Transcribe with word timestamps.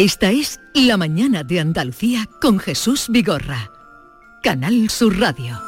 Esta 0.00 0.30
es 0.30 0.60
La 0.74 0.96
Mañana 0.96 1.42
de 1.42 1.58
Andalucía 1.58 2.28
con 2.40 2.60
Jesús 2.60 3.06
Vigorra. 3.08 3.72
Canal 4.44 4.88
Sur 4.90 5.18
Radio. 5.18 5.60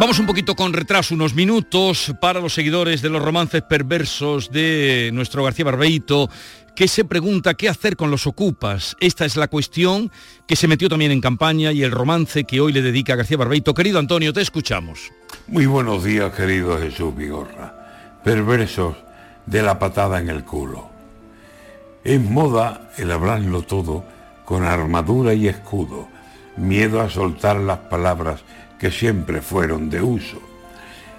Vamos 0.00 0.18
un 0.18 0.24
poquito 0.24 0.54
con 0.54 0.72
retraso, 0.72 1.14
unos 1.14 1.34
minutos, 1.34 2.14
para 2.22 2.40
los 2.40 2.54
seguidores 2.54 3.02
de 3.02 3.10
los 3.10 3.22
romances 3.22 3.60
perversos 3.60 4.50
de 4.50 5.10
nuestro 5.12 5.44
García 5.44 5.66
Barbeito, 5.66 6.30
que 6.74 6.88
se 6.88 7.04
pregunta 7.04 7.52
qué 7.52 7.68
hacer 7.68 7.94
con 7.94 8.10
los 8.10 8.26
ocupas. 8.26 8.96
Esta 8.98 9.26
es 9.26 9.36
la 9.36 9.48
cuestión 9.48 10.10
que 10.48 10.56
se 10.56 10.68
metió 10.68 10.88
también 10.88 11.12
en 11.12 11.20
campaña 11.20 11.72
y 11.72 11.82
el 11.82 11.90
romance 11.90 12.44
que 12.44 12.62
hoy 12.62 12.72
le 12.72 12.80
dedica 12.80 13.14
García 13.14 13.36
Barbeito. 13.36 13.74
Querido 13.74 13.98
Antonio, 13.98 14.32
te 14.32 14.40
escuchamos. 14.40 15.12
Muy 15.48 15.66
buenos 15.66 16.02
días, 16.02 16.32
querido 16.32 16.78
Jesús 16.78 17.14
Vigorra. 17.14 18.20
Perversos 18.24 18.96
de 19.46 19.62
la 19.62 19.78
patada 19.78 20.20
en 20.20 20.28
el 20.28 20.44
culo. 20.44 20.88
Es 22.04 22.20
moda 22.20 22.90
el 22.96 23.10
hablarlo 23.12 23.62
todo 23.62 24.04
con 24.44 24.64
armadura 24.64 25.34
y 25.34 25.48
escudo, 25.48 26.08
miedo 26.56 27.00
a 27.00 27.08
soltar 27.08 27.56
las 27.56 27.78
palabras 27.78 28.42
que 28.78 28.90
siempre 28.90 29.40
fueron 29.40 29.88
de 29.88 30.02
uso. 30.02 30.38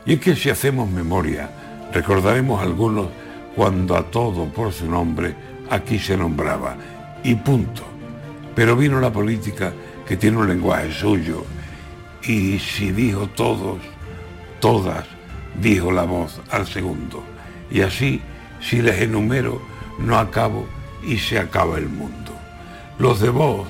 Y 0.06 0.14
es 0.14 0.20
que 0.20 0.36
si 0.36 0.50
hacemos 0.50 0.90
memoria, 0.90 1.50
recordaremos 1.94 2.62
algunos 2.62 3.08
cuando 3.56 3.96
a 3.96 4.04
todo 4.04 4.46
por 4.46 4.74
su 4.74 4.86
nombre 4.90 5.36
aquí 5.70 5.98
se 6.00 6.18
nombraba, 6.18 6.76
y 7.24 7.36
punto. 7.36 7.84
Pero 8.56 8.76
vino 8.76 9.00
la 9.00 9.12
política 9.12 9.72
que 10.06 10.18
tiene 10.18 10.38
un 10.38 10.48
lenguaje 10.48 10.92
suyo, 10.92 11.46
y 12.24 12.60
si 12.60 12.92
dijo 12.92 13.28
todos, 13.28 13.80
todas, 14.60 15.06
dijo 15.62 15.92
la 15.92 16.04
voz 16.04 16.42
al 16.52 16.68
segundo. 16.68 17.33
Y 17.74 17.82
así, 17.82 18.22
si 18.62 18.82
les 18.82 19.02
enumero, 19.02 19.60
no 19.98 20.18
acabo 20.18 20.68
y 21.04 21.18
se 21.18 21.40
acaba 21.40 21.78
el 21.78 21.90
mundo. 21.90 22.32
Los 23.00 23.20
de 23.20 23.30
voz, 23.30 23.68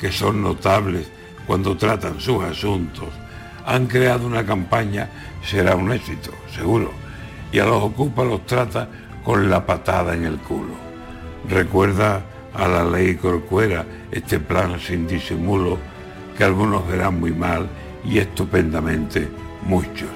que 0.00 0.10
son 0.10 0.42
notables 0.42 1.08
cuando 1.46 1.76
tratan 1.76 2.20
sus 2.20 2.42
asuntos, 2.42 3.08
han 3.64 3.86
creado 3.86 4.26
una 4.26 4.44
campaña, 4.44 5.08
será 5.42 5.76
un 5.76 5.92
éxito, 5.92 6.32
seguro, 6.54 6.90
y 7.52 7.60
a 7.60 7.64
los 7.64 7.82
ocupa 7.82 8.24
los 8.24 8.44
trata 8.44 8.88
con 9.22 9.48
la 9.48 9.64
patada 9.64 10.14
en 10.14 10.24
el 10.24 10.38
culo. 10.38 10.74
Recuerda 11.48 12.22
a 12.54 12.66
la 12.66 12.84
ley 12.84 13.14
Corcuera 13.14 13.86
este 14.10 14.40
plan 14.40 14.80
sin 14.80 15.06
disimulo 15.06 15.78
que 16.36 16.44
algunos 16.44 16.86
verán 16.88 17.20
muy 17.20 17.32
mal 17.32 17.68
y 18.04 18.18
estupendamente 18.18 19.28
muchos. 19.62 20.10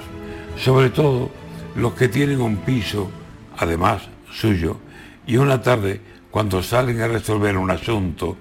Sobre 0.57 0.89
todo 0.89 1.31
los 1.75 1.93
que 1.93 2.09
tienen 2.09 2.41
un 2.41 2.57
piso, 2.57 3.09
además 3.59 4.09
suyo, 4.31 4.77
y 5.27 5.37
una 5.37 5.61
tarde, 5.61 6.01
cuando 6.31 6.63
salen 6.63 7.01
a 7.01 7.07
resolver 7.07 7.57
un 7.57 7.69
asunto, 7.69 8.37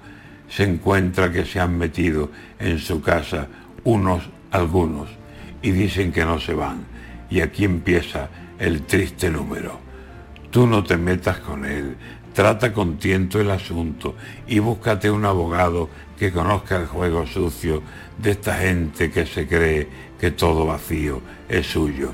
se 0.48 0.64
encuentra 0.64 1.30
que 1.30 1.44
se 1.44 1.60
han 1.60 1.76
metido 1.76 2.30
en 2.58 2.78
su 2.78 3.02
casa 3.02 3.48
unos 3.84 4.22
algunos 4.50 5.08
y 5.60 5.70
dicen 5.72 6.12
que 6.12 6.24
no 6.24 6.40
se 6.40 6.54
van. 6.54 6.84
Y 7.30 7.40
aquí 7.40 7.64
empieza 7.64 8.28
el 8.58 8.82
triste 8.82 9.30
número. 9.30 9.78
Tú 10.50 10.66
no 10.66 10.82
te 10.82 10.96
metas 10.96 11.38
con 11.40 11.66
él, 11.66 11.96
trata 12.32 12.72
con 12.72 12.96
tiento 12.96 13.40
el 13.40 13.50
asunto 13.50 14.14
y 14.46 14.60
búscate 14.60 15.10
un 15.10 15.24
abogado 15.24 15.90
que 16.18 16.32
conozca 16.32 16.76
el 16.76 16.86
juego 16.86 17.26
sucio 17.26 17.82
de 18.16 18.30
esta 18.30 18.54
gente 18.54 19.10
que 19.10 19.26
se 19.26 19.46
cree 19.46 19.88
que 20.18 20.30
todo 20.30 20.66
vacío 20.66 21.20
es 21.48 21.66
suyo. 21.66 22.12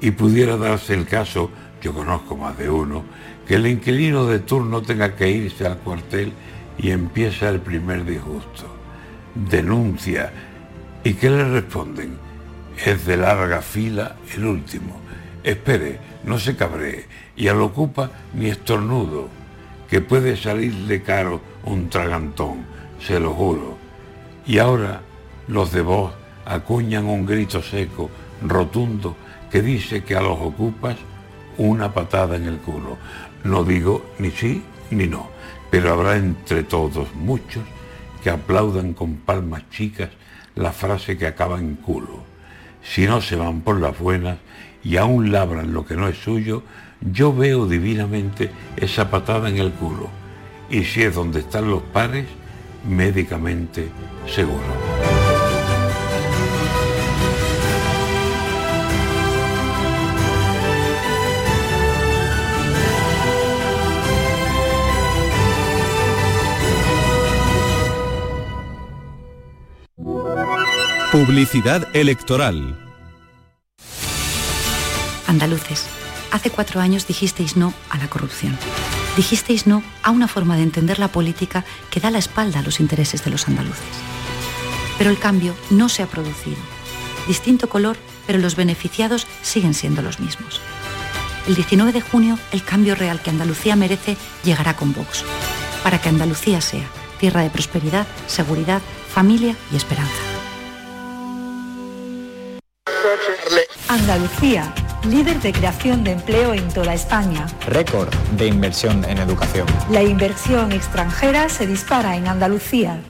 Y 0.00 0.10
pudiera 0.10 0.56
darse 0.56 0.94
el 0.94 1.06
caso, 1.06 1.50
yo 1.86 1.94
conozco 1.94 2.36
más 2.36 2.58
de 2.58 2.68
uno, 2.68 3.04
que 3.46 3.54
el 3.54 3.66
inquilino 3.68 4.26
de 4.26 4.40
turno 4.40 4.82
tenga 4.82 5.14
que 5.14 5.30
irse 5.30 5.68
al 5.68 5.78
cuartel 5.78 6.32
y 6.76 6.90
empieza 6.90 7.48
el 7.48 7.60
primer 7.60 8.04
disgusto. 8.04 8.66
Denuncia. 9.36 10.32
¿Y 11.04 11.14
qué 11.14 11.30
le 11.30 11.48
responden? 11.48 12.18
Es 12.84 13.06
de 13.06 13.16
larga 13.16 13.62
fila 13.62 14.16
el 14.34 14.46
último. 14.46 14.96
Espere, 15.44 16.00
no 16.24 16.40
se 16.40 16.56
cabree 16.56 17.06
y 17.36 17.46
al 17.46 17.60
ocupa 17.60 18.10
ni 18.34 18.46
estornudo, 18.46 19.28
que 19.88 20.00
puede 20.00 20.36
salirle 20.36 21.02
caro 21.02 21.40
un 21.66 21.88
tragantón, 21.88 22.64
se 22.98 23.20
lo 23.20 23.32
juro. 23.32 23.78
Y 24.44 24.58
ahora 24.58 25.02
los 25.46 25.70
de 25.70 25.82
voz 25.82 26.12
acuñan 26.46 27.04
un 27.04 27.24
grito 27.24 27.62
seco, 27.62 28.10
rotundo, 28.42 29.16
que 29.52 29.62
dice 29.62 30.02
que 30.02 30.16
a 30.16 30.20
los 30.20 30.40
ocupas 30.40 30.96
una 31.58 31.92
patada 31.92 32.36
en 32.36 32.44
el 32.44 32.58
culo. 32.58 32.98
No 33.44 33.64
digo 33.64 34.04
ni 34.18 34.30
sí 34.30 34.62
ni 34.90 35.06
no, 35.06 35.28
pero 35.70 35.92
habrá 35.92 36.16
entre 36.16 36.62
todos 36.62 37.14
muchos 37.14 37.64
que 38.22 38.30
aplaudan 38.30 38.92
con 38.92 39.16
palmas 39.16 39.68
chicas 39.70 40.10
la 40.54 40.72
frase 40.72 41.16
que 41.16 41.26
acaba 41.26 41.58
en 41.58 41.76
culo. 41.76 42.24
Si 42.82 43.06
no 43.06 43.20
se 43.20 43.36
van 43.36 43.60
por 43.60 43.80
las 43.80 43.98
buenas 43.98 44.38
y 44.82 44.96
aún 44.96 45.32
labran 45.32 45.72
lo 45.72 45.84
que 45.84 45.96
no 45.96 46.08
es 46.08 46.18
suyo, 46.18 46.62
yo 47.00 47.34
veo 47.34 47.66
divinamente 47.66 48.50
esa 48.76 49.10
patada 49.10 49.48
en 49.48 49.58
el 49.58 49.72
culo. 49.72 50.08
Y 50.70 50.84
si 50.84 51.02
es 51.02 51.14
donde 51.14 51.40
están 51.40 51.70
los 51.70 51.82
pares, 51.82 52.26
médicamente 52.88 53.88
seguro. 54.26 55.15
Publicidad 71.16 71.88
electoral. 71.96 72.76
Andaluces, 75.26 75.86
hace 76.30 76.50
cuatro 76.50 76.78
años 76.82 77.06
dijisteis 77.06 77.56
no 77.56 77.72
a 77.88 77.96
la 77.96 78.10
corrupción. 78.10 78.54
Dijisteis 79.16 79.66
no 79.66 79.82
a 80.02 80.10
una 80.10 80.28
forma 80.28 80.56
de 80.56 80.62
entender 80.64 80.98
la 80.98 81.08
política 81.08 81.64
que 81.88 82.00
da 82.00 82.10
la 82.10 82.18
espalda 82.18 82.58
a 82.58 82.62
los 82.62 82.80
intereses 82.80 83.24
de 83.24 83.30
los 83.30 83.48
andaluces. 83.48 83.80
Pero 84.98 85.08
el 85.08 85.18
cambio 85.18 85.54
no 85.70 85.88
se 85.88 86.02
ha 86.02 86.06
producido. 86.06 86.58
Distinto 87.26 87.70
color, 87.70 87.96
pero 88.26 88.38
los 88.38 88.54
beneficiados 88.54 89.26
siguen 89.40 89.72
siendo 89.72 90.02
los 90.02 90.20
mismos. 90.20 90.60
El 91.48 91.54
19 91.54 91.92
de 91.92 92.02
junio, 92.02 92.38
el 92.52 92.62
cambio 92.62 92.94
real 92.94 93.22
que 93.22 93.30
Andalucía 93.30 93.74
merece 93.74 94.18
llegará 94.44 94.76
con 94.76 94.92
Vox, 94.92 95.24
para 95.82 95.98
que 95.98 96.10
Andalucía 96.10 96.60
sea 96.60 96.86
tierra 97.18 97.40
de 97.40 97.48
prosperidad, 97.48 98.06
seguridad, 98.26 98.82
familia 99.08 99.56
y 99.72 99.76
esperanza. 99.76 100.35
Andalucía, 103.88 104.74
líder 105.08 105.40
de 105.40 105.52
creación 105.52 106.02
de 106.02 106.12
empleo 106.12 106.54
en 106.54 106.66
toda 106.68 106.92
España. 106.92 107.46
Récord 107.68 108.12
de 108.36 108.48
inversión 108.48 109.04
en 109.04 109.18
educación. 109.18 109.66
La 109.90 110.02
inversión 110.02 110.72
extranjera 110.72 111.48
se 111.48 111.68
dispara 111.68 112.16
en 112.16 112.26
Andalucía. 112.26 113.00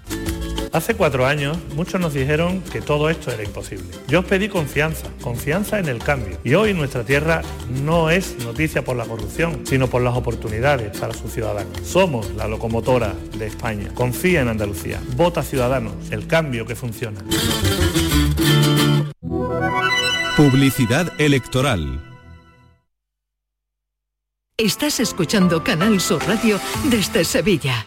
Hace 0.72 0.94
cuatro 0.94 1.24
años 1.24 1.56
muchos 1.74 1.98
nos 1.98 2.12
dijeron 2.12 2.60
que 2.60 2.82
todo 2.82 3.08
esto 3.08 3.30
era 3.30 3.42
imposible. 3.42 3.86
Yo 4.06 4.20
os 4.20 4.26
pedí 4.26 4.50
confianza, 4.50 5.06
confianza 5.22 5.78
en 5.78 5.88
el 5.88 5.98
cambio. 5.98 6.36
Y 6.44 6.52
hoy 6.52 6.74
nuestra 6.74 7.04
tierra 7.04 7.40
no 7.82 8.10
es 8.10 8.36
noticia 8.44 8.84
por 8.84 8.98
la 8.98 9.06
corrupción, 9.06 9.62
sino 9.64 9.86
por 9.86 10.02
las 10.02 10.14
oportunidades 10.14 10.94
para 10.98 11.14
sus 11.14 11.32
ciudadanos. 11.32 11.72
Somos 11.84 12.28
la 12.36 12.46
locomotora 12.48 13.14
de 13.38 13.46
España. 13.46 13.88
Confía 13.94 14.42
en 14.42 14.48
Andalucía. 14.48 15.00
Vota 15.16 15.42
Ciudadanos, 15.42 15.94
el 16.10 16.26
cambio 16.26 16.66
que 16.66 16.76
funciona. 16.76 17.22
Publicidad 20.36 21.18
electoral. 21.18 21.98
Estás 24.58 25.00
escuchando 25.00 25.64
Canal 25.64 25.98
Sur 25.98 26.22
Radio 26.28 26.60
desde 26.90 27.24
Sevilla. 27.24 27.86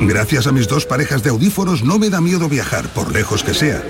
Gracias 0.00 0.46
a 0.46 0.52
mis 0.52 0.66
dos 0.66 0.86
parejas 0.86 1.22
de 1.22 1.30
audífonos 1.30 1.84
no 1.84 1.98
me 1.98 2.08
da 2.08 2.20
miedo 2.20 2.48
viajar, 2.48 2.88
por 2.94 3.12
lejos 3.12 3.44
que 3.44 3.52
sea. 3.52 3.84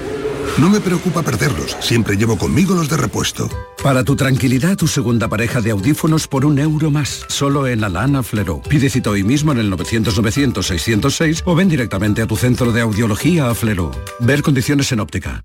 No 0.59 0.69
me 0.69 0.81
preocupa 0.81 1.23
perderlos, 1.23 1.77
siempre 1.81 2.17
llevo 2.17 2.37
conmigo 2.37 2.75
los 2.75 2.89
de 2.89 2.97
repuesto. 2.97 3.49
Para 3.83 4.03
tu 4.03 4.17
tranquilidad, 4.17 4.77
tu 4.77 4.89
segunda 4.89 5.29
pareja 5.29 5.61
de 5.61 5.71
audífonos 5.71 6.27
por 6.27 6.45
un 6.45 6.59
euro 6.59 6.91
más, 6.91 7.25
solo 7.29 7.69
en 7.69 7.85
Alana 7.85 8.25
Flero. 8.25 8.61
Pide 8.69 8.91
cita 8.91 9.11
hoy 9.11 9.23
mismo 9.23 9.53
en 9.53 9.59
el 9.59 9.71
900-900-606 9.73 11.43
o 11.45 11.55
ven 11.55 11.69
directamente 11.69 12.23
a 12.23 12.27
tu 12.27 12.37
centro 12.37 12.73
de 12.73 12.81
audiología 12.81 13.49
a 13.49 13.55
Flero. 13.55 13.93
Ver 14.19 14.43
condiciones 14.43 14.91
en 14.91 15.01
óptica. 15.01 15.45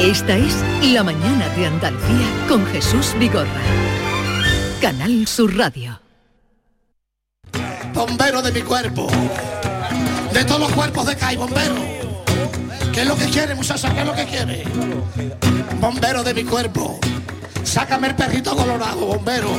Esta 0.00 0.36
es 0.36 0.54
La 0.92 1.02
Mañana 1.02 1.48
de 1.56 1.66
Andalucía 1.66 2.26
con 2.48 2.66
Jesús 2.66 3.14
Vigorra. 3.18 3.48
Canal 4.80 5.26
Sur 5.26 5.56
Radio. 5.56 6.00
Bombero 7.94 8.42
de 8.42 8.52
mi 8.52 8.62
cuerpo. 8.62 9.08
De 10.32 10.44
todos 10.44 10.60
los 10.60 10.72
cuerpos 10.72 11.06
de 11.06 11.16
CAI, 11.16 11.36
bombero. 11.36 11.74
¿Qué 12.92 13.02
es 13.02 13.06
lo 13.06 13.16
que 13.16 13.26
quiere, 13.26 13.54
muchacha? 13.54 13.92
¿Qué 13.94 14.00
es 14.00 14.06
lo 14.06 14.14
que 14.14 14.24
quiere? 14.26 14.64
Bombero 15.80 16.22
de 16.22 16.34
mi 16.34 16.44
cuerpo. 16.44 16.98
Sácame 17.62 18.08
el 18.08 18.16
perrito 18.16 18.56
colorado, 18.56 19.06
bombero. 19.06 19.50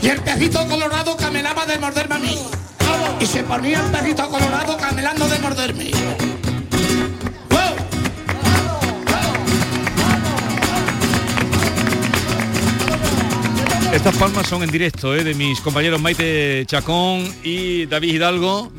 Y 0.00 0.08
el 0.08 0.20
perrito 0.20 0.66
colorado 0.66 1.16
camelaba 1.16 1.66
de 1.66 1.78
morderme 1.78 2.14
a 2.14 2.18
mí. 2.18 2.38
Y 3.20 3.26
se 3.26 3.42
ponía 3.42 3.80
el 3.80 3.90
perrito 3.90 4.28
colorado 4.28 4.76
camelando 4.76 5.28
de 5.28 5.38
morderme. 5.38 5.90
Estas 13.92 14.16
palmas 14.16 14.46
son 14.46 14.62
en 14.62 14.70
directo, 14.70 15.16
¿eh? 15.16 15.24
de 15.24 15.34
mis 15.34 15.60
compañeros 15.60 16.00
Maite 16.00 16.64
Chacón 16.66 17.24
y 17.42 17.86
David 17.86 18.14
Hidalgo. 18.14 18.70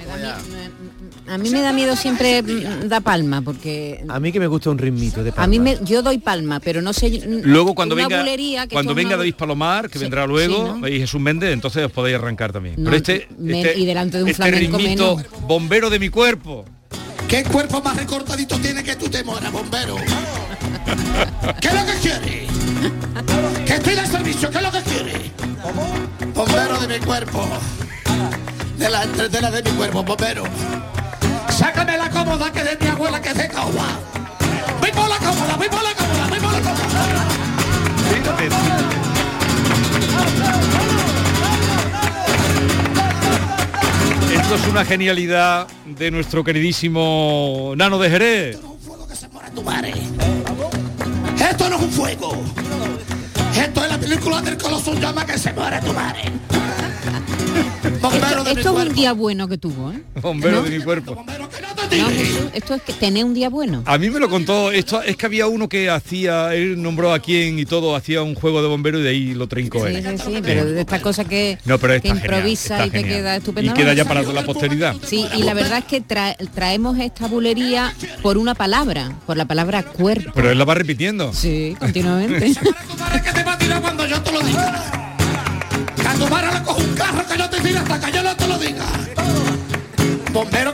A 1.28 1.38
mí 1.38 1.50
me 1.50 1.62
da 1.62 1.74
miedo 1.74 1.96
siempre 1.98 2.42
mm, 2.42 2.88
da 2.88 3.02
palma 3.02 3.42
porque 3.42 4.04
a 4.08 4.20
mí 4.20 4.32
que 4.32 4.40
me 4.40 4.48
gusta 4.48 4.70
un 4.70 4.78
ritmito 4.78 5.22
de 5.24 5.32
palma. 5.32 5.44
A 5.44 5.48
mí 5.48 5.60
me, 5.60 5.78
yo 5.84 6.02
doy 6.02 6.18
palma, 6.18 6.62
pero 6.62 6.82
no 6.82 6.94
sé 6.94 7.10
Luego 7.44 7.76
cuando 7.76 7.94
venga 7.96 8.24
cuando 8.72 8.96
venga 8.96 9.18
David 9.18 9.36
Palomar, 9.36 9.90
que 9.90 10.00
vendrá 10.00 10.26
luego, 10.26 10.88
y 10.88 11.00
Jesús 11.00 11.20
Méndez, 11.20 11.52
entonces 11.52 11.86
os 11.86 11.92
podéis 11.92 12.18
arrancar 12.18 12.54
también. 12.54 12.76
pero 12.78 12.96
este, 12.96 13.28
este, 13.46 13.80
y 13.80 13.86
delante 13.86 14.18
de 14.18 14.24
un 14.24 14.30
este 14.30 14.42
flamenco 14.42 14.78
ritmito, 14.78 15.22
bombero 15.42 15.90
de 15.90 16.00
mi 16.00 16.10
cuerpo. 16.10 16.66
¿Qué 17.28 17.44
cuerpo 17.44 17.82
más 17.82 17.96
recortadito 17.98 18.58
tiene 18.60 18.84
que 18.84 18.96
tú 18.96 19.10
te 19.10 19.24
mueras, 19.24 19.52
bombero? 19.52 19.96
¿Qué 21.60 21.68
es 21.68 21.74
lo 21.74 21.86
que 21.86 21.94
quiere? 22.00 22.48
Que 23.66 23.74
estoy 23.74 23.96
de 23.96 24.06
servicio, 24.08 24.50
¿qué 24.50 24.58
es 24.58 24.64
lo 24.64 24.72
que 24.72 24.82
quiere? 24.82 25.32
Bombero 26.34 26.80
de 26.80 26.88
mi 26.88 27.06
cuerpo. 27.06 27.48
De 28.78 28.90
la 28.90 29.04
entretela 29.04 29.52
de 29.52 29.64
mi 29.64 29.72
cuerpo, 29.72 30.04
bombero. 30.04 30.44
Sácame 31.50 31.98
la 31.98 32.10
cómoda 32.10 32.52
que 32.52 32.64
de 32.64 32.78
mi 32.80 32.88
abuela 32.88 33.22
que 33.22 33.34
se 33.34 33.48
cauba. 33.48 33.86
Voy 34.80 34.92
por 34.92 35.08
la 35.08 35.18
cómoda, 35.18 35.56
voy 35.58 35.70
por 35.70 35.84
la 35.84 35.94
cómoda, 35.94 36.28
voy 36.30 36.40
por 36.40 36.52
la 36.52 36.60
cómoda. 36.60 36.82
Esto 44.34 44.56
es 44.56 44.68
una 44.68 44.84
genialidad 44.86 45.68
de 45.86 46.12
nuestro 46.12 46.44
queridísimo 46.44 47.74
Nano 47.76 48.00
de 48.00 48.10
Jerez. 48.10 48.71
Esto 51.50 51.70
no 51.70 51.76
es 51.76 51.82
un 51.82 51.92
fuego. 51.92 52.32
Esto 53.56 53.84
es 53.84 53.92
la 53.92 53.98
película 53.98 54.42
del 54.42 54.58
coloso 54.58 54.94
llama 54.94 55.26
que 55.26 55.38
se 55.38 55.52
muere 55.54 55.80
tu 55.82 55.94
madre. 55.94 56.32
Bombero 58.02 58.40
esto, 58.40 58.50
esto 58.50 58.80
es 58.80 58.88
un 58.88 58.96
día 58.96 59.14
bueno 59.14 59.48
que 59.48 59.58
tuvo, 59.58 59.92
¿eh? 59.92 60.02
Bombero 60.22 60.58
¿No? 60.58 60.64
de 60.64 60.78
mi 60.78 60.84
cuerpo. 60.84 61.24
No, 61.98 62.10
esto 62.54 62.76
es 62.76 62.82
que 62.82 62.94
tener 62.94 63.26
un 63.26 63.34
día 63.34 63.50
bueno. 63.50 63.84
A 63.86 63.98
mí 63.98 64.10
me 64.10 64.20
lo 64.20 64.30
contó, 64.30 64.72
esto 64.72 65.02
es 65.02 65.18
que 65.18 65.26
había 65.26 65.48
uno 65.48 65.68
que 65.68 65.90
hacía, 65.90 66.56
él 66.56 66.82
nombró 66.82 67.14
a 67.14 67.20
quién 67.20 67.60
y 67.60 67.66
todo, 67.66 67.96
hacía 67.96 68.22
un 68.22 68.34
juego 68.34 68.62
de 68.62 68.70
bombero 68.70 69.00
y 69.00 69.04
de 69.04 69.10
ahí 69.10 69.34
lo 69.34 69.48
trincó 69.48 69.86
sí, 69.86 69.96
él. 69.96 70.18
Sí, 70.18 70.24
sí, 70.26 70.40
pero 70.42 70.66
de 70.66 70.82
esta 70.82 71.02
cosa 71.02 71.26
que, 71.26 71.58
no, 71.66 71.78
pero 71.78 72.02
que 72.02 72.08
improvisa 72.08 72.78
genial, 72.78 72.88
y 72.88 72.92
te 72.92 73.08
queda 73.08 73.36
estupendo. 73.36 73.72
Y 73.72 73.76
queda 73.76 73.94
ya 73.94 74.06
para 74.06 74.24
la 74.24 74.44
posteridad. 74.44 74.96
Sí, 75.06 75.28
y 75.36 75.44
la 75.44 75.54
verdad 75.54 75.80
es 75.80 75.86
que 75.86 76.02
tra 76.02 76.36
traemos 76.54 76.98
esta 76.98 77.28
bulería 77.28 77.94
por 78.22 78.38
una 78.38 78.56
palabra, 78.56 79.18
por 79.26 79.38
la 79.38 79.46
palabra 79.46 79.84
cuerpo. 79.84 80.32
Pero 80.34 80.50
él 80.50 80.58
la 80.58 80.66
va 80.66 80.76
repitiendo. 80.76 81.34
Sí, 81.34 81.76
continuamente. 81.80 82.54
cuando 86.04 86.28
para 86.28 86.64
cojo 86.64 86.82
un 86.82 86.96
carro 86.96 87.26
que 87.28 87.38
yo 87.38 87.50
te 87.50 87.62
tire 87.62 87.78
hasta 87.80 88.00
que 88.00 88.12
yo 88.12 88.24
no 88.24 88.36
te 88.36 88.48
lo 88.48 88.58
diga. 88.58 88.86
Bombero 90.32 90.71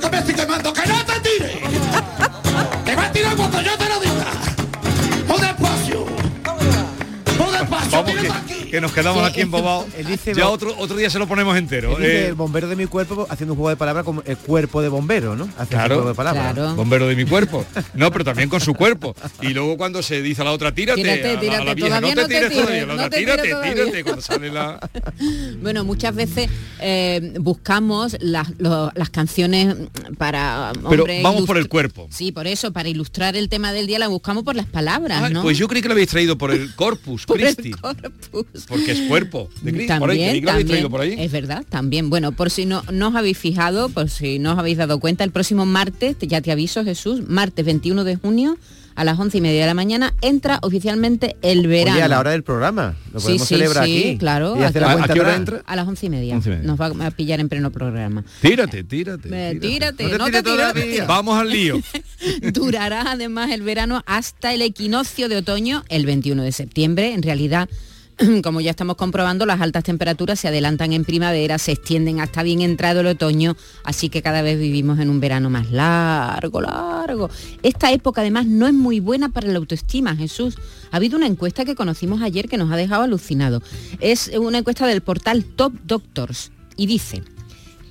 que, 8.78 8.82
nos 8.82 8.92
quedamos 8.94 9.24
aquí 9.28 9.42
embobados. 9.42 9.86
Ya 10.36 10.50
otro, 10.50 10.76
otro 10.78 10.96
día 10.98 11.10
se 11.10 11.20
lo 11.20 11.28
ponemos 11.28 11.58
entero. 11.58 12.00
Eh, 12.00 12.28
el 12.28 12.34
bombero 12.34 12.68
de 12.68 12.76
mi 12.76 12.86
cuerpo 12.86 13.26
haciendo 13.30 13.54
un 13.54 13.58
juego 13.58 13.70
de 13.70 13.76
palabras 13.78 14.04
como 14.04 14.22
el 14.26 14.38
cuerpo 14.38 14.82
de 14.82 14.90
bombero, 14.90 15.36
¿no? 15.36 15.50
Hace 15.58 15.70
claro, 15.70 15.96
un 15.96 16.02
juego 16.02 16.10
de 16.10 16.16
palabras. 16.16 16.54
Claro. 16.54 16.76
Bombero 16.76 17.08
de 17.08 17.16
mi 17.16 17.26
cuerpo. 17.26 17.66
No, 17.94 18.12
pero 18.12 18.24
también 18.26 18.48
con 18.50 18.60
su 18.62 18.74
cuerpo. 18.76 19.16
Y 19.42 19.50
luego 19.50 19.76
cuando 19.78 20.04
se 20.04 20.22
dice 20.22 20.42
a 20.42 20.46
la 20.46 20.52
otra, 20.52 20.74
tírate, 20.74 21.02
tírate, 21.02 21.38
tírate. 21.38 21.62
A, 21.62 21.64
la, 21.64 21.74
vieja, 21.74 22.02
no 22.02 22.08
te 22.10 22.26
tires 22.26 22.50
tires, 22.50 22.52
todavía, 22.54 22.86
la 22.86 22.86
no 22.86 22.94
otra, 22.94 23.10
te 23.10 23.18
tírate, 23.18 23.44
tírate, 23.44 24.04
cuando 24.04 24.22
sale 24.22 24.52
la... 24.52 24.80
Bueno, 25.62 25.84
muchas 25.84 26.14
veces 26.14 26.50
eh, 26.80 27.34
buscamos 27.40 28.18
las, 28.20 28.50
lo, 28.60 28.92
las 28.94 29.10
canciones 29.10 29.76
para 30.18 30.74
Pero 30.90 31.04
hombre, 31.04 31.22
vamos 31.24 31.46
por 31.46 31.58
el 31.58 31.68
cuerpo. 31.70 32.08
Sí, 32.12 32.32
por 32.32 32.46
eso, 32.46 32.72
para 32.72 32.90
ilustrar 32.90 33.36
el 33.36 33.50
tema 33.50 33.72
del 33.74 33.88
día 33.88 34.00
la 34.00 34.08
buscamos 34.08 34.44
por 34.44 34.56
las 34.56 34.68
palabras, 34.68 35.24
Ah, 35.24 35.30
¿no? 35.30 35.42
Pues 35.42 35.58
yo 35.58 35.68
creí 35.68 35.82
que 35.82 35.88
lo 35.88 35.94
habéis 35.94 36.10
traído 36.10 36.38
por 36.38 36.52
el 36.52 36.76
corpus 36.76 37.26
Por 37.26 37.42
el 37.42 37.56
Christi. 37.56 37.72
corpus. 37.72 38.46
Porque 38.68 38.92
es 38.92 39.00
cuerpo 39.08 39.50
de 39.62 39.72
Cristo. 39.74 39.98
Por 40.00 40.10
ahí, 40.12 40.42
También, 40.44 40.90
por 40.90 41.02
ahí. 41.02 41.16
es 41.18 41.32
verdad, 41.32 41.64
también. 41.70 42.10
Bueno, 42.10 42.32
por 42.34 42.50
si 42.50 42.66
no, 42.66 42.84
no 42.92 43.10
os 43.10 43.16
habéis 43.16 43.38
fijado, 43.38 43.90
por 43.90 44.10
si 44.10 44.40
no 44.40 44.54
os 44.54 44.60
habéis 44.60 44.78
dado 44.78 45.00
cuenta, 45.00 45.24
el 45.24 45.32
próximo 45.32 45.66
martes, 45.66 46.18
ya 46.22 46.42
te 46.42 46.52
aviso 46.52 46.84
Jesús, 46.84 47.22
martes 47.28 47.66
21 47.66 48.04
de 48.04 48.16
junio, 48.18 48.58
a 48.96 49.04
las 49.04 49.20
once 49.20 49.38
y 49.38 49.42
media 49.42 49.62
de 49.62 49.68
la 49.68 49.76
mañana, 49.76 50.16
entra 50.22 50.58
oficialmente 50.64 51.36
el 51.44 51.68
verano. 51.68 51.98
Oye, 51.98 52.04
a 52.04 52.08
la 52.08 52.20
hora 52.20 52.32
del 52.32 52.42
programa. 52.44 52.96
Lo 53.14 53.20
Sí, 53.20 53.26
podemos 53.28 53.48
sí, 53.48 53.54
celebrar 53.56 53.86
sí, 53.86 53.98
aquí. 54.00 54.18
claro. 54.18 54.58
Y 54.60 54.64
hacer 54.64 54.84
¿A- 54.84 54.88
la 54.88 54.92
a 54.94 54.96
cuenta 54.96 55.14
qué 55.14 55.20
hora 55.20 55.36
entra? 55.36 55.62
A 55.68 55.76
las 55.76 55.88
once 55.88 56.08
y 56.08 56.10
media. 56.10 56.34
Once 56.36 56.50
y 56.50 56.54
media. 56.54 56.66
Nos 56.66 56.82
va 56.82 57.06
a 57.06 57.12
pillar 57.12 57.40
en 57.40 57.48
pleno 57.48 57.70
programa. 57.72 58.26
Tírate, 58.42 58.84
tírate. 58.84 59.30
Eh, 59.32 59.60
Tírate, 59.62 60.04
No 60.04 60.10
te 60.10 60.18
no 60.18 60.26
tires 60.26 60.44
te 60.44 60.44
tires, 60.44 60.58
no 60.58 60.74
te 60.74 60.74
todavía. 60.74 60.84
tires. 60.84 61.08
Vamos 61.08 61.40
al 61.40 61.50
lío. 61.52 61.80
Durará 62.54 63.12
además 63.12 63.52
el 63.52 63.62
verano 63.62 64.02
hasta 64.08 64.54
el 64.54 64.62
equinoccio 64.64 65.30
de 65.30 65.38
otoño, 65.38 65.84
el 65.90 66.06
21 66.08 66.42
de 66.44 66.52
septiembre. 66.52 67.14
En 67.14 67.22
realidad 67.24 67.70
como 68.44 68.62
ya 68.62 68.72
estamos 68.72 68.96
comprobando, 68.96 69.46
las 69.46 69.62
altas 69.62 69.84
temperaturas 69.84 70.40
se 70.40 70.48
adelantan 70.48 70.94
en 70.94 71.06
primavera, 71.06 71.58
se 71.58 71.74
extienden 71.74 72.20
hasta 72.20 72.44
bien 72.44 72.62
entrado 72.62 73.02
el 73.02 73.08
otoño, 73.08 73.56
así 73.84 74.10
que 74.10 74.22
cada 74.22 74.42
vez 74.42 74.60
vivimos 74.60 75.00
en 75.00 75.10
un 75.10 75.20
verano 75.20 75.50
más 75.50 75.72
largo, 75.72 76.62
largo. 76.62 77.30
Esta 77.62 77.92
época 77.92 78.22
además 78.22 78.48
no 78.48 78.68
es 78.68 78.74
muy 78.74 79.00
buena 79.00 79.30
para 79.30 79.48
la 79.48 79.58
autoestima, 79.58 80.16
Jesús. 80.16 80.58
Ha 80.92 80.98
habido 80.98 81.18
una 81.18 81.28
encuesta 81.28 81.66
que 81.66 81.76
conocimos 81.76 82.22
ayer 82.22 82.50
que 82.50 82.58
nos 82.58 82.72
ha 82.72 82.76
dejado 82.76 83.04
alucinado. 83.04 83.62
Es 84.00 84.30
una 84.30 84.60
encuesta 84.60 84.88
del 84.88 85.02
portal 85.02 85.46
Top 85.46 85.74
Doctors 85.86 86.52
y 86.76 86.88
dice 86.88 87.24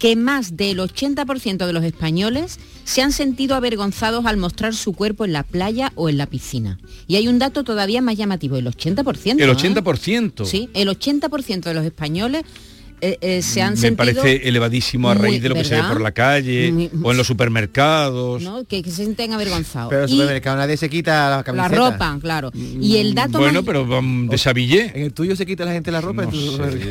que 0.06 0.14
más 0.14 0.56
del 0.56 0.78
80% 0.78 1.66
de 1.66 1.72
los 1.72 1.82
españoles 1.82 2.60
se 2.84 3.02
han 3.02 3.10
sentido 3.10 3.56
avergonzados 3.56 4.24
al 4.26 4.36
mostrar 4.36 4.72
su 4.72 4.92
cuerpo 4.92 5.24
en 5.24 5.32
la 5.32 5.42
playa 5.42 5.90
o 5.96 6.08
en 6.08 6.16
la 6.16 6.26
piscina. 6.26 6.78
Y 7.08 7.16
hay 7.16 7.26
un 7.26 7.40
dato 7.40 7.64
todavía 7.64 8.00
más 8.02 8.16
llamativo, 8.16 8.56
el 8.56 8.66
80%. 8.66 9.42
El 9.42 9.50
¿eh? 9.50 9.52
80%. 9.52 10.44
Sí, 10.44 10.70
el 10.74 10.88
80% 10.88 11.62
de 11.62 11.74
los 11.74 11.84
españoles 11.84 12.44
eh, 13.00 13.18
eh, 13.20 13.42
se 13.42 13.60
han 13.62 13.74
Me 13.74 13.76
sentido... 13.76 13.96
parece 14.22 14.48
elevadísimo 14.48 15.10
a 15.10 15.14
muy- 15.14 15.22
raíz 15.22 15.42
de 15.42 15.48
lo 15.50 15.54
que 15.54 15.64
se 15.64 15.74
ve 15.76 15.82
por 15.82 16.00
la 16.00 16.12
calle 16.12 16.72
Muy- 16.72 16.90
o 17.02 17.10
en 17.10 17.16
los 17.16 17.26
supermercados. 17.26 18.42
¿no? 18.42 18.64
que, 18.64 18.82
que 18.82 18.90
se 18.90 18.96
sienten 19.04 19.32
avergonzados. 19.32 19.90
Pero 19.90 20.02
en 20.04 20.08
supermercado 20.08 20.56
nadie 20.56 20.76
se 20.76 20.88
quita 20.88 21.42
la 21.46 21.52
la 21.52 21.68
ropa, 21.68 22.18
claro. 22.20 22.50
Y 22.54 22.96
el 22.96 23.14
dato 23.14 23.38
Bueno, 23.38 23.60
más- 23.60 23.66
pero 23.66 23.82
um, 23.98 24.28
deshabillé. 24.28 24.92
En 24.94 25.02
el 25.02 25.12
tuyo 25.12 25.36
se 25.36 25.44
quita 25.46 25.64
la 25.64 25.72
gente 25.72 25.90
la 25.92 26.00
ropa. 26.00 26.26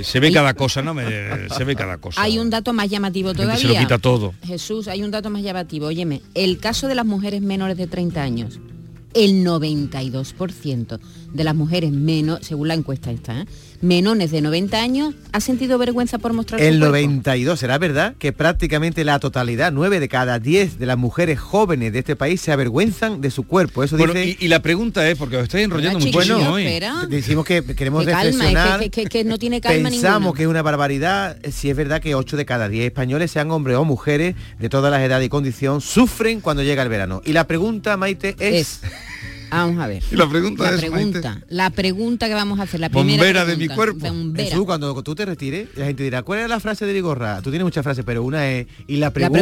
Se 0.03 0.19
ve 0.19 0.31
cada 0.31 0.53
cosa, 0.53 0.81
¿no? 0.81 0.93
Me- 0.93 1.49
se 1.49 1.63
ve 1.63 1.75
cada 1.75 1.97
cosa. 1.97 2.21
Hay 2.21 2.37
un 2.39 2.49
dato 2.49 2.71
más 2.73 2.89
llamativo 2.89 3.33
todavía. 3.33 3.57
se 3.57 3.67
lo 3.67 3.75
quita 3.77 3.97
todo. 3.97 4.33
Jesús, 4.45 4.87
hay 4.87 5.03
un 5.03 5.11
dato 5.11 5.29
más 5.29 5.41
llamativo. 5.43 5.87
Óyeme, 5.87 6.21
el 6.33 6.59
caso 6.59 6.87
de 6.87 6.95
las 6.95 7.05
mujeres 7.05 7.41
menores 7.41 7.77
de 7.77 7.87
30 7.87 8.21
años, 8.21 8.59
el 9.13 9.43
92% 9.45 10.99
de 11.33 11.43
las 11.43 11.55
mujeres 11.55 11.91
menos, 11.91 12.39
según 12.41 12.67
la 12.67 12.73
encuesta 12.73 13.11
esta, 13.11 13.41
¿eh? 13.41 13.45
Menores 13.85 14.31
de 14.31 14.41
90 14.41 14.79
años, 14.81 15.13
ha 15.31 15.39
sentido 15.39 15.77
vergüenza 15.77 16.17
por 16.17 16.33
mostrar 16.33 16.59
El 16.61 16.75
su 16.75 16.79
cuerpo. 16.79 16.95
92, 16.97 17.59
¿será 17.59 17.77
verdad? 17.77 18.15
Que 18.17 18.33
prácticamente 18.33 19.03
la 19.03 19.19
totalidad, 19.19 19.71
9 19.71 19.99
de 19.99 20.09
cada 20.09 20.39
10 20.39 20.79
de 20.79 20.85
las 20.85 20.97
mujeres 20.97 21.39
jóvenes 21.39 21.93
de 21.93 21.99
este 21.99 22.15
país 22.15 22.41
se 22.41 22.51
avergüenzan 22.51 23.21
de 23.21 23.31
su 23.31 23.43
cuerpo. 23.43 23.83
Eso 23.83 23.97
Bueno, 23.97 24.13
dice... 24.13 24.37
y, 24.39 24.45
y 24.45 24.47
la 24.47 24.61
pregunta 24.61 25.07
es, 25.09 25.17
porque 25.17 25.37
os 25.37 25.43
estáis 25.43 25.65
enrollando 25.65 25.99
muchísimo 25.99 26.21
chiquillo, 26.23 26.51
hoy. 26.51 26.65
Decimos 27.09 27.45
que 27.45 27.63
queremos 27.63 28.05
Que 28.05 28.11
calma, 28.11 28.29
es 28.29 28.35
que- 28.35 28.41
reflexionar. 28.43 28.79
que, 28.79 28.89
que- 28.89 29.05
que 29.05 29.23
no 29.23 29.37
tiene 29.37 29.61
calma 29.61 29.89
Pensamos 29.89 30.19
ninguna. 30.21 30.37
que 30.37 30.43
es 30.43 30.49
una 30.49 30.61
barbaridad 30.61 31.37
eh, 31.43 31.51
si 31.51 31.69
es 31.69 31.75
verdad 31.77 32.01
que 32.01 32.15
8 32.15 32.37
de 32.37 32.45
cada 32.45 32.67
10 32.69 32.85
españoles, 32.85 33.31
sean 33.31 33.51
hombres 33.51 33.77
o 33.77 33.85
mujeres, 33.85 34.35
de 34.59 34.69
todas 34.69 34.91
las 34.91 35.01
edades 35.01 35.25
y 35.27 35.29
condición, 35.29 35.79
sufren 35.81 36.41
cuando 36.41 36.63
llega 36.63 36.81
el 36.83 36.89
verano. 36.89 37.21
Y 37.23 37.33
la 37.33 37.45
pregunta, 37.47 37.97
Maite, 37.97 38.35
es... 38.39 38.81
Vamos 39.51 39.79
a 39.83 39.87
ver. 39.87 40.03
Y 40.11 40.15
la 40.15 40.27
pregunta 40.29 40.69
es, 40.73 40.79
pregunta, 40.81 41.41
la 41.49 41.69
pregunta 41.69 42.27
que 42.27 42.33
vamos 42.33 42.59
a 42.59 42.63
hacer, 42.63 42.79
la 42.79 42.89
primera 42.89 43.17
Bombera 43.17 43.45
de 43.45 43.55
mi 43.57 43.67
cuerpo. 43.67 44.07
bombera. 44.07 44.49
Jesús, 44.49 44.65
cuando 44.65 45.01
tú 45.03 45.15
te 45.15 45.25
retires, 45.25 45.69
la 45.75 45.85
gente 45.85 46.03
dirá, 46.03 46.23
¿cuál 46.23 46.39
es 46.39 46.49
la 46.49 46.59
frase 46.59 46.85
de 46.85 46.93
Vigorra? 46.93 47.41
Tú 47.41 47.49
tienes 47.49 47.63
muchas 47.65 47.83
frases, 47.83 48.03
pero 48.05 48.23
una 48.23 48.49
es... 48.51 48.67
Y 48.87 48.97
la 48.97 49.11
pregunta, 49.11 49.37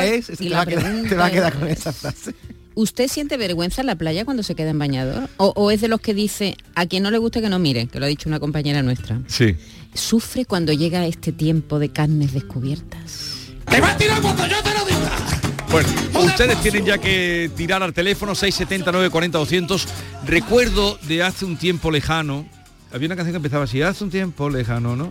pregunta- 0.00 0.04
es... 0.06 0.30
y 0.30 0.36
te, 0.36 0.48
la 0.50 0.56
va 0.58 0.62
a 0.62 0.66
quedar, 0.66 0.82
pregunta 0.84 1.08
te 1.08 1.14
va 1.16 1.26
a 1.26 1.30
quedar 1.30 1.52
es- 1.52 1.58
con 1.58 1.68
esa 1.68 1.92
frase. 1.92 2.34
¿Usted 2.74 3.08
siente 3.08 3.36
vergüenza 3.36 3.80
en 3.80 3.88
la 3.88 3.96
playa 3.96 4.24
cuando 4.24 4.44
se 4.44 4.54
queda 4.54 4.70
en 4.70 4.78
bañador? 4.78 5.28
¿O, 5.36 5.52
o 5.56 5.70
es 5.72 5.80
de 5.80 5.88
los 5.88 6.00
que 6.00 6.14
dice, 6.14 6.56
a 6.76 6.86
quien 6.86 7.02
no 7.02 7.10
le 7.10 7.18
gusta 7.18 7.40
que 7.40 7.48
no 7.48 7.58
mire, 7.58 7.88
que 7.88 7.98
lo 7.98 8.06
ha 8.06 8.08
dicho 8.08 8.28
una 8.28 8.38
compañera 8.38 8.82
nuestra? 8.82 9.20
Sí. 9.26 9.56
¿Sufre 9.94 10.44
cuando 10.44 10.72
llega 10.72 11.04
este 11.06 11.32
tiempo 11.32 11.80
de 11.80 11.88
carnes 11.88 12.32
descubiertas? 12.32 13.48
¡Te 13.68 13.80
va 13.80 13.90
a 13.90 13.96
tirar 13.96 14.20
cuando 14.22 14.46
yo 14.46 14.62
te 14.62 14.70
lo 14.74 14.84
diga! 14.84 15.47
Bueno, 15.70 15.88
ustedes 16.24 16.60
tienen 16.62 16.84
ya 16.86 16.98
que 16.98 17.50
tirar 17.56 17.82
al 17.82 17.92
teléfono 17.92 18.34
679 18.34 19.10
40 19.10 19.38
200. 19.38 19.86
Recuerdo 20.26 20.98
de 21.06 21.22
hace 21.22 21.44
un 21.44 21.56
tiempo 21.56 21.90
lejano. 21.90 22.46
Había 22.92 23.06
una 23.06 23.16
canción 23.16 23.32
que 23.34 23.36
empezaba 23.36 23.64
así, 23.64 23.82
hace 23.82 24.02
un 24.04 24.10
tiempo 24.10 24.48
lejano, 24.48 24.96
¿no? 24.96 25.10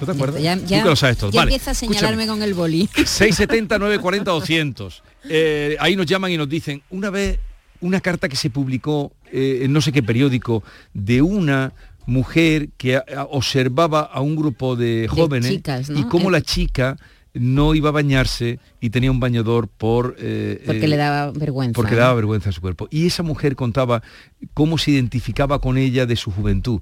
¿No 0.00 0.06
te 0.06 0.12
acuerdas? 0.12 0.42
Ya, 0.42 0.56
ya- 0.56 0.78
Tú 0.78 0.84
que 0.84 0.90
lo 0.90 0.96
sabes 0.96 1.16
todo. 1.16 1.30
ya 1.30 1.40
Vale, 1.40 1.52
empieza 1.52 1.70
a 1.70 1.72
escúchame. 1.72 1.94
señalarme 1.98 2.26
con 2.26 2.42
el 2.42 2.52
boli. 2.52 2.86
670 2.94 3.78
940 3.78 4.30
200. 4.30 5.02
Eh, 5.28 5.76
ahí 5.80 5.96
nos 5.96 6.04
llaman 6.06 6.30
y 6.32 6.36
nos 6.36 6.48
dicen, 6.48 6.82
una 6.90 7.08
vez, 7.08 7.38
una 7.80 8.00
carta 8.00 8.28
que 8.28 8.36
se 8.36 8.50
publicó 8.50 9.12
eh, 9.32 9.60
en 9.62 9.72
no 9.72 9.80
sé 9.80 9.90
qué 9.90 10.02
periódico 10.02 10.62
de 10.92 11.22
una 11.22 11.72
mujer 12.04 12.68
que 12.76 12.96
a- 12.96 13.04
a- 13.16 13.24
observaba 13.24 14.02
a 14.02 14.20
un 14.20 14.36
grupo 14.36 14.76
de 14.76 15.08
jóvenes 15.10 15.50
chicas, 15.50 15.88
¿no? 15.90 15.98
y 15.98 16.04
cómo 16.04 16.28
Eh. 16.28 16.32
la 16.32 16.42
chica 16.42 16.96
no 17.38 17.74
iba 17.74 17.90
a 17.90 17.92
bañarse 17.92 18.58
y 18.80 18.90
tenía 18.90 19.10
un 19.10 19.20
bañador 19.20 19.68
por 19.68 20.16
eh, 20.18 20.62
Porque 20.64 20.84
eh, 20.84 20.88
le 20.88 20.96
daba 20.96 21.32
vergüenza. 21.32 21.72
porque 21.74 21.94
daba 21.94 22.14
vergüenza 22.14 22.50
a 22.50 22.52
su 22.52 22.60
cuerpo. 22.60 22.88
Y 22.90 23.06
esa 23.06 23.22
mujer 23.22 23.56
contaba 23.56 24.02
cómo 24.54 24.78
se 24.78 24.92
identificaba 24.92 25.60
con 25.60 25.78
ella 25.78 26.06
de 26.06 26.16
su 26.16 26.30
juventud. 26.30 26.80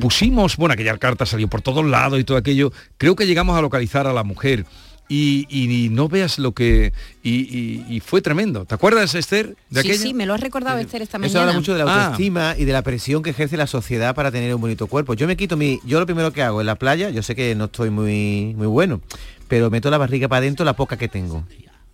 Pusimos, 0.00 0.56
bueno, 0.56 0.74
aquella 0.74 0.96
carta 0.98 1.26
salió 1.26 1.48
por 1.48 1.62
todos 1.62 1.84
lados 1.84 2.20
y 2.20 2.24
todo 2.24 2.36
aquello. 2.36 2.72
Creo 2.98 3.16
que 3.16 3.26
llegamos 3.26 3.56
a 3.56 3.62
localizar 3.62 4.06
a 4.06 4.12
la 4.12 4.24
mujer. 4.24 4.66
Y, 5.08 5.46
y- 5.48 5.84
y 5.84 5.88
no 5.88 6.08
veas 6.08 6.38
lo 6.40 6.50
que... 6.52 6.92
Y, 7.22 7.30
y- 7.30 7.84
y 7.88 8.00
fue 8.00 8.20
tremendo. 8.22 8.64
¿Te 8.64 8.74
acuerdas, 8.74 9.14
Esther, 9.14 9.56
de 9.70 9.82
Sí, 9.82 9.88
aquella? 9.88 10.02
sí, 10.02 10.14
me 10.14 10.26
lo 10.26 10.34
ha 10.34 10.36
recordado 10.36 10.78
Esther 10.78 11.02
esta 11.02 11.18
Eso 11.18 11.22
mañana. 11.26 11.40
habla 11.42 11.52
mucho 11.54 11.74
de 11.74 11.84
la 11.84 11.90
Ah. 11.92 12.04
autoestima 12.06 12.54
y 12.58 12.64
de 12.64 12.72
la 12.72 12.82
presión 12.82 13.22
que 13.22 13.30
ejerce 13.30 13.56
la 13.56 13.68
sociedad 13.68 14.14
para 14.16 14.32
tener 14.32 14.52
un 14.54 14.60
bonito 14.60 14.88
cuerpo. 14.88 15.14
Yo 15.14 15.28
me 15.28 15.36
quito 15.36 15.56
mi, 15.56 15.78
yo 15.84 16.00
lo 16.00 16.06
primero 16.06 16.32
que 16.32 16.42
hago 16.42 16.60
en 16.60 16.66
la 16.66 16.74
playa, 16.74 17.10
yo 17.10 17.22
sé 17.22 17.36
que 17.36 17.54
no 17.54 17.66
estoy 17.66 17.90
muy, 17.90 18.54
muy 18.56 18.66
bueno, 18.66 19.00
pero 19.46 19.70
meto 19.70 19.90
la 19.90 19.98
barriga 19.98 20.26
para 20.26 20.38
adentro 20.38 20.64
la 20.64 20.74
poca 20.74 20.96
que 20.96 21.06
tengo. 21.08 21.44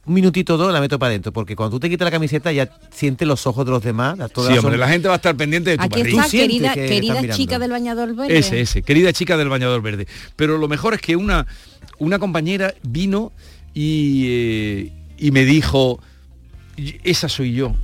Un 0.04 0.14
minutito 0.14 0.54
o 0.54 0.56
dos 0.56 0.72
la 0.72 0.80
meto 0.80 0.98
para 0.98 1.10
adentro, 1.10 1.32
porque 1.32 1.54
cuando 1.54 1.76
tú 1.76 1.80
te 1.80 1.88
quitas 1.88 2.06
la 2.06 2.10
camiseta 2.10 2.50
ya 2.50 2.68
sientes 2.90 3.26
los 3.28 3.46
ojos 3.46 3.64
de 3.64 3.70
los 3.70 3.82
demás. 3.84 4.18
las- 4.18 4.32
todas 4.32 4.50
Sí, 4.52 4.58
hombre, 4.58 4.72
son- 4.72 4.80
la 4.80 4.88
gente 4.88 5.06
va 5.06 5.14
a 5.14 5.16
estar 5.16 5.36
pendiente 5.36 5.70
de 5.70 5.76
tu 5.76 5.82
Aquí 5.84 6.00
barriga. 6.00 6.24
está, 6.24 6.30
querida, 6.36 6.74
que 6.74 6.86
querida 6.88 7.28
chica 7.36 7.58
del 7.60 7.70
bañador 7.70 8.14
verde. 8.16 8.36
Ese, 8.36 8.60
ese, 8.60 8.82
querida 8.82 9.12
chica 9.12 9.36
del 9.36 9.48
bañador 9.48 9.80
verde. 9.80 10.08
Pero 10.34 10.58
lo 10.58 10.66
mejor 10.66 10.94
es 10.94 11.00
que 11.00 11.14
una, 11.14 11.46
una 11.98 12.18
compañera 12.18 12.74
vino 12.82 13.30
y, 13.74 14.24
eh, 14.26 14.92
y 15.18 15.30
me 15.30 15.44
dijo, 15.44 16.00
"Y- 16.76 16.96
esa 17.04 17.28
soy 17.28 17.52
yo. 17.52 17.76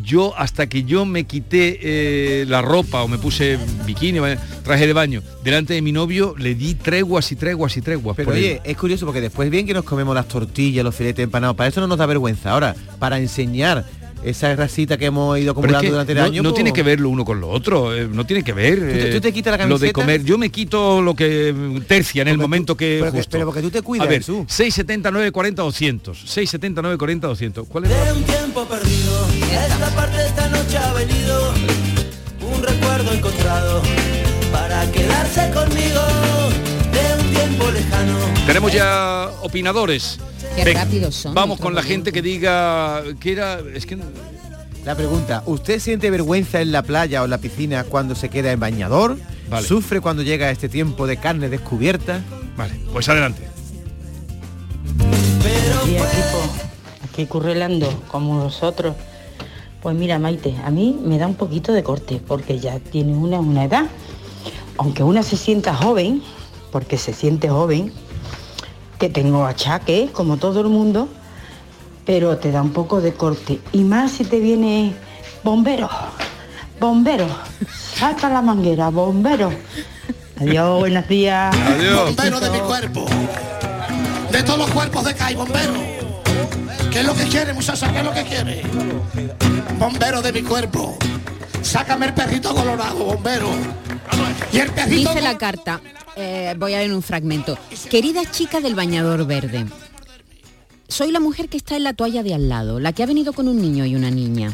Yo 0.00 0.34
hasta 0.36 0.68
que 0.68 0.84
yo 0.84 1.04
me 1.04 1.24
quité 1.24 1.78
eh, 1.82 2.44
la 2.48 2.62
ropa 2.62 3.02
o 3.02 3.08
me 3.08 3.18
puse 3.18 3.58
bikini, 3.84 4.20
traje 4.62 4.86
de 4.86 4.92
baño, 4.92 5.22
delante 5.44 5.74
de 5.74 5.82
mi 5.82 5.92
novio, 5.92 6.34
le 6.38 6.54
di 6.54 6.74
treguas 6.74 7.30
y 7.32 7.36
treguas 7.36 7.76
y 7.76 7.82
treguas. 7.82 8.16
Pero 8.16 8.32
oye, 8.32 8.54
él. 8.54 8.60
es 8.64 8.76
curioso 8.76 9.04
porque 9.04 9.20
después 9.20 9.50
bien 9.50 9.66
que 9.66 9.74
nos 9.74 9.84
comemos 9.84 10.14
las 10.14 10.28
tortillas, 10.28 10.84
los 10.84 10.94
filetes 10.94 11.22
empanados, 11.22 11.56
para 11.56 11.68
eso 11.68 11.80
no 11.80 11.86
nos 11.86 11.98
da 11.98 12.06
vergüenza. 12.06 12.52
Ahora, 12.52 12.74
para 12.98 13.18
enseñar 13.18 13.84
esa 14.24 14.54
grasita 14.54 14.96
que 14.96 15.06
hemos 15.06 15.36
ido 15.38 15.46
es 15.46 15.50
acumulando 15.52 15.80
que 15.80 15.90
durante 15.90 16.12
el 16.12 16.18
no, 16.18 16.24
año. 16.24 16.42
no 16.42 16.50
pues- 16.50 16.54
tiene 16.56 16.72
que 16.72 16.82
ver 16.82 17.00
lo 17.00 17.08
uno 17.08 17.24
con 17.24 17.40
lo 17.40 17.48
otro, 17.48 17.94
eh, 17.94 18.08
no 18.10 18.24
tiene 18.24 18.42
que 18.44 18.52
ver. 18.52 18.78
te- 18.78 19.08
eh, 19.10 19.12
tú 19.12 19.20
te 19.20 19.32
quitas 19.32 19.50
la 19.58 19.66
Lo 19.66 19.78
de 19.78 19.92
camiseta? 19.92 19.92
comer, 19.92 20.24
yo 20.24 20.38
me 20.38 20.50
quito 20.50 21.02
lo 21.02 21.14
que 21.14 21.52
mm, 21.52 21.80
tercia 21.82 22.22
en 22.22 22.28
el 22.28 22.38
momento 22.38 22.76
que 22.76 22.98
pero 23.00 23.12
que- 23.12 23.18
justo. 23.18 23.30
pero 23.32 23.46
porque 23.46 23.62
tú 23.62 23.70
te 23.70 23.82
cuidas, 23.82 24.06
A 24.06 24.10
ver, 24.10 24.18
Jesús. 24.20 24.44
679 24.48 25.32
40 25.32 25.62
200. 25.62 26.18
679 26.18 26.96
40 26.98 27.26
200. 27.26 27.66
¿Cuál 27.68 27.84
es 27.84 27.90
la- 27.90 28.12
un 28.14 28.22
tiempo 28.22 28.64
perdido. 28.66 29.26
Esta 29.66 29.88
parte 29.96 30.24
esta 30.26 30.48
noche 30.48 30.78
ha 30.78 30.92
venido 30.92 31.52
un 32.54 32.62
recuerdo 32.62 33.12
encontrado 33.12 33.82
para 34.52 34.90
quedarse 34.92 35.50
conmigo 35.52 36.00
de 36.92 37.22
un 37.22 37.30
tiempo 37.34 37.70
lejano. 37.70 38.18
Tenemos 38.46 38.72
ya 38.72 39.30
opinadores. 39.42 40.18
Qué 40.54 40.64
Venga, 40.64 40.84
rápidos 40.84 41.14
son 41.14 41.34
Vamos 41.34 41.58
con 41.58 41.74
la 41.74 41.82
gente 41.82 42.12
que 42.12 42.22
diga 42.22 43.02
que 43.20 43.32
era. 43.32 43.60
Es 43.74 43.86
que 43.86 43.98
La 44.84 44.94
pregunta, 44.94 45.42
¿usted 45.46 45.80
siente 45.80 46.10
vergüenza 46.10 46.60
en 46.60 46.72
la 46.72 46.82
playa 46.82 47.22
o 47.22 47.24
en 47.24 47.30
la 47.30 47.38
piscina 47.38 47.84
cuando 47.84 48.14
se 48.14 48.28
queda 48.28 48.52
en 48.52 48.60
bañador? 48.60 49.16
Vale. 49.48 49.66
¿Sufre 49.66 50.00
cuando 50.00 50.22
llega 50.22 50.50
este 50.50 50.68
tiempo 50.68 51.06
de 51.06 51.16
carne 51.16 51.48
descubierta? 51.48 52.20
Vale, 52.56 52.74
pues 52.92 53.08
adelante. 53.08 53.42
Sí, 55.84 55.96
equipo, 55.96 56.38
aquí 57.04 57.26
currelando 57.26 57.88
como 58.08 58.42
vosotros. 58.42 58.94
Pues 59.82 59.96
mira, 59.96 60.18
Maite, 60.18 60.54
a 60.64 60.70
mí 60.70 60.98
me 61.04 61.18
da 61.18 61.26
un 61.26 61.34
poquito 61.34 61.72
de 61.72 61.82
corte 61.82 62.20
porque 62.24 62.60
ya 62.60 62.78
tiene 62.78 63.14
una, 63.14 63.40
una 63.40 63.64
edad. 63.64 63.86
Aunque 64.78 65.02
una 65.02 65.22
se 65.22 65.36
sienta 65.36 65.74
joven, 65.74 66.22
porque 66.70 66.96
se 66.96 67.12
siente 67.12 67.48
joven, 67.48 67.92
que 69.02 69.08
tengo 69.08 69.44
achaques, 69.44 70.12
como 70.12 70.36
todo 70.36 70.60
el 70.60 70.68
mundo, 70.68 71.08
pero 72.06 72.38
te 72.38 72.52
da 72.52 72.62
un 72.62 72.72
poco 72.72 73.00
de 73.00 73.12
corte. 73.12 73.58
Y 73.72 73.82
más 73.82 74.12
si 74.12 74.22
te 74.22 74.38
viene 74.38 74.94
bombero, 75.42 75.90
bombero, 76.78 77.26
saca 77.96 78.28
la 78.28 78.40
manguera, 78.42 78.90
bombero. 78.90 79.50
Adiós, 80.40 80.78
buenos 80.78 81.08
días. 81.08 81.52
Bombero 82.06 82.38
de 82.38 82.50
mi 82.50 82.60
cuerpo. 82.60 83.04
De 84.30 84.40
todos 84.44 84.60
los 84.60 84.70
cuerpos 84.70 85.04
de 85.04 85.14
CAI, 85.16 85.34
bombero. 85.34 85.74
¿Qué 86.92 87.00
es 87.00 87.04
lo 87.04 87.14
que 87.14 87.24
quiere, 87.24 87.52
muchacha? 87.54 87.90
¿Qué 87.90 87.98
es 87.98 88.04
lo 88.04 88.12
que 88.12 88.22
quiere? 88.22 88.62
Bombero 89.80 90.22
de 90.22 90.32
mi 90.32 90.42
cuerpo. 90.42 90.96
Sácame 91.60 92.06
el 92.06 92.14
perrito 92.14 92.54
colorado, 92.54 93.04
bombero. 93.04 93.48
Dice 94.88 95.20
la 95.20 95.38
carta, 95.38 95.80
eh, 96.16 96.54
voy 96.58 96.74
a 96.74 96.78
leer 96.78 96.92
un 96.92 97.02
fragmento. 97.02 97.58
Querida 97.90 98.22
chica 98.30 98.60
del 98.60 98.74
bañador 98.74 99.26
verde, 99.26 99.66
soy 100.88 101.10
la 101.10 101.20
mujer 101.20 101.48
que 101.48 101.56
está 101.56 101.76
en 101.76 101.84
la 101.84 101.94
toalla 101.94 102.22
de 102.22 102.34
al 102.34 102.48
lado, 102.48 102.78
la 102.78 102.92
que 102.92 103.02
ha 103.02 103.06
venido 103.06 103.32
con 103.32 103.48
un 103.48 103.60
niño 103.60 103.86
y 103.86 103.96
una 103.96 104.10
niña. 104.10 104.52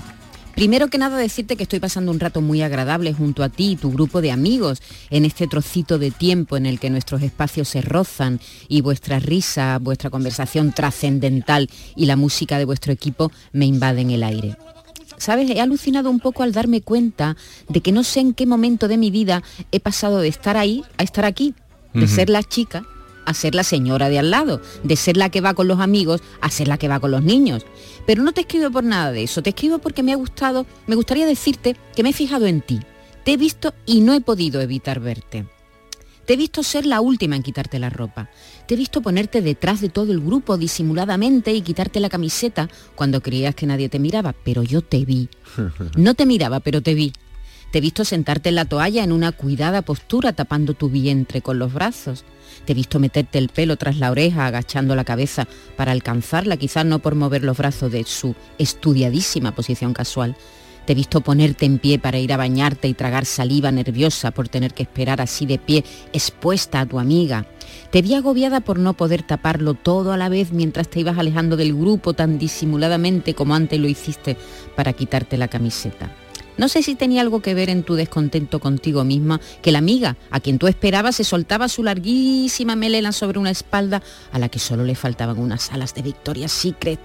Primero 0.55 0.89
que 0.89 0.99
nada 0.99 1.17
decirte 1.17 1.57
que 1.57 1.63
estoy 1.63 1.79
pasando 1.79 2.11
un 2.11 2.19
rato 2.19 2.41
muy 2.41 2.63
agradable 2.63 3.13
junto 3.13 3.45
a 3.45 3.49
ti 3.49 3.73
y 3.73 3.77
tu 3.77 3.93
grupo 3.93 4.21
de 4.21 4.33
amigos 4.33 4.83
en 5.09 5.25
este 5.25 5.47
trocito 5.47 5.99
de 5.99 6.11
tiempo 6.11 6.57
en 6.57 6.67
el 6.67 6.81
que 6.81 6.91
nuestros 6.91 7.23
espacios 7.23 7.69
se 7.69 7.81
rozan 7.81 8.41
y 8.67 8.81
vuestra 8.81 9.21
risa, 9.21 9.79
vuestra 9.81 10.11
conversación 10.11 10.73
trascendental 10.73 11.71
y 11.95 12.07
la 12.07 12.17
música 12.17 12.59
de 12.59 12.65
vuestro 12.65 12.93
equipo 12.93 13.31
me 13.53 13.67
invaden 13.67 14.11
el 14.11 14.25
aire. 14.25 14.57
¿Sabes? 15.19 15.51
He 15.51 15.61
alucinado 15.61 16.11
un 16.11 16.21
poco 16.21 16.43
al 16.43 16.53
darme 16.53 16.81
cuenta 16.81 17.37
de 17.69 17.81
que 17.81 17.93
no 17.93 18.05
sé 18.05 18.21
en 18.21 18.35
qué 18.35 18.47
momento 18.47 18.89
de 18.89 18.97
mi 18.97 19.11
vida 19.11 19.43
he 19.73 19.81
pasado 19.81 20.19
de 20.19 20.29
estar 20.29 20.57
ahí 20.57 20.85
a 20.97 21.03
estar 21.03 21.25
aquí, 21.25 21.55
de 21.93 22.07
ser 22.07 22.31
la 22.31 22.43
chica 22.43 22.85
a 23.29 23.35
ser 23.35 23.55
la 23.55 23.63
señora 23.63 24.09
de 24.09 24.19
al 24.19 24.31
lado, 24.31 24.63
de 24.83 24.97
ser 24.97 25.19
la 25.19 25.29
que 25.29 25.43
va 25.43 25.53
con 25.53 25.69
los 25.69 25.81
amigos 25.81 26.23
a 26.41 26.49
ser 26.49 26.67
la 26.67 26.79
que 26.79 26.89
va 26.89 26.99
con 26.99 27.11
los 27.11 27.23
niños. 27.23 27.67
Pero 28.07 28.23
no 28.23 28.33
te 28.33 28.41
escribo 28.41 28.71
por 28.71 28.85
nada 28.85 29.13
de 29.13 29.23
eso, 29.23 29.43
te 29.43 29.51
escribo 29.51 29.81
porque 29.81 30.03
me 30.03 30.15
ha 30.15 30.17
gustado, 30.17 30.65
me 30.87 30.95
gustaría 30.97 31.27
decirte 31.27 31.77
que 31.95 32.03
me 32.03 32.09
he 32.09 32.15
fijado 32.15 32.47
en 32.47 32.63
ti, 32.63 32.81
te 33.25 33.35
he 33.35 33.37
visto 33.37 33.75
y 33.85 34.01
no 34.01 34.15
he 34.15 34.23
podido 34.23 34.63
evitar 34.63 35.01
verte. 35.01 35.47
Te 36.25 36.33
he 36.33 36.37
visto 36.39 36.63
ser 36.63 36.87
la 36.87 37.03
última 37.03 37.37
en 37.37 37.43
quitarte 37.43 37.79
la 37.79 37.91
ropa. 37.91 38.31
Te 38.69 38.75
he 38.75 38.77
visto 38.77 39.01
ponerte 39.01 39.41
detrás 39.41 39.81
de 39.81 39.89
todo 39.89 40.13
el 40.13 40.21
grupo 40.21 40.59
disimuladamente 40.59 41.55
y 41.55 41.63
quitarte 41.63 42.01
la 42.01 42.11
camiseta 42.11 42.69
cuando 42.97 43.23
creías 43.23 43.55
que 43.55 43.65
nadie 43.65 43.89
te 43.89 43.99
miraba, 43.99 44.35
pero 44.45 44.63
yo 44.63 44.83
te 44.83 45.07
vi. 45.07 45.31
No 45.97 46.13
te 46.13 46.27
miraba, 46.27 46.61
pero 46.61 46.83
te 46.83 46.93
vi. 46.93 47.15
Te 47.73 47.79
he 47.79 47.81
visto 47.81 48.05
sentarte 48.05 48.51
en 48.51 48.57
la 48.57 48.67
toalla 48.67 49.03
en 49.03 49.13
una 49.13 49.33
cuidada 49.33 49.81
postura 49.81 50.35
tapando 50.35 50.75
tu 50.75 50.91
vientre 50.91 51.41
con 51.41 51.59
los 51.59 51.73
brazos. 51.73 52.27
Te 52.67 52.73
he 52.73 52.75
visto 52.75 52.99
meterte 52.99 53.39
el 53.39 53.49
pelo 53.49 53.79
tras 53.79 53.97
la 53.97 54.11
oreja 54.11 54.45
agachando 54.45 54.95
la 54.95 55.05
cabeza 55.05 55.49
para 55.79 55.93
alcanzarla, 55.93 56.59
quizás 56.59 56.85
no 56.85 56.99
por 56.99 57.15
mover 57.15 57.45
los 57.45 57.57
brazos 57.57 57.91
de 57.91 58.05
su 58.05 58.35
estudiadísima 58.59 59.55
posición 59.55 59.95
casual. 59.95 60.37
Te 60.85 60.93
he 60.93 60.95
visto 60.95 61.23
ponerte 61.23 61.65
en 61.65 61.79
pie 61.79 61.99
para 61.99 62.19
ir 62.19 62.35
a 62.35 62.37
bañarte 62.37 62.87
y 62.87 62.93
tragar 62.93 63.25
saliva 63.25 63.73
nerviosa 63.73 64.31
por 64.31 64.51
tener 64.51 64.75
que 64.75 64.83
esperar 64.83 65.23
así 65.23 65.47
de 65.47 65.59
pie, 65.59 65.85
expuesta 66.13 66.81
a 66.81 66.87
tu 66.87 66.99
amiga. 66.99 67.47
Te 67.91 68.03
vi 68.03 68.15
agobiada 68.15 68.61
por 68.61 68.79
no 68.79 68.93
poder 68.93 69.23
taparlo 69.23 69.73
todo 69.73 70.13
a 70.13 70.19
la 70.19 70.29
vez 70.29 70.53
mientras 70.53 70.89
te 70.89 71.01
ibas 71.01 71.17
alejando 71.17 71.57
del 71.57 71.75
grupo 71.75 72.13
tan 72.13 72.39
disimuladamente 72.39 73.35
como 73.35 73.55
antes 73.55 73.81
lo 73.81 73.89
hiciste 73.89 74.37
para 74.77 74.93
quitarte 74.93 75.39
la 75.39 75.49
camiseta. 75.49 76.13
No 76.59 76.69
sé 76.69 76.83
si 76.83 76.97
tenía 76.97 77.23
algo 77.23 77.41
que 77.41 77.55
ver 77.55 77.71
en 77.71 77.85
tu 77.85 77.95
descontento 77.95 78.59
contigo 78.59 79.05
misma, 79.05 79.41
que 79.63 79.73
la 79.73 79.79
amiga 79.79 80.17
a 80.31 80.41
quien 80.41 80.59
tú 80.59 80.67
esperabas 80.67 81.17
se 81.17 81.25
soltaba 81.25 81.69
su 81.69 81.83
larguísima 81.83 82.77
melena 82.77 83.13
sobre 83.13 83.39
una 83.39 83.53
espalda 83.53 84.03
a 84.33 84.39
la 84.39 84.49
que 84.49 84.59
solo 84.59 84.85
le 84.85 84.95
faltaban 84.97 85.39
unas 85.39 85.73
alas 85.73 85.95
de 85.95 86.03
Victoria's 86.03 86.53
Secret. 86.53 87.01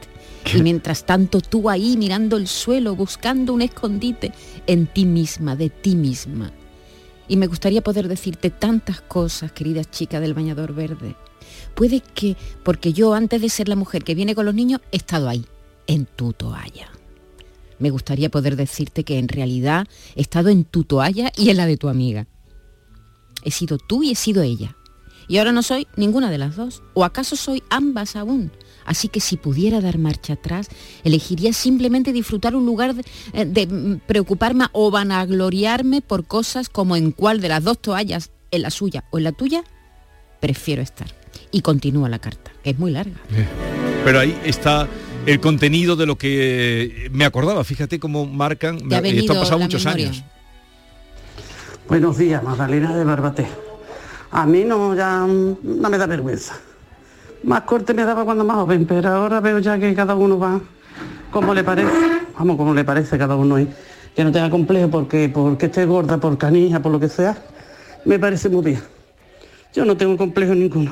Y 0.53 0.63
mientras 0.63 1.05
tanto 1.05 1.39
tú 1.39 1.69
ahí 1.69 1.95
mirando 1.95 2.35
el 2.35 2.47
suelo, 2.47 2.95
buscando 2.95 3.53
un 3.53 3.61
escondite 3.61 4.33
en 4.67 4.87
ti 4.87 5.05
misma, 5.05 5.55
de 5.55 5.69
ti 5.69 5.95
misma. 5.95 6.51
Y 7.27 7.37
me 7.37 7.47
gustaría 7.47 7.81
poder 7.81 8.07
decirte 8.07 8.49
tantas 8.49 9.01
cosas, 9.01 9.51
querida 9.51 9.83
chica 9.83 10.19
del 10.19 10.33
bañador 10.33 10.73
verde. 10.73 11.15
Puede 11.75 12.01
que, 12.01 12.35
porque 12.63 12.93
yo 12.93 13.13
antes 13.13 13.41
de 13.41 13.49
ser 13.49 13.67
la 13.67 13.75
mujer 13.75 14.03
que 14.03 14.15
viene 14.15 14.35
con 14.35 14.45
los 14.45 14.55
niños, 14.55 14.81
he 14.91 14.97
estado 14.97 15.29
ahí, 15.29 15.45
en 15.87 16.05
tu 16.05 16.33
toalla. 16.33 16.89
Me 17.79 17.89
gustaría 17.89 18.29
poder 18.29 18.55
decirte 18.55 19.03
que 19.03 19.17
en 19.17 19.27
realidad 19.27 19.87
he 20.15 20.21
estado 20.21 20.49
en 20.49 20.63
tu 20.63 20.83
toalla 20.83 21.31
y 21.35 21.49
en 21.49 21.57
la 21.57 21.65
de 21.65 21.77
tu 21.77 21.89
amiga. 21.89 22.27
He 23.43 23.51
sido 23.51 23.77
tú 23.77 24.03
y 24.03 24.11
he 24.11 24.15
sido 24.15 24.41
ella. 24.41 24.75
Y 25.27 25.37
ahora 25.37 25.51
no 25.51 25.63
soy 25.63 25.87
ninguna 25.95 26.29
de 26.29 26.37
las 26.37 26.55
dos. 26.55 26.83
¿O 26.93 27.03
acaso 27.03 27.35
soy 27.35 27.63
ambas 27.69 28.15
aún? 28.15 28.51
Así 28.85 29.07
que 29.07 29.19
si 29.19 29.37
pudiera 29.37 29.81
dar 29.81 29.97
marcha 29.97 30.33
atrás, 30.33 30.69
elegiría 31.03 31.53
simplemente 31.53 32.13
disfrutar 32.13 32.55
un 32.55 32.65
lugar 32.65 32.95
de, 32.95 33.03
eh, 33.33 33.45
de, 33.45 33.67
mm, 33.67 34.01
preocuparme 34.05 34.65
o 34.71 34.91
vanagloriarme 34.91 36.01
por 36.01 36.25
cosas 36.25 36.69
como 36.69 36.95
en 36.95 37.11
cuál 37.11 37.41
de 37.41 37.49
las 37.49 37.63
dos 37.63 37.79
toallas, 37.79 38.31
en 38.51 38.61
la 38.61 38.69
suya 38.69 39.03
o 39.09 39.17
en 39.17 39.23
la 39.23 39.31
tuya, 39.31 39.63
prefiero 40.39 40.81
estar. 40.81 41.07
Y 41.51 41.61
continúa 41.61 42.09
la 42.09 42.19
carta, 42.19 42.51
que 42.63 42.71
es 42.71 42.79
muy 42.79 42.91
larga. 42.91 43.15
Pero 44.03 44.19
ahí 44.19 44.37
está 44.43 44.87
el 45.25 45.39
contenido 45.39 45.95
de 45.95 46.05
lo 46.05 46.17
que 46.17 47.09
me 47.11 47.25
acordaba. 47.25 47.63
Fíjate 47.63 47.99
cómo 47.99 48.25
marcan. 48.25 48.77
Esto 48.77 48.95
ha 48.95 49.01
venido 49.01 49.33
pasado 49.33 49.59
la 49.59 49.65
muchos 49.65 49.85
memoria. 49.85 50.07
años. 50.07 50.23
Buenos 51.87 52.17
días, 52.17 52.43
Magdalena 52.43 52.95
de 52.95 53.03
Barbate. 53.03 53.47
A 54.31 54.45
mí 54.45 54.63
no, 54.63 54.95
ya 54.95 55.25
no 55.27 55.89
me 55.89 55.97
da 55.97 56.05
vergüenza. 56.07 56.55
Más 57.43 57.61
corte 57.61 57.93
me 57.93 58.05
daba 58.05 58.23
cuando 58.23 58.43
más 58.43 58.55
joven, 58.55 58.85
pero 58.85 59.09
ahora 59.09 59.39
veo 59.41 59.59
ya 59.59 59.77
que 59.77 59.93
cada 59.93 60.15
uno 60.15 60.39
va 60.39 60.61
como 61.33 61.53
le 61.53 61.63
parece. 61.63 61.89
Vamos, 62.37 62.55
como 62.57 62.73
le 62.73 62.83
parece 62.85 63.17
cada 63.17 63.35
uno. 63.35 63.57
¿eh? 63.57 63.67
Que 64.15 64.23
no 64.23 64.31
tenga 64.31 64.49
complejo 64.49 64.89
porque, 64.89 65.29
porque 65.29 65.65
esté 65.65 65.85
gorda, 65.85 66.17
por 66.19 66.37
canija, 66.37 66.79
por 66.79 66.91
lo 66.91 66.99
que 66.99 67.09
sea. 67.09 67.35
Me 68.05 68.19
parece 68.19 68.47
muy 68.49 68.63
bien. 68.63 68.79
Yo 69.73 69.83
no 69.83 69.97
tengo 69.97 70.15
complejo 70.15 70.53
ninguno. 70.53 70.91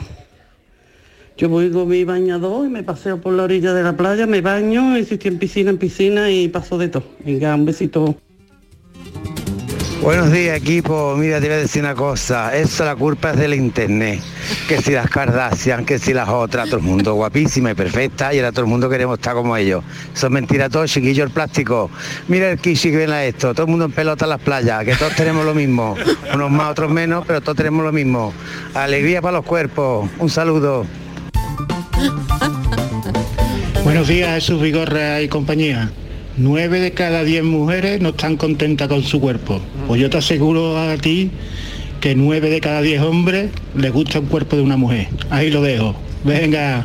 Yo 1.37 1.47
voy 1.47 1.71
con 1.71 1.87
mi 1.87 2.03
bañador 2.03 2.65
y 2.65 2.69
me 2.69 2.83
paseo 2.83 3.21
por 3.21 3.33
la 3.33 3.43
orilla 3.43 3.73
de 3.73 3.83
la 3.83 3.95
playa, 3.95 4.27
me 4.27 4.41
baño, 4.41 4.97
y 4.97 5.07
en 5.09 5.39
piscina, 5.39 5.69
en 5.69 5.77
piscina 5.77 6.29
y 6.29 6.47
paso 6.49 6.77
de 6.77 6.89
todo. 6.89 7.03
Venga, 7.23 7.55
un 7.55 7.65
besito. 7.65 8.15
Buenos 10.01 10.31
días 10.31 10.57
equipo, 10.57 11.15
mira 11.15 11.39
te 11.39 11.45
voy 11.45 11.57
a 11.57 11.59
decir 11.59 11.83
una 11.83 11.93
cosa, 11.93 12.57
eso 12.57 12.83
la 12.83 12.95
culpa 12.95 13.31
es 13.31 13.37
del 13.37 13.53
internet, 13.53 14.19
que 14.67 14.81
si 14.81 14.93
las 14.93 15.07
Kardashian, 15.07 15.85
que 15.85 15.99
si 15.99 16.11
las 16.11 16.27
otras, 16.27 16.65
todo 16.65 16.77
el 16.77 16.83
mundo 16.83 17.13
guapísima 17.13 17.69
y 17.69 17.73
perfecta 17.75 18.33
y 18.33 18.39
ahora 18.39 18.51
todo 18.51 18.61
el 18.61 18.67
mundo 18.67 18.89
queremos 18.89 19.19
estar 19.19 19.35
como 19.35 19.55
ellos. 19.55 19.83
Eso 20.11 20.25
es 20.25 20.31
mentira 20.31 20.69
todo, 20.69 20.87
chiquillo, 20.87 21.23
el 21.23 21.29
plástico. 21.29 21.91
Mira 22.27 22.49
el 22.49 22.57
kishi 22.57 22.89
que 22.89 22.97
viene 22.97 23.13
a 23.13 23.25
esto, 23.25 23.53
todo 23.53 23.67
el 23.67 23.69
mundo 23.69 23.85
en 23.85 23.91
pelota 23.91 24.25
en 24.25 24.29
las 24.29 24.41
playas, 24.41 24.83
que 24.83 24.95
todos 24.95 25.15
tenemos 25.15 25.45
lo 25.45 25.53
mismo, 25.53 25.95
unos 26.33 26.49
más, 26.49 26.71
otros 26.71 26.89
menos, 26.89 27.23
pero 27.27 27.39
todos 27.41 27.57
tenemos 27.57 27.85
lo 27.85 27.91
mismo. 27.91 28.33
Alegría 28.73 29.21
para 29.21 29.37
los 29.37 29.45
cuerpos, 29.45 30.09
un 30.17 30.29
saludo. 30.31 30.87
Buenos 33.83 34.07
días, 34.07 34.33
Jesús 34.33 34.59
Vigorra 34.59 35.21
y 35.21 35.27
compañía. 35.27 35.91
Nueve 36.43 36.79
de 36.79 36.91
cada 36.91 37.23
diez 37.23 37.43
mujeres 37.43 38.01
no 38.01 38.09
están 38.09 38.35
contentas 38.35 38.87
con 38.87 39.03
su 39.03 39.19
cuerpo. 39.19 39.61
Pues 39.87 40.01
yo 40.01 40.09
te 40.09 40.17
aseguro 40.17 40.75
a 40.75 40.97
ti 40.97 41.29
que 41.99 42.15
nueve 42.15 42.49
de 42.49 42.59
cada 42.59 42.81
diez 42.81 42.99
hombres 42.99 43.51
les 43.75 43.91
gusta 43.91 44.21
un 44.21 44.25
cuerpo 44.25 44.55
de 44.55 44.63
una 44.63 44.75
mujer. 44.75 45.07
Ahí 45.29 45.51
lo 45.51 45.61
dejo. 45.61 45.93
Venga. 46.23 46.83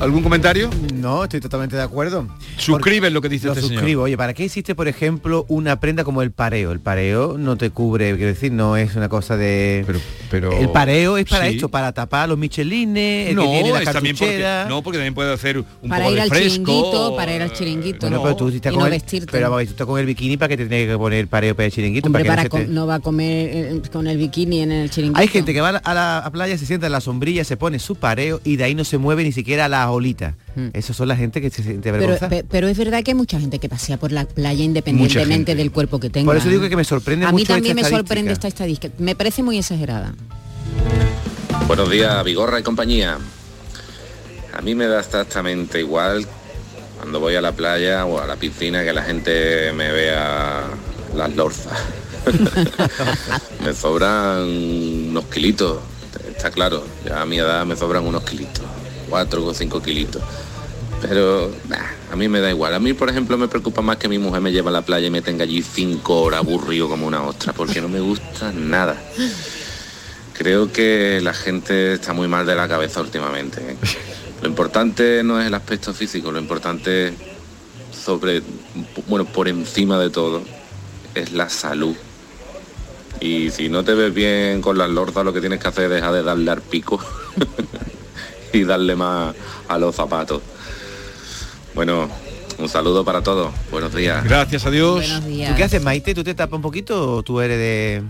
¿Algún 0.00 0.22
comentario? 0.22 0.70
No, 0.94 1.24
estoy 1.24 1.40
totalmente 1.40 1.76
de 1.76 1.82
acuerdo. 1.82 2.26
Suscribes 2.56 3.12
lo 3.12 3.20
que 3.20 3.28
dice 3.28 3.46
Lo 3.48 3.52
este 3.52 3.62
señor. 3.64 3.80
suscribo. 3.80 4.02
Oye, 4.04 4.16
¿para 4.16 4.32
qué 4.32 4.46
existe, 4.46 4.74
por 4.74 4.88
ejemplo, 4.88 5.44
una 5.48 5.78
prenda 5.78 6.04
como 6.04 6.22
el 6.22 6.30
pareo? 6.30 6.72
El 6.72 6.80
pareo 6.80 7.36
no 7.36 7.56
te 7.58 7.68
cubre, 7.68 8.16
quiero 8.16 8.28
decir, 8.32 8.50
no 8.50 8.78
es 8.78 8.96
una 8.96 9.10
cosa 9.10 9.36
de... 9.36 9.84
Pero, 10.30 10.52
el 10.58 10.70
pareo 10.70 11.18
es 11.18 11.26
para 11.26 11.48
sí. 11.48 11.56
esto, 11.56 11.68
para 11.68 11.92
tapar 11.92 12.28
los 12.30 12.38
michelines, 12.38 13.28
el 13.30 13.36
No, 13.36 13.42
que 13.42 13.48
tiene 13.48 13.72
la 13.72 13.82
es 13.82 13.92
también 13.92 14.16
porque, 14.16 14.64
no, 14.68 14.82
porque 14.82 14.98
también 14.98 15.12
puede 15.14 15.32
hacer 15.34 15.58
un 15.58 15.88
para 15.90 16.04
poco 16.04 16.10
ir 16.12 16.16
de 16.16 16.22
al 16.22 16.28
fresco. 16.30 16.48
chiringuito, 16.50 17.16
para 17.16 17.34
ir 17.36 17.42
al 17.42 17.52
chiringuito. 17.52 17.98
Bueno, 18.00 18.16
¿no? 18.16 18.22
pero 18.22 18.36
tú 18.36 18.48
estás 18.48 18.72
y 18.72 18.74
con 18.74 18.80
no 18.80 18.86
el, 18.86 18.92
vestirte. 18.92 19.28
pero 19.32 19.50
vamos, 19.50 19.64
tú 19.66 19.70
estás 19.72 19.86
con 19.86 19.98
el 20.00 20.06
bikini 20.06 20.36
para 20.38 20.48
que 20.48 20.56
te 20.56 20.66
tienes 20.66 20.88
que 20.88 20.96
poner 20.96 21.26
pareo 21.28 21.54
para 21.54 21.66
el 21.66 21.72
chiringuito. 21.72 22.06
Hombre, 22.06 22.24
para 22.24 22.44
para 22.44 22.48
que 22.48 22.66
no 22.68 22.82
te- 22.82 22.88
va 22.88 22.94
a 22.94 23.00
comer 23.00 23.50
eh, 23.52 23.82
con 23.92 24.06
el 24.06 24.16
bikini 24.16 24.60
en 24.60 24.72
el 24.72 24.88
chiringuito. 24.90 25.20
Hay 25.20 25.28
gente 25.28 25.52
que 25.52 25.60
va 25.60 25.70
a 25.70 25.72
la, 25.72 25.78
a 25.78 25.94
la- 25.94 26.18
a 26.18 26.30
playa, 26.30 26.56
se 26.56 26.64
sienta 26.64 26.86
en 26.86 26.92
la 26.92 27.00
sombrilla, 27.02 27.44
se 27.44 27.56
pone 27.58 27.78
su 27.80 27.96
pareo 27.96 28.40
y 28.44 28.54
de 28.56 28.64
ahí 28.64 28.74
no 28.74 28.84
se 28.84 28.96
mueve 28.98 29.24
ni 29.24 29.32
siquiera 29.32 29.64
a 29.64 29.68
las 29.68 29.89
olitas. 29.92 30.34
Esas 30.72 30.96
son 30.96 31.08
la 31.08 31.16
gente 31.16 31.40
que 31.40 31.50
se 31.50 31.62
siente 31.62 31.90
Pero, 31.90 31.96
avergonzada. 31.96 32.28
pe- 32.30 32.44
pero 32.48 32.68
es 32.68 32.76
verdad 32.76 33.02
que 33.02 33.12
hay 33.12 33.14
mucha 33.14 33.38
gente 33.40 33.58
que 33.58 33.68
pasea 33.68 33.96
por 33.96 34.12
la 34.12 34.24
playa 34.26 34.62
independientemente 34.64 35.54
del 35.54 35.70
cuerpo 35.72 35.98
que 36.00 36.10
tenga. 36.10 36.26
Por 36.26 36.36
eso 36.36 36.48
digo 36.48 36.68
que 36.68 36.76
me 36.76 36.84
sorprende 36.84 37.26
A 37.26 37.32
mí 37.32 37.44
también 37.44 37.78
esta 37.78 37.90
me 37.90 37.96
sorprende 37.96 38.32
esta 38.32 38.48
estadística. 38.48 38.86
estadística. 38.88 39.04
Me 39.04 39.14
parece 39.14 39.42
muy 39.42 39.58
exagerada. 39.58 40.14
Buenos 41.66 41.90
días, 41.90 42.22
Vigorra 42.24 42.60
y 42.60 42.62
compañía. 42.62 43.18
A 44.52 44.60
mí 44.62 44.74
me 44.74 44.86
da 44.86 45.00
exactamente 45.00 45.78
igual 45.80 46.26
cuando 46.98 47.20
voy 47.20 47.34
a 47.36 47.40
la 47.40 47.52
playa 47.52 48.04
o 48.04 48.20
a 48.20 48.26
la 48.26 48.36
piscina 48.36 48.84
que 48.84 48.92
la 48.92 49.02
gente 49.02 49.72
me 49.72 49.90
vea 49.92 50.64
las 51.16 51.34
lorzas. 51.36 51.72
me 53.64 53.72
sobran 53.72 54.40
unos 54.42 55.24
kilitos, 55.26 55.78
está 56.28 56.50
claro. 56.50 56.84
Ya 57.06 57.22
a 57.22 57.26
mi 57.26 57.38
edad 57.38 57.64
me 57.64 57.76
sobran 57.76 58.04
unos 58.06 58.22
kilitos, 58.24 58.64
cuatro 59.10 59.44
o 59.44 59.52
cinco 59.52 59.82
kilitos. 59.82 60.22
Pero 61.02 61.50
a 62.10 62.16
mí 62.16 62.28
me 62.28 62.40
da 62.40 62.50
igual. 62.50 62.74
A 62.74 62.78
mí, 62.78 62.92
por 62.92 63.08
ejemplo, 63.08 63.36
me 63.38 63.48
preocupa 63.48 63.82
más 63.82 63.96
que 63.96 64.08
mi 64.08 64.18
mujer 64.18 64.40
me 64.40 64.52
lleve 64.52 64.68
a 64.68 64.72
la 64.72 64.82
playa 64.82 65.06
y 65.06 65.10
me 65.10 65.22
tenga 65.22 65.44
allí 65.44 65.62
cinco 65.62 66.22
horas 66.22 66.40
aburrido 66.40 66.88
como 66.88 67.06
una 67.06 67.22
ostra, 67.22 67.52
porque 67.52 67.80
no 67.80 67.88
me 67.88 68.00
gusta 68.00 68.52
nada. 68.52 68.96
Creo 70.34 70.72
que 70.72 71.20
la 71.22 71.34
gente 71.34 71.94
está 71.94 72.12
muy 72.12 72.28
mal 72.28 72.46
de 72.46 72.54
la 72.54 72.68
cabeza 72.68 73.00
últimamente. 73.00 73.60
¿eh? 73.60 73.76
Lo 74.42 74.48
importante 74.48 75.22
no 75.22 75.40
es 75.40 75.46
el 75.46 75.54
aspecto 75.54 75.92
físico, 75.92 76.32
lo 76.32 76.38
importante 76.38 77.12
sobre, 77.92 78.42
bueno, 79.06 79.24
por 79.26 79.48
encima 79.48 79.98
de 79.98 80.10
todo, 80.10 80.42
es 81.14 81.32
la 81.32 81.48
salud. 81.48 81.94
Y 83.20 83.50
si 83.50 83.68
no 83.68 83.84
te 83.84 83.92
ves 83.94 84.14
bien 84.14 84.62
con 84.62 84.78
las 84.78 84.88
lorzas, 84.88 85.24
lo 85.24 85.32
que 85.32 85.40
tienes 85.40 85.60
que 85.60 85.68
hacer 85.68 85.84
es 85.84 85.90
dejar 85.90 86.14
de 86.14 86.22
darle 86.22 86.50
al 86.50 86.62
pico 86.62 86.98
y 88.52 88.64
darle 88.64 88.96
más 88.96 89.34
a 89.68 89.78
los 89.78 89.94
zapatos. 89.94 90.42
Bueno, 91.74 92.08
Un 92.58 92.68
saludo 92.68 93.06
para 93.06 93.22
todos. 93.22 93.54
Buenos 93.70 93.94
días. 93.94 94.22
Gracias 94.22 94.66
a 94.66 94.70
Dios. 94.70 94.96
Buenos 94.96 95.24
días. 95.24 95.50
¿Tú 95.50 95.56
qué 95.56 95.64
haces, 95.64 95.82
Maite? 95.82 96.14
¿Tú 96.14 96.22
te 96.22 96.34
tapas 96.34 96.56
un 96.56 96.62
poquito 96.62 97.16
o 97.16 97.22
tú 97.22 97.40
eres 97.40 97.56
de, 97.56 98.02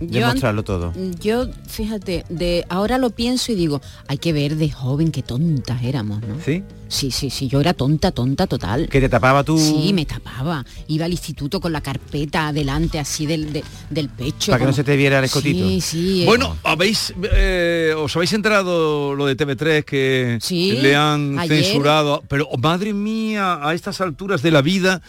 de 0.00 0.18
Yo 0.20 0.24
an- 0.26 0.32
mostrarlo 0.32 0.62
todo? 0.64 0.92
Yo, 1.20 1.46
fíjate, 1.66 2.24
de 2.28 2.64
ahora 2.68 2.98
lo 2.98 3.10
pienso 3.10 3.52
y 3.52 3.54
digo, 3.56 3.80
hay 4.06 4.18
que 4.18 4.32
ver 4.32 4.56
de 4.56 4.70
joven 4.70 5.10
qué 5.10 5.22
tontas 5.22 5.82
éramos, 5.82 6.20
¿no? 6.22 6.36
¿Sí? 6.44 6.62
Sí, 6.88 7.10
sí, 7.10 7.28
sí, 7.28 7.48
yo 7.48 7.60
era 7.60 7.74
tonta, 7.74 8.12
tonta 8.12 8.46
total. 8.46 8.88
¿Que 8.88 9.00
te 9.00 9.08
tapaba 9.10 9.44
tú? 9.44 9.58
Sí, 9.58 9.92
me 9.92 10.06
tapaba. 10.06 10.64
Iba 10.86 11.04
al 11.04 11.10
instituto 11.12 11.60
con 11.60 11.70
la 11.72 11.82
carpeta 11.82 12.48
adelante 12.48 12.98
así 12.98 13.26
del, 13.26 13.52
de- 13.52 13.62
del 13.90 14.08
pecho. 14.08 14.52
Para 14.52 14.60
que 14.60 14.66
no 14.66 14.72
se 14.72 14.84
te 14.84 14.96
viera 14.96 15.18
el 15.18 15.24
escotito. 15.26 15.68
Sí, 15.68 15.80
sí. 15.82 16.22
eh, 16.22 16.26
Bueno, 16.26 16.56
habéis 16.64 17.12
eh, 17.34 17.92
os 17.96 18.14
habéis 18.16 18.32
enterado 18.32 19.14
lo 19.14 19.26
de 19.26 19.36
TV3 19.36 19.84
que 19.84 20.38
Sí, 20.40 20.78
le 20.80 20.96
han 20.96 21.38
ayer. 21.38 21.62
censurado, 21.64 22.22
pero 22.28 22.48
madre 22.58 22.94
mía, 22.94 23.58
a 23.62 23.74
estas 23.74 24.00
alturas 24.00 24.40
de 24.40 24.50
la 24.50 24.62
vida, 24.62 25.02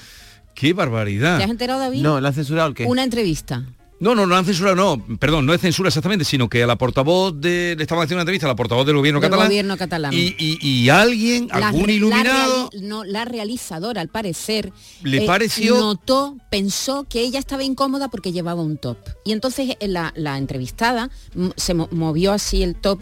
qué 0.55 0.73
barbaridad. 0.73 1.37
¿Te 1.37 1.45
has 1.45 1.49
enterado, 1.49 1.79
David? 1.79 2.01
No, 2.01 2.19
¿la 2.19 2.27
han 2.29 2.33
censurado 2.33 2.67
el 2.67 2.73
qué? 2.75 2.85
Una 2.85 3.03
entrevista. 3.05 3.63
No, 3.99 4.15
no, 4.15 4.25
no 4.25 4.35
han 4.35 4.45
censurado, 4.45 4.75
no, 4.75 5.17
perdón, 5.17 5.45
no 5.45 5.53
es 5.53 5.59
censura 5.59 5.89
exactamente, 5.89 6.23
sino 6.23 6.47
que 6.47 6.63
a 6.63 6.67
la 6.67 6.77
portavoz 6.77 7.33
de, 7.39 7.75
le 7.77 7.83
estaban 7.83 8.03
haciendo 8.03 8.17
una 8.17 8.21
entrevista 8.21 8.45
a 8.47 8.49
la 8.49 8.55
portavoz 8.55 8.85
del 8.85 8.95
gobierno 8.95 9.19
del 9.19 9.29
catalán 9.29 9.47
gobierno 9.47 9.77
catalán. 9.77 10.13
y, 10.13 10.35
y- 10.39 10.57
y 10.61 10.89
alguien, 10.89 11.47
La 11.49 11.67
algún 11.67 11.87
la 11.87 11.91
iluminado, 11.91 12.69
reali- 12.69 12.81
no, 12.81 13.03
la 13.03 13.25
realizadora, 13.25 13.99
al 13.99 14.07
parecer, 14.07 14.67
eh, 14.67 14.71
¿Le 15.03 15.21
pareció? 15.25 15.77
notó, 15.77 16.37
pensó 16.49 17.05
que 17.09 17.19
ella 17.21 17.39
estaba 17.39 17.63
incómoda 17.63 18.07
porque 18.07 18.31
llevaba 18.31 18.61
un 18.61 18.77
top. 18.77 18.97
Y 19.25 19.33
entonces 19.33 19.75
eh, 19.79 19.87
la, 19.89 20.13
la 20.15 20.37
entrevistada 20.37 21.09
se 21.57 21.73
mo- 21.73 21.89
movió 21.91 22.31
así 22.31 22.63
el 22.63 22.75
top, 22.75 23.01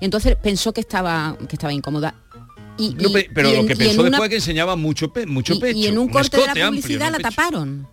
entonces 0.00 0.36
pensó 0.42 0.72
que 0.74 0.80
estaba, 0.82 1.36
que 1.48 1.56
estaba 1.56 1.72
incómoda. 1.72 2.14
Y, 2.76 2.90
No, 2.94 3.08
y- 3.08 3.12
pe- 3.12 3.30
pero 3.32 3.50
y 3.50 3.52
lo 3.54 3.60
en- 3.60 3.66
que 3.68 3.72
y 3.74 3.76
en 3.76 3.78
pensó 3.78 4.00
una- 4.00 4.10
después 4.10 4.28
que 4.30 4.36
enseñaba 4.36 4.74
mucho, 4.74 5.12
pe- 5.12 5.26
mucho 5.26 5.54
y- 5.54 5.60
pecho. 5.60 5.78
y 5.78 5.86
en 5.86 5.96
un 5.96 6.08
corte 6.08 6.36
de 6.38 6.42
la 6.44 6.50
amplio, 6.50 6.66
publicidad 6.70 7.06
no 7.12 7.18
la 7.18 7.18
taparon. 7.30 7.88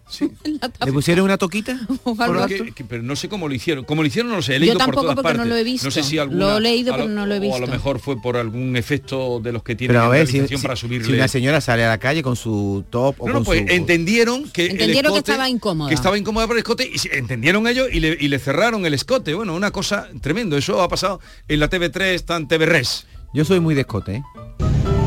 ¿Le 0.86 0.92
pusieron 0.92 1.26
una 1.26 1.38
toquita? 1.38 1.80
Pero, 2.18 2.48
que- 2.48 2.72
que- 2.74 2.84
pero 2.84 3.04
no 3.04 3.16
sé 3.16 3.30
cómo 3.30 3.48
lo 3.48 3.54
hicieron. 3.54 3.86
Cómo 3.86 4.02
lo 4.02 4.08
hicieron 4.08 4.32
no 4.32 4.38
lo 4.38 4.42
sé. 4.42 4.56
He 4.56 4.60
Yo 4.66 4.74
por 4.74 4.78
tampoco 4.80 5.02
todas 5.02 5.16
porque 5.22 5.38
no 5.38 5.46
lo 5.46 5.56
he 5.56 5.64
visto. 5.64 5.92
sé 5.92 6.02
si 6.04 6.16
Lo 6.16 6.24
alguna, 6.24 6.58
he 6.58 6.62
leído, 6.62 6.96
pero 6.96 7.08
no 7.08 7.26
lo 7.28 7.36
he 7.36 7.38
O 7.38 7.42
a 7.42 7.60
lo 7.60 7.60
visto. 7.60 7.68
mejor 7.72 8.00
fue 8.00 8.20
por 8.22 8.38
algún 8.38 8.76
efecto 8.76 9.40
de 9.40 9.52
los 9.52 9.62
que 9.64 9.76
tienen 9.76 9.94
Pero 9.96 10.06
a 10.06 10.10
ver, 10.10 10.28
si, 10.28 10.48
si- 10.48 10.58
para 10.58 10.76
si 10.76 10.82
subirle. 10.82 11.14
una 11.16 11.28
señora 11.28 11.62
sale 11.62 11.84
a 11.86 11.90
la 11.90 11.98
calle 12.00 12.24
con 12.24 12.36
su 12.36 12.84
top 12.90 13.16
o 13.20 13.28
no, 13.28 13.34
no, 13.34 13.40
con 13.40 13.46
pues 13.46 13.60
su... 13.60 13.66
entendieron 13.74 14.50
que 14.52 14.66
el 14.66 14.92
estaba 15.16 15.48
incómoda. 15.48 15.90
Que 15.90 15.96
estaba 15.96 16.18
incómoda 16.18 16.48
por 16.48 16.56
el 16.56 16.60
escote 16.62 16.90
y 16.92 17.16
entendieron 17.16 17.68
ellos 17.68 17.88
y 17.92 18.00
le, 18.00 18.18
y 18.20 18.28
le 18.28 18.40
cerraron 18.40 18.86
el 18.86 18.94
escote. 18.96 19.34
Bueno, 19.36 19.54
una 19.56 19.72
cosa 19.72 20.10
tremendo. 20.22 20.58
Eso 20.58 20.82
ha 20.82 20.90
pasado 20.90 21.20
en 21.48 21.60
la 21.60 21.70
TV3, 21.70 22.24
tan 22.26 22.48
TV 22.48 22.66
Res. 22.66 23.06
Yo 23.34 23.46
soy 23.46 23.62
muy 23.62 23.76
de 23.76 23.82
escote, 23.82 24.16
¿eh? 24.16 24.24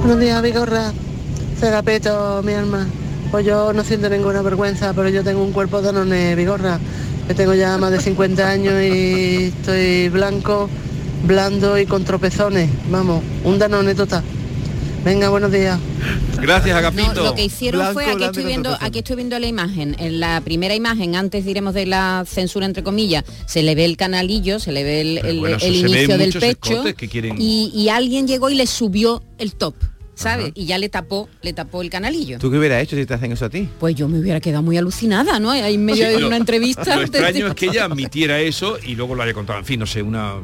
Buenos 0.00 0.18
días, 0.18 0.40
Vigorra. 0.42 0.92
Cegapeto, 1.58 2.42
mi 2.42 2.54
alma. 2.54 2.86
Pues 3.30 3.44
yo 3.44 3.74
no 3.74 3.84
siento 3.84 4.08
ninguna 4.08 4.40
vergüenza, 4.40 4.94
pero 4.94 5.10
yo 5.10 5.22
tengo 5.22 5.42
un 5.42 5.52
cuerpo 5.52 5.82
de 5.82 5.86
danone, 5.88 6.34
Vigorra. 6.34 6.78
Yo 7.28 7.34
tengo 7.34 7.52
ya 7.52 7.76
más 7.76 7.90
de 7.90 8.00
50 8.00 8.48
años 8.48 8.82
y 8.82 9.52
estoy 9.54 10.08
blanco, 10.08 10.70
blando 11.26 11.78
y 11.78 11.84
con 11.84 12.04
tropezones. 12.04 12.70
Vamos, 12.90 13.22
un 13.44 13.58
danone 13.58 13.94
total. 13.94 14.22
Venga, 15.04 15.28
buenos 15.28 15.52
días. 15.52 15.78
Gracias, 16.40 16.72
No, 16.74 16.78
Agapito. 16.78 17.24
lo 17.24 17.34
que 17.34 17.44
hicieron 17.44 17.80
Blanco, 17.80 17.92
fue, 17.94 18.06
aquí 18.06 18.24
estoy 18.24 18.44
viendo, 18.44 18.76
aquí 18.80 18.98
estoy 19.00 19.16
viendo 19.16 19.38
la 19.38 19.46
imagen, 19.46 19.94
en 19.98 20.18
la 20.18 20.40
primera 20.40 20.74
imagen, 20.74 21.14
antes 21.14 21.44
diremos 21.44 21.74
de 21.74 21.84
la 21.86 22.24
censura 22.26 22.64
entre 22.64 22.82
comillas, 22.82 23.24
se 23.46 23.62
le 23.62 23.74
ve 23.74 23.84
el 23.84 23.98
canalillo, 23.98 24.58
se 24.60 24.72
le 24.72 24.82
ve 24.82 25.00
el, 25.02 25.14
Pero 25.20 25.28
el- 25.28 25.40
bueno, 25.40 25.56
eso 25.56 25.66
el 25.66 25.74
se 25.76 25.82
ve 25.82 25.88
inicio 25.88 26.18
del 26.18 26.32
pecho 26.32 26.46
escotes 26.72 26.94
que 26.94 27.08
quieren- 27.08 27.36
y, 27.38 27.70
y 27.74 27.90
alguien 27.90 28.26
llegó 28.26 28.48
y 28.48 28.54
le 28.54 28.66
subió 28.66 29.22
el 29.36 29.54
top, 29.56 29.74
¿sabes? 30.14 30.52
Y 30.54 30.64
ya 30.64 30.78
le 30.78 30.88
tapó, 30.88 31.28
le 31.42 31.52
tapó 31.52 31.82
el 31.82 31.90
canalillo. 31.90 32.38
¿Tú 32.38 32.50
qué 32.50 32.56
hubieras 32.58 32.82
hecho 32.82 32.96
si 32.96 33.04
te 33.04 33.12
hacen 33.12 33.30
eso 33.32 33.44
a 33.44 33.50
ti? 33.50 33.68
Pues 33.78 33.94
yo 33.94 34.08
me 34.08 34.18
hubiera 34.18 34.40
quedado 34.40 34.62
muy 34.62 34.78
alucinada, 34.78 35.38
¿no? 35.38 35.50
Ahí 35.50 35.74
en 35.74 35.84
medio 35.84 36.06
Sí, 36.06 36.12
de 36.14 36.20
lo- 36.20 36.28
una 36.28 36.38
entrevista. 36.38 36.96
Lo 36.96 37.02
extraño 37.06 37.48
es 37.48 37.54
que 37.54 37.66
ella 37.66 37.84
admitiera 37.84 38.40
eso 38.40 38.78
y 38.82 38.94
luego 38.94 39.14
lo 39.14 39.22
haya 39.22 39.34
contado. 39.34 39.58
En 39.58 39.66
fin, 39.66 39.80
no 39.80 39.86
sé, 39.86 40.00
una... 40.02 40.36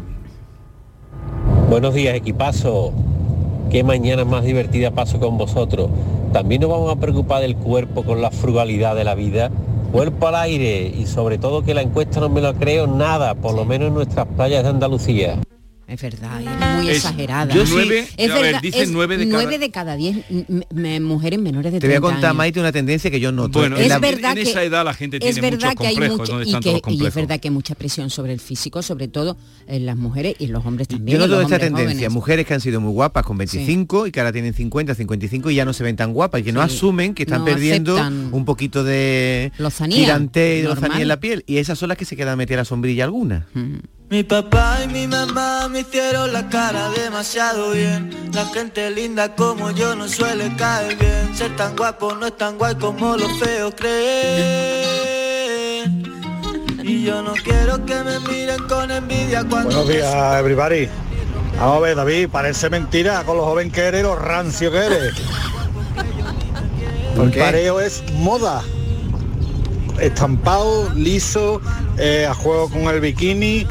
Buenos 1.71 1.95
días, 1.95 2.15
equipazo. 2.15 2.93
Qué 3.71 3.85
mañana 3.85 4.25
más 4.25 4.43
divertida 4.43 4.91
paso 4.91 5.21
con 5.21 5.39
vosotros. 5.39 5.91
También 6.33 6.61
nos 6.61 6.71
vamos 6.71 6.93
a 6.93 6.97
preocupar 6.99 7.41
del 7.41 7.55
cuerpo 7.55 8.03
con 8.03 8.21
la 8.21 8.33
frugalidad 8.33 8.97
de 8.97 9.05
la 9.05 9.15
vida. 9.15 9.49
Cuerpo 9.93 10.27
al 10.27 10.35
aire 10.35 10.89
y 10.89 11.07
sobre 11.07 11.39
todo 11.39 11.63
que 11.63 11.73
la 11.73 11.83
encuesta 11.83 12.19
no 12.19 12.29
me 12.29 12.41
lo 12.41 12.53
creo 12.55 12.89
nada, 12.89 13.37
por 13.37 13.55
lo 13.55 13.65
menos 13.65 13.87
en 13.89 13.95
nuestras 13.95 14.27
playas 14.27 14.65
de 14.65 14.71
Andalucía. 14.71 15.39
Es 15.91 16.01
verdad, 16.01 16.41
es 16.41 16.77
muy 16.77 16.89
Es- 16.89 16.99
exagerada. 16.99 17.53
yo 17.53 17.67
sí- 17.67 17.73
Nueve- 17.75 18.07
es 18.17 18.31
a 18.31 18.35
ver, 18.35 18.43
verdad, 18.45 18.63
dicen 18.63 18.83
es 18.83 18.91
nueve 18.91 19.17
de 19.19 19.25
cada- 19.29 19.43
nueve 19.43 19.59
de 19.59 19.71
cada 19.73 19.97
diez 19.97 20.17
mujeres 21.01 21.41
menores 21.41 21.73
de 21.73 21.81
Te 21.81 21.87
voy 21.89 21.97
a 21.97 21.99
30 21.99 22.01
contar, 22.01 22.25
años. 22.31 22.37
Maite, 22.37 22.61
una 22.61 22.71
tendencia 22.71 23.11
que 23.11 23.19
yo 23.19 23.33
noto. 23.33 23.59
Bueno, 23.59 23.77
En 23.77 23.83
es 23.83 23.89
la- 23.89 23.99
verdad 23.99 24.31
en 24.39 24.45
que 24.45 24.51
esa 24.51 24.63
edad 24.63 24.85
la 24.85 24.95
gente 24.95 25.17
es 25.17 25.35
tiene 25.35 25.41
verdad 25.51 25.71
muchos 25.71 25.81
que 25.81 25.87
hay 25.89 25.95
complejos, 25.95 26.19
mucha 26.21 26.33
¿dónde 26.33 26.45
y, 26.45 26.49
están 26.49 26.61
que, 26.63 26.69
todos 26.71 26.75
los 26.75 26.77
y 26.77 26.79
es 26.79 26.83
complejos? 26.99 27.15
verdad 27.17 27.41
que 27.41 27.49
hay 27.49 27.55
mucha 27.55 27.75
presión 27.75 28.09
sobre 28.11 28.33
el 28.33 28.39
físico, 28.41 28.83
sobre 28.83 29.09
todo 29.09 29.37
en 29.67 29.85
las 29.85 29.97
mujeres 29.97 30.37
y 30.39 30.45
en 30.45 30.53
los 30.53 30.65
hombres 30.65 30.87
también. 30.87 31.19
Yo 31.19 31.27
noto 31.27 31.41
esta 31.43 31.59
tendencia, 31.59 31.93
jóvenes. 31.95 32.13
mujeres 32.13 32.47
que 32.47 32.55
han 32.55 32.61
sido 32.61 32.81
muy 32.81 32.93
guapas 32.93 33.25
con 33.25 33.37
25 33.37 34.07
y 34.07 34.13
que 34.13 34.21
ahora 34.21 34.33
tienen 34.33 34.55
50, 34.55 34.95
55 34.95 35.51
y 35.51 35.57
ya 35.57 35.65
no 35.65 35.73
se 35.73 35.83
ven 35.83 35.97
tan 35.97 36.13
guapas 36.13 36.41
y 36.41 36.45
que 36.45 36.53
no 36.53 36.63
asumen 36.63 37.15
que 37.15 37.25
están 37.25 37.41
no 37.41 37.47
perdiendo 37.47 37.97
un 38.31 38.45
poquito 38.45 38.85
de 38.85 39.51
Lozanía, 39.59 39.97
tirante 39.99 40.59
y 40.61 40.63
lozanía 40.63 41.01
en 41.03 41.09
la 41.09 41.19
piel 41.19 41.43
y 41.49 41.57
esas 41.57 41.77
son 41.77 41.89
las 41.89 41.99
que 41.99 42.05
se 42.05 42.15
quedan 42.17 42.39
metidas 42.39 42.59
a 42.59 42.61
la 42.61 42.65
sombrilla 42.67 43.03
alguna. 43.03 43.49
Mi 44.11 44.23
papá 44.25 44.79
y 44.83 44.89
mi 44.89 45.07
mamá 45.07 45.69
me 45.69 45.81
hicieron 45.81 46.33
la 46.33 46.49
cara 46.49 46.91
demasiado 46.91 47.71
bien. 47.71 48.11
La 48.35 48.45
gente 48.47 48.91
linda 48.91 49.37
como 49.37 49.71
yo 49.71 49.95
no 49.95 50.09
suele 50.09 50.53
caer 50.57 50.97
bien. 50.97 51.37
Ser 51.37 51.55
tan 51.55 51.77
guapo 51.77 52.17
no 52.17 52.27
es 52.27 52.37
tan 52.37 52.59
guay 52.59 52.75
como 52.75 53.17
los 53.17 53.31
feos 53.39 53.73
creen. 53.77 54.03
Y 56.83 57.05
yo 57.05 57.23
no 57.23 57.35
quiero 57.35 57.87
que 57.87 57.95
me 58.03 58.19
miren 58.21 58.67
con 58.67 58.91
envidia 58.91 59.45
cuando... 59.49 59.77
Buenos 59.77 59.89
días, 59.89 60.13
everybody. 60.41 60.89
Vamos 61.57 61.77
a 61.77 61.81
ver, 61.81 61.95
David, 61.95 62.29
parece 62.31 62.69
mentira 62.69 63.23
con 63.23 63.37
lo 63.37 63.45
joven 63.45 63.71
que 63.71 63.83
eres, 63.83 64.03
lo 64.03 64.17
rancio 64.17 64.73
que 64.73 64.79
eres. 64.79 65.15
¿Por 67.15 67.27
Un 67.27 67.31
qué? 67.31 67.39
pareo 67.39 67.81
es 67.81 68.03
moda. 68.15 68.61
Estampado, 70.01 70.91
liso, 70.95 71.61
eh, 71.97 72.27
a 72.29 72.35
juego 72.35 72.69
con 72.71 72.83
el 72.89 73.01
bikini. 73.01 73.69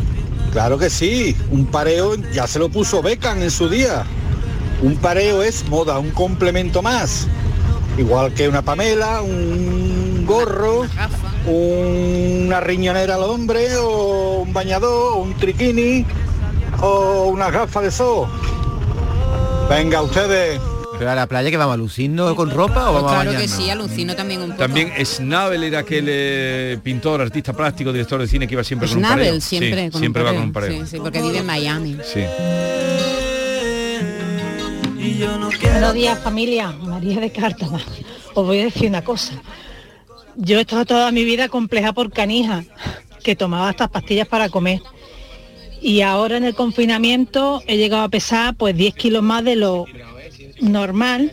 Claro 0.52 0.78
que 0.80 0.90
sí, 0.90 1.36
un 1.52 1.66
pareo 1.68 2.16
ya 2.34 2.48
se 2.48 2.58
lo 2.58 2.70
puso 2.70 3.02
Beckham 3.02 3.42
en 3.42 3.52
su 3.52 3.70
día. 3.70 4.04
Un 4.82 4.96
pareo 4.96 5.44
es 5.44 5.68
moda, 5.68 6.00
un 6.00 6.12
complemento 6.12 6.82
más. 6.82 7.28
Igual 7.98 8.34
que 8.34 8.48
una 8.48 8.62
Pamela, 8.62 9.22
un 9.22 10.26
gorro, 10.26 10.86
una 11.46 12.60
riñonera 12.62 13.16
al 13.16 13.24
hombre, 13.24 13.78
o 13.78 14.40
un 14.40 14.54
bañador, 14.54 15.14
o 15.14 15.18
un 15.18 15.36
triquini, 15.36 16.06
o 16.82 17.26
una 17.26 17.52
gafa 17.52 17.82
de 17.82 17.92
sol. 17.92 18.28
Venga, 19.70 20.02
ustedes. 20.02 20.60
Pero 21.00 21.12
a 21.12 21.16
la 21.16 21.28
playa 21.28 21.50
que 21.50 21.56
vamos 21.56 21.76
a 21.76 21.78
lucirnos 21.78 22.36
con 22.36 22.52
ropa 22.52 22.92
o 22.92 22.94
vamos 22.94 23.14
a 23.14 23.22
claro 23.22 23.40
que 23.40 23.48
sí, 23.48 23.70
alucino 23.70 24.18
también 24.18 24.42
un 24.42 24.50
poco. 24.50 24.60
También 24.60 24.92
Schnabel 25.06 25.64
era 25.64 25.80
aquel 25.80 26.06
eh, 26.10 26.78
pintor, 26.84 27.22
artista 27.22 27.54
plástico, 27.54 27.94
director 27.94 28.20
de 28.20 28.28
cine 28.28 28.46
que 28.46 28.56
iba 28.56 28.66
siempre 28.66 28.90
con 28.90 28.98
un 28.98 29.04
Schnabel 29.06 29.26
pareo. 29.26 29.42
siempre, 29.42 29.86
Sí, 29.86 29.92
con 29.92 29.96
un 29.96 30.02
siempre 30.02 30.24
va 30.24 30.34
con 30.34 30.44
un 30.44 30.52
pareo. 30.52 30.86
Sí, 30.86 30.92
sí, 30.92 30.98
porque 30.98 31.22
vive 31.22 31.38
en 31.38 31.46
Miami. 31.46 31.98
Sí. 32.04 32.20
Y 35.00 35.18
yo 35.18 35.38
no 35.38 35.48
quiero... 35.48 35.72
Buenos 35.72 35.94
días 35.94 36.20
familia, 36.20 36.74
María 36.74 37.22
de 37.22 37.32
Cártama. 37.32 37.80
Os 38.34 38.46
voy 38.46 38.60
a 38.60 38.64
decir 38.66 38.90
una 38.90 39.02
cosa. 39.02 39.42
Yo 40.36 40.58
he 40.58 40.62
estado 40.62 40.86
toda 40.86 41.14
mi 41.14 41.24
vida 41.24 41.48
compleja 41.48 41.94
por 41.94 42.12
canija, 42.12 42.66
que 43.24 43.38
tomaba 43.38 43.70
estas 43.70 43.88
pastillas 43.88 44.28
para 44.28 44.50
comer. 44.50 44.82
Y 45.82 46.02
ahora 46.02 46.36
en 46.36 46.44
el 46.44 46.56
confinamiento 46.56 47.64
he 47.68 47.78
llegado 47.78 48.04
a 48.04 48.10
pesar 48.10 48.54
pues 48.56 48.76
10 48.76 48.96
kilos 48.96 49.24
más 49.24 49.46
de 49.46 49.56
lo 49.56 49.86
normal. 50.62 51.32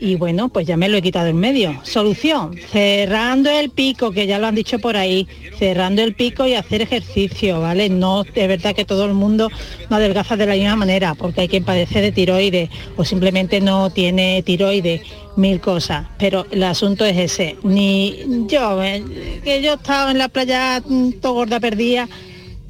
Y 0.00 0.16
bueno, 0.16 0.48
pues 0.48 0.66
ya 0.66 0.76
me 0.76 0.88
lo 0.88 0.96
he 0.96 1.02
quitado 1.02 1.28
en 1.28 1.36
medio. 1.36 1.78
Solución, 1.84 2.58
cerrando 2.72 3.50
el 3.50 3.70
pico, 3.70 4.10
que 4.10 4.26
ya 4.26 4.40
lo 4.40 4.48
han 4.48 4.56
dicho 4.56 4.80
por 4.80 4.96
ahí, 4.96 5.28
cerrando 5.60 6.02
el 6.02 6.14
pico 6.14 6.44
y 6.44 6.54
hacer 6.54 6.82
ejercicio, 6.82 7.60
¿vale? 7.60 7.88
No, 7.88 8.24
es 8.34 8.48
verdad 8.48 8.74
que 8.74 8.84
todo 8.84 9.04
el 9.04 9.14
mundo 9.14 9.48
no 9.88 9.96
adelgaza 9.96 10.36
de 10.36 10.46
la 10.46 10.54
misma 10.54 10.74
manera, 10.74 11.14
porque 11.14 11.42
hay 11.42 11.48
quien 11.48 11.62
padece 11.62 12.00
de 12.00 12.10
tiroides 12.10 12.68
o 12.96 13.04
simplemente 13.04 13.60
no 13.60 13.90
tiene 13.90 14.42
tiroides, 14.42 15.02
mil 15.36 15.60
cosas. 15.60 16.06
Pero 16.18 16.46
el 16.50 16.64
asunto 16.64 17.04
es 17.04 17.16
ese. 17.16 17.56
Ni 17.62 18.46
yo, 18.48 18.82
eh, 18.82 19.40
que 19.44 19.62
yo 19.62 19.74
estaba 19.74 20.10
en 20.10 20.18
la 20.18 20.28
playa 20.28 20.82
mm, 20.84 21.12
todo 21.20 21.34
gorda 21.34 21.60
perdida, 21.60 22.08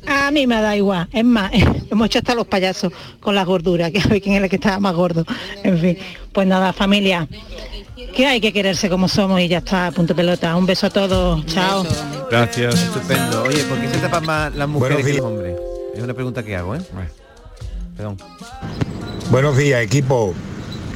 a 0.07 0.31
mí 0.31 0.47
me 0.47 0.61
da 0.61 0.77
igual. 0.77 1.09
Es 1.13 1.25
más, 1.25 1.51
hemos 1.91 2.07
hecho 2.07 2.19
hasta 2.19 2.35
los 2.35 2.47
payasos 2.47 2.93
con 3.21 3.35
la 3.35 3.45
gordura, 3.45 3.91
que 3.91 4.01
a 4.01 4.07
ver 4.07 4.21
quién 4.21 4.37
es 4.37 4.43
el 4.43 4.49
que 4.51 4.57
estaba 4.57 4.79
más 4.81 4.95
gordo. 4.95 5.25
En 5.63 5.79
fin, 5.79 5.99
pues 6.33 6.47
nada, 6.47 6.73
familia, 6.73 7.29
que 8.15 8.27
hay 8.27 8.41
que 8.41 8.53
quererse 8.53 8.89
como 8.89 9.09
somos 9.09 9.41
y 9.41 9.49
ya 9.49 9.59
está, 9.59 9.91
punto 9.93 10.15
pelota. 10.15 10.55
Un 10.57 10.67
beso 10.67 10.87
a 10.87 10.91
todos, 10.91 11.45
chao. 11.47 11.85
Gracias. 12.31 12.83
Estupendo. 12.83 13.45
Oye, 13.45 13.63
¿por 13.65 13.81
qué 13.81 13.89
se 13.89 13.99
tapan 13.99 14.27
más 14.27 14.55
las 14.55 14.69
mujeres 14.69 14.99
Buenos 14.99 15.07
que 15.07 15.13
días. 15.13 15.23
los 15.23 15.33
hombres? 15.33 15.57
Es 15.95 16.03
una 16.03 16.15
pregunta 16.15 16.43
que 16.43 16.57
hago, 16.57 16.75
¿eh? 16.75 16.81
Perdón. 17.97 18.17
Buenos 19.31 19.57
días, 19.57 19.83
equipo. 19.83 20.35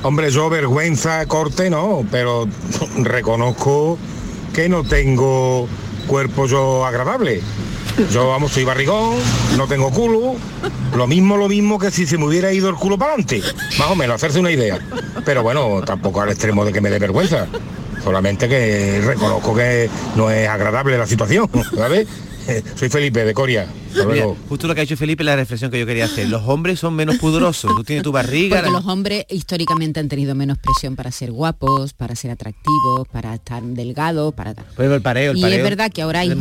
Hombre, 0.02 0.30
yo 0.30 0.48
vergüenza 0.50 1.26
corte 1.26 1.68
no, 1.70 2.04
pero 2.10 2.46
reconozco 2.98 3.98
que 4.54 4.68
no 4.68 4.84
tengo 4.84 5.68
cuerpo 6.06 6.46
yo 6.46 6.84
agradable. 6.84 7.42
Yo, 8.10 8.28
vamos, 8.28 8.52
soy 8.52 8.64
barrigón, 8.64 9.16
no 9.56 9.66
tengo 9.66 9.90
culo. 9.90 10.34
Lo 10.94 11.06
mismo, 11.06 11.36
lo 11.36 11.48
mismo 11.48 11.78
que 11.78 11.90
si 11.90 12.06
se 12.06 12.18
me 12.18 12.26
hubiera 12.26 12.52
ido 12.52 12.68
el 12.68 12.76
culo 12.76 12.98
para 12.98 13.12
adelante. 13.12 13.42
Más 13.78 13.90
o 13.90 13.96
menos, 13.96 14.16
hacerse 14.16 14.38
una 14.38 14.50
idea. 14.50 14.78
Pero 15.24 15.42
bueno, 15.42 15.80
tampoco 15.82 16.20
al 16.20 16.28
extremo 16.28 16.64
de 16.64 16.72
que 16.72 16.80
me 16.80 16.90
dé 16.90 16.98
vergüenza. 16.98 17.46
Solamente 18.04 18.48
que 18.48 19.00
reconozco 19.04 19.54
que 19.54 19.88
no 20.14 20.30
es 20.30 20.46
agradable 20.46 20.98
la 20.98 21.06
situación, 21.06 21.48
¿sabes? 21.76 22.06
Soy 22.76 22.88
Felipe 22.88 23.24
de 23.24 23.34
Coria. 23.34 23.62
Hasta 23.62 24.04
Mira, 24.04 24.24
luego. 24.26 24.36
justo 24.48 24.66
lo 24.68 24.74
que 24.74 24.80
ha 24.82 24.84
hecho 24.84 24.96
Felipe 24.96 25.22
es 25.22 25.26
la 25.26 25.36
reflexión 25.36 25.70
que 25.70 25.78
yo 25.78 25.86
quería 25.86 26.04
hacer. 26.04 26.28
Los 26.28 26.42
hombres 26.46 26.78
son 26.78 26.94
menos 26.94 27.16
pudorosos. 27.18 27.74
Tú 27.74 27.82
tienes 27.84 28.02
tu 28.04 28.12
barriga. 28.12 28.56
Porque 28.56 28.70
la- 28.72 28.78
los 28.78 28.86
hombres 28.86 29.24
históricamente 29.30 30.00
han 30.00 30.08
tenido 30.08 30.34
menos 30.34 30.58
presión 30.58 30.96
para 30.96 31.10
ser 31.10 31.32
guapos, 31.32 31.92
para 31.94 32.14
ser 32.14 32.30
atractivos, 32.30 33.08
para 33.10 33.34
estar 33.34 33.62
delgados, 33.62 34.34
para 34.34 34.50
ejemplo, 34.52 34.94
el 34.94 35.02
pareo, 35.02 35.32
el 35.32 35.38
y 35.38 35.42
pareo 35.42 35.56
es 35.58 35.62
verdad 35.64 35.90
que 35.90 36.02
ahora 36.02 36.20
hay 36.20 36.34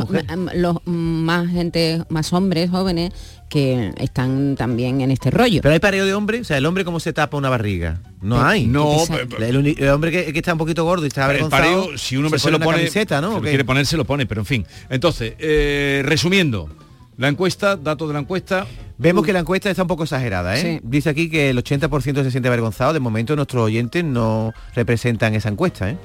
los 0.56 0.78
más 0.86 1.50
gente, 1.50 2.04
más 2.10 2.34
hombres 2.34 2.70
jóvenes 2.70 3.12
que 3.50 3.94
están 4.00 4.56
también 4.56 5.02
en 5.02 5.12
este 5.12 5.32
rollo. 5.32 5.62
Pero 5.62 5.74
hay 5.74 5.80
pareo 5.80 6.06
de 6.06 6.14
hombre, 6.14 6.42
o 6.42 6.44
sea, 6.44 6.58
el 6.58 6.66
hombre 6.66 6.84
cómo 6.84 7.00
se 7.00 7.14
tapa 7.14 7.38
una 7.38 7.50
barriga. 7.50 8.02
No 8.22 8.44
hay. 8.44 8.68
no, 8.68 9.04
el, 9.40 9.76
el 9.78 9.90
hombre 9.90 10.12
que, 10.12 10.34
que 10.34 10.40
está 10.40 10.54
un 10.54 10.58
poquito 10.60 10.84
gordo 10.84 11.06
y 11.06 11.08
está 11.08 11.22
El 11.26 11.30
avergonzado. 11.32 11.64
pareo, 11.64 11.98
si 11.98 12.18
un 12.18 12.26
hombre 12.26 12.40
se, 12.40 12.44
pone 12.46 12.52
lo 12.52 12.58
una 12.58 12.66
pone, 12.66 12.78
camiseta, 12.78 13.22
¿no? 13.22 13.30
si 13.30 13.34
¿O 13.36 13.40
lo 13.42 13.48
quiere 13.48 13.66
poner, 13.66 13.86
se 13.86 13.98
lo 13.98 14.06
pone, 14.06 14.26
pero 14.26 14.42
en 14.42 14.46
fin. 14.46 14.66
Entonces, 14.90 15.34
eh, 15.40 16.02
resumiendo, 16.06 16.70
la 17.18 17.28
encuesta, 17.30 17.76
datos 17.76 18.08
de 18.08 18.14
la 18.14 18.20
encuesta. 18.22 18.66
Vemos 18.98 19.26
que 19.26 19.34
la 19.34 19.40
encuesta 19.40 19.70
está 19.70 19.82
un 19.82 19.88
poco 19.90 20.04
exagerada, 20.04 20.58
¿eh? 20.58 20.80
Dice 20.84 21.10
aquí 21.10 21.30
que 21.30 21.50
el 21.50 21.58
80% 21.62 22.24
se 22.24 22.32
siente 22.32 22.48
avergonzado. 22.48 22.94
De 22.94 23.00
momento 23.00 23.36
nuestros 23.36 23.64
oyentes 23.64 24.04
no 24.04 24.54
representan 24.74 25.36
esa 25.36 25.50
encuesta, 25.50 25.90
¿eh? 25.90 25.98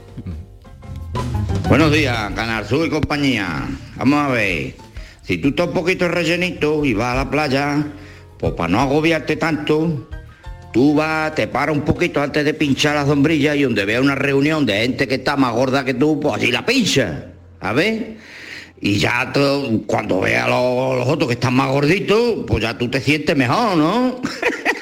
Buenos 1.68 1.92
días, 1.92 2.33
Canal 2.35 2.66
Sur 2.66 2.87
y 2.87 2.90
compañía. 2.90 3.68
Vamos 3.96 4.18
a 4.18 4.29
ver. 4.29 4.74
Si 5.30 5.38
tú 5.38 5.50
estás 5.50 5.68
un 5.68 5.74
poquito 5.74 6.08
rellenito 6.08 6.84
y 6.84 6.92
vas 6.92 7.12
a 7.12 7.22
la 7.22 7.30
playa, 7.30 7.86
pues 8.36 8.52
para 8.54 8.68
no 8.68 8.80
agobiarte 8.80 9.36
tanto, 9.36 10.08
tú 10.72 10.96
vas, 10.96 11.36
te 11.36 11.46
paras 11.46 11.76
un 11.76 11.82
poquito 11.82 12.20
antes 12.20 12.44
de 12.44 12.52
pinchar 12.52 12.96
la 12.96 13.06
sombrilla 13.06 13.54
y 13.54 13.62
donde 13.62 13.84
veas 13.84 14.02
una 14.02 14.16
reunión 14.16 14.66
de 14.66 14.80
gente 14.80 15.06
que 15.06 15.14
está 15.14 15.36
más 15.36 15.54
gorda 15.54 15.84
que 15.84 15.94
tú, 15.94 16.18
pues 16.18 16.34
así 16.34 16.50
la 16.50 16.66
pincha. 16.66 17.26
A 17.60 17.72
ver. 17.72 18.16
Y 18.80 18.98
ya 18.98 19.32
cuando 19.86 20.18
veas 20.18 20.48
los, 20.48 20.98
los 20.98 21.06
otros 21.06 21.28
que 21.28 21.34
están 21.34 21.54
más 21.54 21.70
gorditos, 21.70 22.44
pues 22.48 22.64
ya 22.64 22.76
tú 22.76 22.90
te 22.90 23.00
sientes 23.00 23.36
mejor, 23.36 23.76
¿no? 23.76 24.20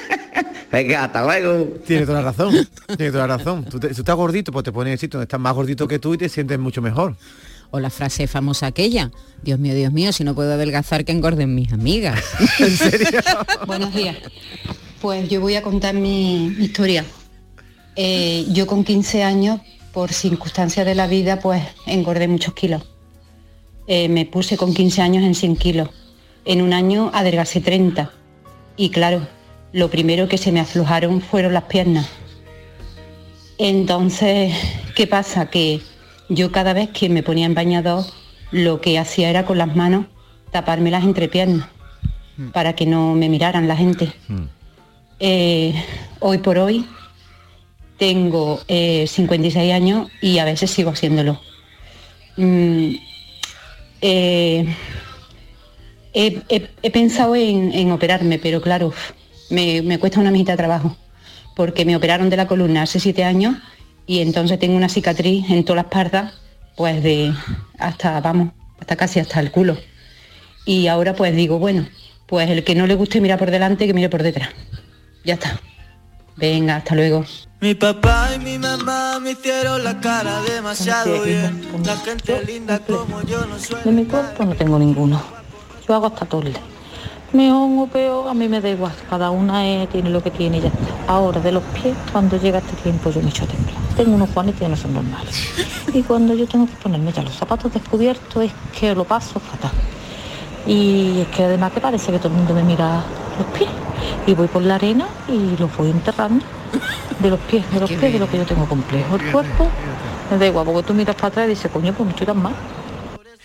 Venga, 0.71 1.03
hasta 1.03 1.25
luego. 1.25 1.77
Tiene 1.85 2.07
toda 2.07 2.23
la 2.23 2.31
razón. 2.31 2.67
Tiene 2.97 3.11
toda 3.11 3.27
la 3.27 3.37
razón. 3.37 3.65
Tú, 3.65 3.79
tú 3.79 3.85
estás 3.85 4.15
gordito, 4.15 4.51
pues 4.51 4.65
te 4.65 4.71
pones 4.71 4.93
el 4.93 4.97
sitio 4.97 5.19
donde 5.19 5.25
estás 5.25 5.39
más 5.39 5.53
gordito 5.53 5.87
que 5.87 5.99
tú 5.99 6.15
y 6.15 6.17
te 6.17 6.27
sientes 6.27 6.57
mucho 6.57 6.81
mejor. 6.81 7.15
O 7.71 7.79
la 7.79 7.89
frase 7.89 8.27
famosa 8.27 8.67
aquella, 8.67 9.11
Dios 9.43 9.59
mío, 9.59 9.75
Dios 9.75 9.93
mío, 9.93 10.11
si 10.11 10.23
no 10.23 10.33
puedo 10.33 10.53
adelgazar 10.53 11.05
que 11.05 11.11
engorden 11.11 11.53
mis 11.53 11.71
amigas. 11.71 12.23
Buenos 13.67 13.93
días. 13.93 14.17
Pues 15.01 15.29
yo 15.29 15.39
voy 15.39 15.55
a 15.55 15.61
contar 15.61 15.93
mi, 15.93 16.53
mi 16.57 16.65
historia. 16.65 17.05
Eh, 17.95 18.45
yo 18.49 18.65
con 18.65 18.83
15 18.83 19.23
años, 19.23 19.61
por 19.93 20.13
circunstancias 20.13 20.85
de 20.85 20.95
la 20.95 21.07
vida, 21.07 21.39
pues 21.39 21.61
engordé 21.85 22.27
muchos 22.27 22.53
kilos. 22.53 22.83
Eh, 23.87 24.07
me 24.07 24.25
puse 24.25 24.55
con 24.55 24.73
15 24.73 25.01
años 25.01 25.23
en 25.23 25.35
100 25.35 25.55
kilos. 25.55 25.89
En 26.45 26.61
un 26.61 26.73
año 26.73 27.11
adelgacé 27.13 27.59
30. 27.59 28.11
Y 28.77 28.91
claro, 28.91 29.27
lo 29.73 29.89
primero 29.89 30.27
que 30.27 30.37
se 30.37 30.51
me 30.51 30.59
aflojaron 30.59 31.21
fueron 31.21 31.53
las 31.53 31.63
piernas. 31.63 32.07
Entonces, 33.57 34.53
¿qué 34.95 35.07
pasa? 35.07 35.49
Que 35.49 35.81
yo 36.29 36.51
cada 36.51 36.73
vez 36.73 36.89
que 36.89 37.09
me 37.09 37.23
ponía 37.23 37.45
en 37.45 37.53
bañador, 37.55 38.05
lo 38.51 38.81
que 38.81 38.97
hacía 38.99 39.29
era 39.29 39.45
con 39.45 39.57
las 39.57 39.75
manos 39.75 40.05
taparme 40.51 40.89
las 40.91 41.03
entrepiernas 41.03 41.67
para 42.53 42.73
que 42.73 42.85
no 42.85 43.13
me 43.13 43.29
miraran 43.29 43.67
la 43.67 43.75
gente. 43.75 44.11
Eh, 45.19 45.73
hoy 46.19 46.37
por 46.37 46.57
hoy 46.57 46.85
tengo 47.97 48.61
eh, 48.67 49.05
56 49.07 49.73
años 49.73 50.07
y 50.21 50.37
a 50.39 50.45
veces 50.45 50.71
sigo 50.71 50.91
haciéndolo. 50.91 51.39
Mm, 52.37 52.95
eh, 54.01 54.75
he, 56.13 56.41
he- 56.49 56.69
he 56.81 56.91
pensado 56.91 57.35
en, 57.35 57.73
en 57.73 57.91
operarme, 57.91 58.39
pero 58.39 58.61
claro, 58.61 58.93
me, 59.49 59.81
me 59.81 59.99
cuesta 59.99 60.19
una 60.19 60.31
mitad 60.31 60.53
de 60.53 60.57
trabajo, 60.57 60.95
porque 61.55 61.83
me 61.85 61.95
operaron 61.95 62.29
de 62.29 62.37
la 62.37 62.47
columna 62.47 62.83
hace 62.83 62.99
siete 62.99 63.23
años 63.23 63.55
y 64.09 64.21
entonces 64.21 64.57
tengo 64.57 64.75
una 64.75 64.89
cicatriz 64.89 65.47
en 65.51 65.63
toda 65.63 65.75
la 65.75 65.81
espalda, 65.83 66.33
pues 66.75 67.03
de 67.03 67.31
hasta, 67.77 68.19
vamos, 68.21 68.49
hasta 68.79 68.95
casi 68.95 69.19
hasta 69.19 69.39
el 69.39 69.51
culo. 69.51 69.77
Y 70.65 70.87
ahora 70.87 71.13
pues 71.13 71.35
digo, 71.35 71.59
bueno, 71.59 71.87
pues 72.25 72.49
el 72.49 72.63
que 72.63 72.73
no 72.73 72.87
le 72.87 72.95
guste 72.95 73.21
mira 73.21 73.37
por 73.37 73.51
delante, 73.51 73.85
que 73.85 73.93
mire 73.93 74.09
por 74.09 74.23
detrás. 74.23 74.49
Ya 75.23 75.35
está. 75.35 75.61
Venga, 76.37 76.77
hasta 76.77 76.95
luego. 76.95 77.23
Mi 77.61 77.75
papá 77.75 78.31
y 78.35 78.39
mi 78.39 78.57
mamá 78.57 79.19
me 79.19 79.33
hicieron 79.33 79.83
la 79.83 79.99
cara 79.99 80.41
demasiado 80.41 81.21
bien. 81.21 81.67
La 81.85 81.95
gente 81.97 82.43
linda 82.45 82.79
como 82.79 83.21
yo 83.21 83.45
no 83.45 83.59
suele. 83.59 83.83
De 83.83 83.91
mi 83.91 84.05
cuerpo 84.05 84.43
no 84.43 84.55
tengo 84.55 84.79
ninguno. 84.79 85.21
Yo 85.87 85.93
hago 85.93 86.07
hasta 86.07 86.25
toles. 86.25 86.57
Mejor 87.31 87.69
o 87.77 87.87
peor, 87.87 88.27
a 88.27 88.33
mí 88.33 88.49
me 88.49 88.59
da 88.59 88.69
igual. 88.69 88.91
Cada 89.07 89.29
una 89.29 89.67
eh, 89.67 89.87
tiene 89.91 90.09
lo 90.09 90.23
que 90.23 90.31
tiene 90.31 90.57
y 90.57 90.61
ya 90.61 90.69
está. 90.69 90.79
Ahora, 91.07 91.39
de 91.39 91.51
los 91.51 91.63
pies, 91.63 91.95
cuando 92.11 92.37
llega 92.37 92.57
este 92.57 92.75
tiempo 92.77 93.11
yo 93.11 93.21
me 93.21 93.29
echo 93.29 93.43
a 93.43 93.47
temblar. 93.47 93.75
Tengo 93.95 94.15
unos 94.15 94.29
juanetes 94.31 94.61
que 94.61 94.67
no 94.67 94.75
son 94.75 94.93
normales. 94.93 95.35
Y 95.93 96.03
cuando 96.03 96.35
yo 96.35 96.47
tengo 96.47 96.67
que 96.67 96.75
ponerme 96.83 97.11
ya 97.11 97.23
los 97.23 97.33
zapatos 97.33 97.73
descubiertos 97.73 98.43
es 98.43 98.51
que 98.79 98.93
lo 98.93 99.05
paso 99.05 99.39
fatal. 99.39 99.71
Y 100.67 101.21
es 101.21 101.27
que 101.29 101.45
además 101.45 101.71
que 101.71 101.81
parece 101.81 102.11
que 102.11 102.19
todo 102.19 102.27
el 102.27 102.35
mundo 102.35 102.53
me 102.53 102.61
mira 102.63 103.01
los 103.37 103.47
pies. 103.57 103.69
Y 104.27 104.35
voy 104.35 104.47
por 104.47 104.61
la 104.61 104.75
arena 104.75 105.07
y 105.27 105.57
los 105.57 105.75
voy 105.75 105.89
enterrando. 105.89 106.45
De 107.19 107.29
los 107.29 107.39
pies, 107.39 107.69
de 107.71 107.79
los 107.79 107.89
pies, 107.89 108.13
de 108.13 108.19
lo 108.19 108.29
que 108.29 108.37
yo 108.37 108.45
tengo 108.45 108.65
complejo. 108.65 109.15
El 109.15 109.31
cuerpo, 109.31 109.67
me 110.29 110.37
da 110.37 110.45
igual, 110.47 110.65
porque 110.65 110.83
tú 110.83 110.93
miras 110.93 111.15
para 111.15 111.27
atrás 111.29 111.45
y 111.47 111.49
dices, 111.49 111.71
coño, 111.71 111.91
pues 111.93 112.05
no 112.05 112.11
estoy 112.11 112.27
tan 112.27 112.41
mal. 112.41 112.53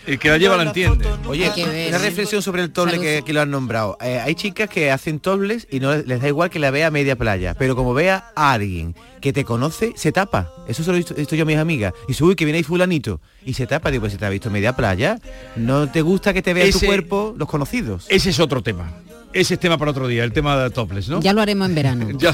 El 0.06 0.18
que 0.18 0.28
la 0.28 0.36
lleva 0.38 0.56
la 0.56 0.64
entiende. 0.64 1.06
Oye, 1.26 1.50
una 1.88 1.98
reflexión 1.98 2.42
sobre 2.42 2.62
el 2.62 2.70
toble 2.72 3.00
que, 3.00 3.22
que 3.24 3.32
lo 3.32 3.40
han 3.40 3.50
nombrado. 3.50 3.96
Eh, 4.02 4.20
hay 4.20 4.34
chicas 4.34 4.68
que 4.68 4.90
hacen 4.90 5.18
tobles 5.18 5.66
y 5.70 5.80
no 5.80 5.94
les, 5.96 6.20
da 6.20 6.28
igual 6.28 6.50
que 6.50 6.58
la 6.58 6.70
vea 6.70 6.88
a 6.88 6.90
media 6.90 7.16
playa, 7.16 7.54
pero 7.58 7.74
como 7.74 7.94
vea 7.94 8.26
a 8.36 8.52
alguien 8.52 8.94
que 9.22 9.32
te 9.32 9.44
conoce, 9.44 9.92
se 9.96 10.12
tapa. 10.12 10.52
Eso 10.68 10.84
se 10.84 10.90
lo 10.90 10.96
he 10.96 10.98
visto, 10.98 11.14
he 11.14 11.20
visto 11.20 11.34
yo 11.36 11.44
a 11.44 11.46
mis 11.46 11.56
amigas. 11.56 11.94
Y 12.04 12.08
dice, 12.08 12.24
uy, 12.24 12.36
que 12.36 12.44
viene 12.44 12.58
ahí 12.58 12.64
fulanito. 12.64 13.20
Y 13.46 13.54
se 13.54 13.66
tapa, 13.66 13.90
digo, 13.90 14.02
pues 14.02 14.12
si 14.12 14.18
te 14.18 14.26
ha 14.26 14.30
visto 14.30 14.50
media 14.50 14.74
playa, 14.76 15.18
no 15.56 15.90
te 15.90 16.02
gusta 16.02 16.34
que 16.34 16.42
te 16.42 16.52
vea 16.52 16.64
tu 16.70 16.76
Ese- 16.76 16.86
cuerpo 16.86 17.34
los 17.38 17.48
conocidos. 17.48 18.04
Ese 18.10 18.30
es 18.30 18.40
otro 18.40 18.62
tema. 18.62 18.92
Ese 19.35 19.55
es 19.55 19.61
tema 19.61 19.77
para 19.77 19.90
otro 19.90 20.07
día, 20.09 20.23
el 20.25 20.33
tema 20.33 20.57
de 20.57 20.70
topless, 20.70 21.09
¿no? 21.09 21.20
Ya 21.20 21.33
lo 21.33 21.42
haremos 21.42 21.68
en 21.68 21.75
verano. 21.75 22.09
Ya 22.18 22.31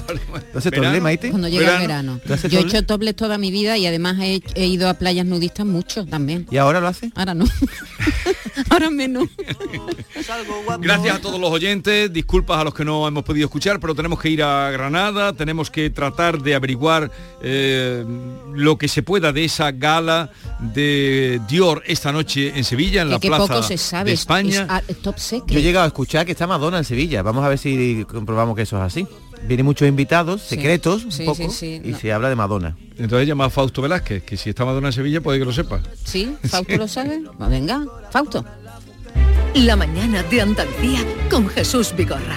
haces 0.54 0.72
topless, 0.72 1.00
Maite? 1.02 1.30
Cuando 1.30 1.48
llegue 1.48 1.64
el 1.66 1.78
verano. 1.80 2.20
¿Tú 2.26 2.32
haces 2.34 2.50
Yo 2.52 2.58
he 2.58 2.62
topless? 2.62 2.74
hecho 2.80 2.86
topless 2.86 3.16
toda 3.16 3.38
mi 3.38 3.50
vida 3.50 3.76
y 3.78 3.86
además 3.86 4.16
he, 4.20 4.42
he 4.54 4.66
ido 4.66 4.88
a 4.88 4.94
playas 4.94 5.24
nudistas 5.26 5.64
mucho 5.66 6.04
también. 6.06 6.46
¿Y 6.50 6.58
ahora 6.58 6.80
lo 6.80 6.88
hace? 6.88 7.10
Ahora 7.16 7.34
no. 7.34 7.46
ahora 8.70 8.90
menos. 8.90 9.28
Gracias 10.80 11.16
a 11.16 11.20
todos 11.20 11.40
los 11.40 11.50
oyentes, 11.50 12.12
disculpas 12.12 12.58
a 12.58 12.64
los 12.64 12.74
que 12.74 12.84
no 12.84 13.06
hemos 13.08 13.24
podido 13.24 13.46
escuchar, 13.46 13.80
pero 13.80 13.94
tenemos 13.94 14.20
que 14.20 14.28
ir 14.30 14.42
a 14.42 14.70
Granada, 14.70 15.32
tenemos 15.32 15.70
que 15.70 15.90
tratar 15.90 16.40
de 16.42 16.54
averiguar 16.54 17.10
eh, 17.42 18.04
lo 18.54 18.76
que 18.78 18.88
se 18.88 19.02
pueda 19.02 19.32
de 19.32 19.44
esa 19.44 19.72
gala 19.72 20.30
de 20.60 21.40
Dior 21.48 21.82
esta 21.86 22.12
noche 22.12 22.52
en 22.54 22.64
Sevilla, 22.64 23.02
en 23.02 23.08
Que, 23.08 23.12
la 23.14 23.20
que 23.20 23.28
Plaza 23.28 23.46
poco 23.46 23.62
se 23.62 23.78
sabe. 23.78 24.10
de 24.10 24.14
es- 24.14 24.20
España. 24.20 24.82
es 24.86 24.96
top 24.98 25.18
secret. 25.18 25.50
Yo 25.50 25.58
he 25.58 25.62
llegado 25.62 25.84
a 25.84 25.88
escuchar 25.88 26.26
que 26.26 26.32
está 26.32 26.46
Madonna 26.46 26.78
en 26.78 26.84
Sevilla. 26.90 27.22
Vamos 27.22 27.44
a 27.44 27.48
ver 27.48 27.58
si 27.58 28.04
comprobamos 28.10 28.54
que 28.56 28.62
eso 28.62 28.76
es 28.76 28.82
así. 28.82 29.06
Vienen 29.46 29.64
muchos 29.64 29.88
invitados, 29.88 30.42
secretos, 30.42 31.06
Sí, 31.08 31.22
un 31.22 31.26
poco, 31.34 31.50
sí, 31.50 31.80
sí, 31.80 31.80
y 31.82 31.92
no. 31.92 31.98
se 31.98 32.12
habla 32.12 32.28
de 32.28 32.36
Madonna. 32.36 32.76
Entonces 32.98 33.26
llama 33.26 33.46
a 33.46 33.50
Fausto 33.50 33.80
Velázquez, 33.80 34.22
que 34.22 34.36
si 34.36 34.50
está 34.50 34.64
Madonna 34.66 34.88
en 34.88 34.92
Sevilla 34.92 35.20
puede 35.22 35.38
que 35.38 35.44
lo 35.46 35.52
sepa. 35.52 35.80
¿Sí? 36.04 36.36
¿Fausto 36.44 36.76
lo 36.76 36.86
sabe? 36.86 37.22
Pues 37.38 37.50
venga, 37.50 37.84
Fausto. 38.10 38.44
La 39.54 39.76
mañana 39.76 40.22
de 40.24 40.40
Andalucía 40.42 41.00
con 41.30 41.48
Jesús 41.48 41.94
Vigorra. 41.96 42.36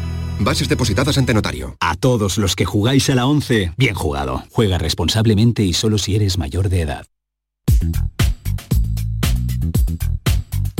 Bases 0.43 0.67
depositadas 0.67 1.17
ante 1.19 1.35
notario. 1.35 1.75
A 1.79 1.95
todos 1.95 2.39
los 2.39 2.55
que 2.55 2.65
jugáis 2.65 3.09
a 3.11 3.15
la 3.15 3.27
11, 3.27 3.73
bien 3.77 3.93
jugado. 3.93 4.43
Juega 4.49 4.79
responsablemente 4.79 5.63
y 5.63 5.73
solo 5.73 5.99
si 5.99 6.15
eres 6.15 6.39
mayor 6.39 6.69
de 6.69 6.81
edad. 6.81 7.05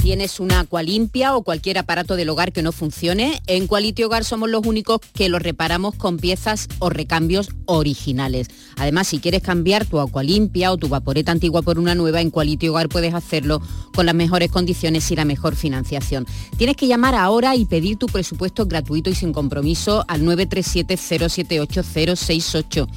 ¿Tienes 0.01 0.39
una 0.39 0.61
agua 0.61 0.81
limpia 0.81 1.35
o 1.35 1.43
cualquier 1.43 1.77
aparato 1.77 2.15
del 2.15 2.29
hogar 2.29 2.51
que 2.51 2.63
no 2.63 2.71
funcione? 2.71 3.39
En 3.45 3.67
Quality 3.67 4.03
Hogar 4.03 4.23
somos 4.23 4.49
los 4.49 4.65
únicos 4.65 4.99
que 5.13 5.29
lo 5.29 5.37
reparamos 5.37 5.93
con 5.93 6.17
piezas 6.17 6.67
o 6.79 6.89
recambios 6.89 7.49
originales. 7.67 8.47
Además, 8.77 9.09
si 9.09 9.19
quieres 9.19 9.43
cambiar 9.43 9.85
tu 9.85 9.99
agua 9.99 10.23
limpia 10.23 10.71
o 10.71 10.77
tu 10.77 10.89
vaporeta 10.89 11.31
antigua 11.31 11.61
por 11.61 11.77
una 11.77 11.93
nueva, 11.93 12.19
en 12.19 12.31
Quality 12.31 12.69
Hogar 12.69 12.89
puedes 12.89 13.13
hacerlo 13.13 13.61
con 13.93 14.07
las 14.07 14.15
mejores 14.15 14.49
condiciones 14.49 15.11
y 15.11 15.15
la 15.15 15.23
mejor 15.23 15.55
financiación. 15.55 16.25
Tienes 16.57 16.77
que 16.77 16.87
llamar 16.87 17.13
ahora 17.13 17.55
y 17.55 17.65
pedir 17.65 17.97
tu 17.97 18.07
presupuesto 18.07 18.65
gratuito 18.65 19.11
y 19.11 19.15
sin 19.15 19.33
compromiso 19.33 20.03
al 20.07 20.23
937-078-068. 20.23 22.87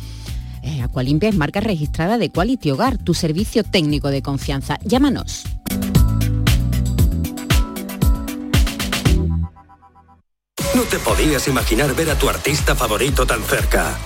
Eh, 0.62 0.80
Aqualimpia 0.80 1.28
es 1.28 1.36
marca 1.36 1.60
registrada 1.60 2.16
de 2.16 2.30
Quality 2.30 2.70
Hogar, 2.70 2.96
tu 2.96 3.12
servicio 3.12 3.62
técnico 3.62 4.08
de 4.08 4.22
confianza. 4.22 4.78
Llámanos. 4.86 5.44
No 10.74 10.82
te 10.82 10.98
podías 10.98 11.46
imaginar 11.46 11.94
ver 11.94 12.10
a 12.10 12.18
tu 12.18 12.28
artista 12.28 12.74
favorito 12.74 13.26
tan 13.26 13.42
cerca. 13.44 13.96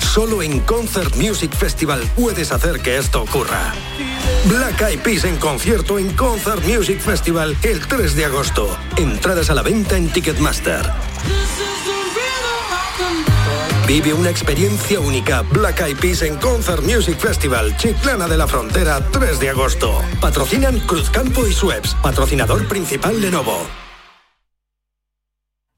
Solo 0.00 0.42
en 0.42 0.60
Concert 0.60 1.14
Music 1.14 1.54
Festival 1.54 2.00
puedes 2.16 2.50
hacer 2.50 2.80
que 2.80 2.98
esto 2.98 3.22
ocurra. 3.22 3.72
Black 4.46 4.80
Eyed 4.82 5.00
Peas 5.00 5.24
en 5.24 5.36
concierto 5.36 5.96
en 5.98 6.12
Concert 6.14 6.64
Music 6.64 7.00
Festival 7.00 7.56
el 7.62 7.86
3 7.86 8.16
de 8.16 8.24
agosto. 8.24 8.76
Entradas 8.96 9.50
a 9.50 9.54
la 9.54 9.62
venta 9.62 9.96
en 9.96 10.12
Ticketmaster. 10.12 10.90
Vive 13.86 14.12
una 14.12 14.30
experiencia 14.30 14.98
única. 14.98 15.42
Black 15.42 15.80
Eyed 15.82 15.98
Peas 15.98 16.22
en 16.22 16.36
Concert 16.36 16.82
Music 16.82 17.18
Festival, 17.18 17.76
Chiclana 17.76 18.26
de 18.26 18.36
la 18.36 18.48
Frontera, 18.48 19.00
3 19.12 19.38
de 19.38 19.50
agosto. 19.50 20.02
Patrocinan 20.20 20.80
Cruzcampo 20.80 21.46
y 21.46 21.52
Sueps, 21.52 21.94
patrocinador 22.02 22.66
principal 22.66 23.20
Lenovo. 23.20 23.87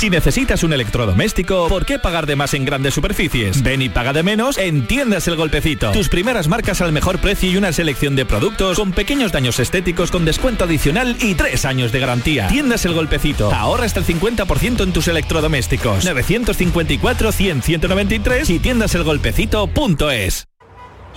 Si 0.00 0.08
necesitas 0.08 0.62
un 0.62 0.72
electrodoméstico, 0.72 1.68
¿por 1.68 1.84
qué 1.84 1.98
pagar 1.98 2.24
de 2.24 2.34
más 2.34 2.54
en 2.54 2.64
grandes 2.64 2.94
superficies? 2.94 3.62
Ven 3.62 3.82
y 3.82 3.90
paga 3.90 4.14
de 4.14 4.22
menos 4.22 4.56
en 4.56 4.86
Tiendas 4.86 5.28
El 5.28 5.36
Golpecito. 5.36 5.92
Tus 5.92 6.08
primeras 6.08 6.48
marcas 6.48 6.80
al 6.80 6.90
mejor 6.90 7.18
precio 7.18 7.50
y 7.50 7.58
una 7.58 7.70
selección 7.70 8.16
de 8.16 8.24
productos 8.24 8.78
con 8.78 8.92
pequeños 8.92 9.30
daños 9.30 9.58
estéticos 9.58 10.10
con 10.10 10.24
descuento 10.24 10.64
adicional 10.64 11.18
y 11.20 11.34
tres 11.34 11.66
años 11.66 11.92
de 11.92 12.00
garantía. 12.00 12.48
Tiendas 12.48 12.86
El 12.86 12.94
Golpecito. 12.94 13.52
Ahorra 13.52 13.84
hasta 13.84 14.00
el 14.00 14.06
50% 14.06 14.84
en 14.84 14.92
tus 14.94 15.06
electrodomésticos. 15.06 16.02
954 16.02 17.30
100 17.30 17.62
193 17.62 18.48
y 18.48 18.58
tiendaselgolpecito.es. 18.58 20.46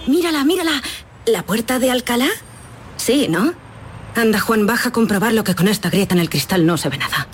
Mírala, 0.07 0.43
mírala. 0.43 0.83
¿La 1.25 1.43
puerta 1.43 1.79
de 1.79 1.89
Alcalá? 1.89 2.27
Sí, 2.97 3.27
¿no? 3.29 3.53
Anda, 4.13 4.41
Juan, 4.41 4.65
baja 4.65 4.89
a 4.89 4.91
comprobarlo 4.91 5.45
que 5.45 5.55
con 5.55 5.69
esta 5.69 5.89
grieta 5.89 6.15
en 6.15 6.19
el 6.19 6.29
cristal 6.29 6.65
no 6.65 6.75
se 6.75 6.89
ve 6.89 6.97
nada. 6.97 7.29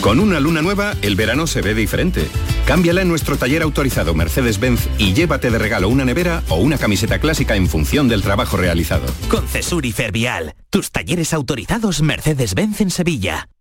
Con 0.00 0.18
una 0.18 0.40
luna 0.40 0.62
nueva, 0.62 0.94
el 1.02 1.14
verano 1.14 1.46
se 1.46 1.60
ve 1.60 1.74
diferente. 1.74 2.26
Cámbiala 2.66 3.02
en 3.02 3.08
nuestro 3.08 3.36
taller 3.36 3.60
autorizado 3.60 4.14
Mercedes-Benz 4.14 4.88
y 4.96 5.12
llévate 5.12 5.50
de 5.50 5.58
regalo 5.58 5.90
una 5.90 6.06
nevera 6.06 6.42
o 6.48 6.56
una 6.56 6.78
camiseta 6.78 7.18
clásica 7.18 7.54
en 7.54 7.68
función 7.68 8.08
del 8.08 8.22
trabajo 8.22 8.56
realizado. 8.56 9.04
Con 9.28 9.46
Cesur 9.46 9.84
y 9.84 9.92
Fervial, 9.92 10.54
tus 10.70 10.90
talleres 10.90 11.34
autorizados 11.34 12.00
Mercedes-Benz 12.00 12.80
en 12.80 12.90
Sevilla. 12.90 13.48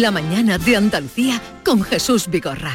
La 0.00 0.10
mañana 0.10 0.58
de 0.58 0.76
Andalucía 0.76 1.40
con 1.64 1.82
Jesús 1.82 2.28
Vigorra. 2.28 2.74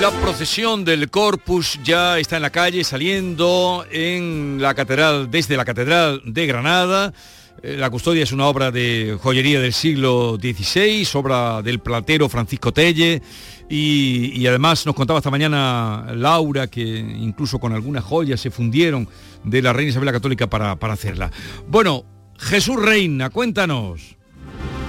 La 0.00 0.12
procesión 0.22 0.84
del 0.84 1.10
Corpus 1.10 1.80
ya 1.82 2.20
está 2.20 2.36
en 2.36 2.42
la 2.42 2.50
calle 2.50 2.84
saliendo 2.84 3.84
en 3.90 4.58
la 4.60 4.74
catedral 4.74 5.28
desde 5.32 5.56
la 5.56 5.64
catedral 5.64 6.22
de 6.24 6.46
Granada. 6.46 7.12
Eh, 7.60 7.76
La 7.76 7.90
custodia 7.90 8.22
es 8.22 8.30
una 8.30 8.46
obra 8.46 8.70
de 8.70 9.18
joyería 9.20 9.60
del 9.60 9.72
siglo 9.72 10.38
XVI, 10.40 11.08
obra 11.14 11.62
del 11.62 11.80
platero 11.80 12.28
Francisco 12.28 12.72
Telle 12.72 13.20
y, 13.68 14.46
además 14.46 14.86
nos 14.86 14.94
contaba 14.94 15.18
esta 15.18 15.30
mañana 15.30 16.06
Laura 16.14 16.68
que 16.68 16.82
incluso 16.82 17.58
con 17.58 17.72
algunas 17.72 18.04
joyas 18.04 18.40
se 18.40 18.52
fundieron 18.52 19.08
de 19.42 19.60
la 19.60 19.72
reina 19.72 19.90
Isabel 19.90 20.06
la 20.06 20.12
Católica 20.12 20.48
para 20.48 20.78
hacerla. 20.80 21.32
Bueno, 21.66 22.04
Jesús 22.40 22.76
Reina, 22.76 23.30
cuéntanos. 23.30 24.16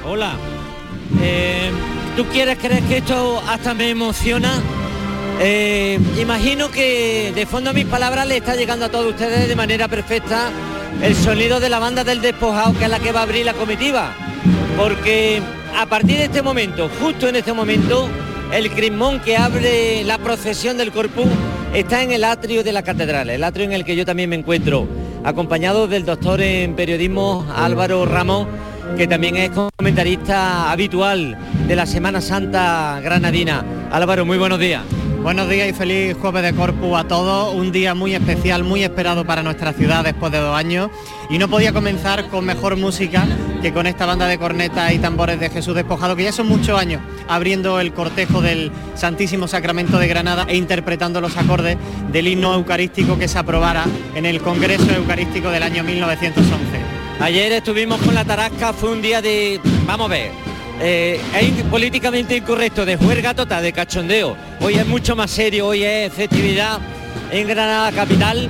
Hola. 0.05 0.33
Eh, 1.21 1.69
¿Tú 2.15 2.25
quieres 2.25 2.57
creer 2.57 2.81
que 2.83 2.97
esto 2.97 3.41
hasta 3.47 3.73
me 3.73 3.89
emociona? 3.89 4.51
Eh, 5.39 5.99
imagino 6.19 6.71
que 6.71 7.31
de 7.35 7.45
fondo 7.45 7.71
a 7.71 7.73
mis 7.73 7.85
palabras 7.85 8.27
le 8.27 8.37
está 8.37 8.55
llegando 8.55 8.85
a 8.85 8.89
todos 8.89 9.11
ustedes 9.11 9.47
de 9.47 9.55
manera 9.55 9.87
perfecta 9.87 10.49
el 11.01 11.15
sonido 11.15 11.59
de 11.59 11.69
la 11.69 11.79
banda 11.79 12.03
del 12.03 12.21
despojado, 12.21 12.77
que 12.77 12.85
es 12.85 12.89
la 12.89 12.99
que 12.99 13.11
va 13.11 13.21
a 13.21 13.23
abrir 13.23 13.45
la 13.45 13.53
comitiva. 13.53 14.13
Porque 14.77 15.41
a 15.77 15.85
partir 15.85 16.17
de 16.17 16.25
este 16.25 16.41
momento, 16.41 16.89
justo 16.99 17.27
en 17.27 17.35
este 17.35 17.53
momento, 17.53 18.09
el 18.53 18.71
crismón 18.71 19.19
que 19.19 19.37
abre 19.37 20.03
la 20.03 20.17
procesión 20.17 20.77
del 20.77 20.91
Corpus 20.91 21.27
está 21.73 22.03
en 22.03 22.11
el 22.11 22.23
atrio 22.23 22.63
de 22.63 22.71
la 22.71 22.83
catedral, 22.83 23.29
el 23.29 23.43
atrio 23.43 23.65
en 23.65 23.73
el 23.73 23.85
que 23.85 23.95
yo 23.95 24.05
también 24.05 24.29
me 24.29 24.35
encuentro, 24.35 24.87
acompañado 25.23 25.87
del 25.87 26.05
doctor 26.05 26.41
en 26.41 26.75
periodismo 26.75 27.45
Álvaro 27.55 28.05
Ramos, 28.05 28.47
que 28.97 29.07
también 29.07 29.37
es 29.37 29.51
comentarista 29.51 30.71
habitual 30.71 31.37
de 31.67 31.75
la 31.75 31.85
Semana 31.85 32.21
Santa 32.21 32.99
granadina. 33.03 33.63
Álvaro, 33.91 34.25
muy 34.25 34.37
buenos 34.37 34.59
días. 34.59 34.83
Buenos 35.23 35.47
días 35.47 35.69
y 35.69 35.73
feliz 35.73 36.17
jueves 36.19 36.41
de 36.41 36.51
Corpus 36.51 36.97
a 36.97 37.03
todos. 37.03 37.53
Un 37.53 37.71
día 37.71 37.93
muy 37.93 38.15
especial, 38.15 38.63
muy 38.63 38.83
esperado 38.83 39.23
para 39.23 39.43
nuestra 39.43 39.71
ciudad 39.71 40.03
después 40.03 40.31
de 40.31 40.39
dos 40.39 40.57
años. 40.57 40.89
Y 41.29 41.37
no 41.37 41.47
podía 41.47 41.71
comenzar 41.73 42.27
con 42.29 42.43
mejor 42.43 42.75
música 42.75 43.27
que 43.61 43.71
con 43.71 43.85
esta 43.85 44.07
banda 44.07 44.25
de 44.25 44.39
cornetas 44.39 44.91
y 44.91 44.97
tambores 44.97 45.39
de 45.39 45.51
Jesús 45.51 45.75
Despojado, 45.75 46.15
que 46.15 46.23
ya 46.23 46.31
son 46.31 46.47
muchos 46.47 46.77
años 46.77 47.03
abriendo 47.27 47.79
el 47.79 47.93
cortejo 47.93 48.41
del 48.41 48.71
Santísimo 48.95 49.47
Sacramento 49.47 49.99
de 49.99 50.07
Granada 50.07 50.47
e 50.49 50.57
interpretando 50.57 51.21
los 51.21 51.37
acordes 51.37 51.77
del 52.11 52.27
himno 52.27 52.55
eucarístico 52.55 53.19
que 53.19 53.27
se 53.27 53.37
aprobara 53.37 53.85
en 54.15 54.25
el 54.25 54.41
Congreso 54.41 54.91
Eucarístico 54.91 55.51
del 55.51 55.61
año 55.61 55.83
1911. 55.83 56.57
Ayer 57.19 57.51
estuvimos 57.51 58.01
con 58.01 58.15
la 58.15 58.25
Tarasca, 58.25 58.73
fue 58.73 58.89
un 58.91 59.03
día 59.03 59.21
de, 59.21 59.61
vamos 59.85 60.07
a 60.07 60.09
ver, 60.09 60.50
eh, 60.81 61.19
es 61.39 61.63
políticamente 61.65 62.35
incorrecto, 62.35 62.85
de 62.85 62.95
juerga 62.95 63.33
total, 63.33 63.63
de 63.63 63.71
cachondeo. 63.71 64.35
Hoy 64.61 64.75
es 64.75 64.87
mucho 64.87 65.15
más 65.15 65.29
serio, 65.29 65.67
hoy 65.67 65.83
es 65.83 66.11
festividad 66.11 66.79
en 67.31 67.47
Granada 67.47 67.91
Capital. 67.91 68.49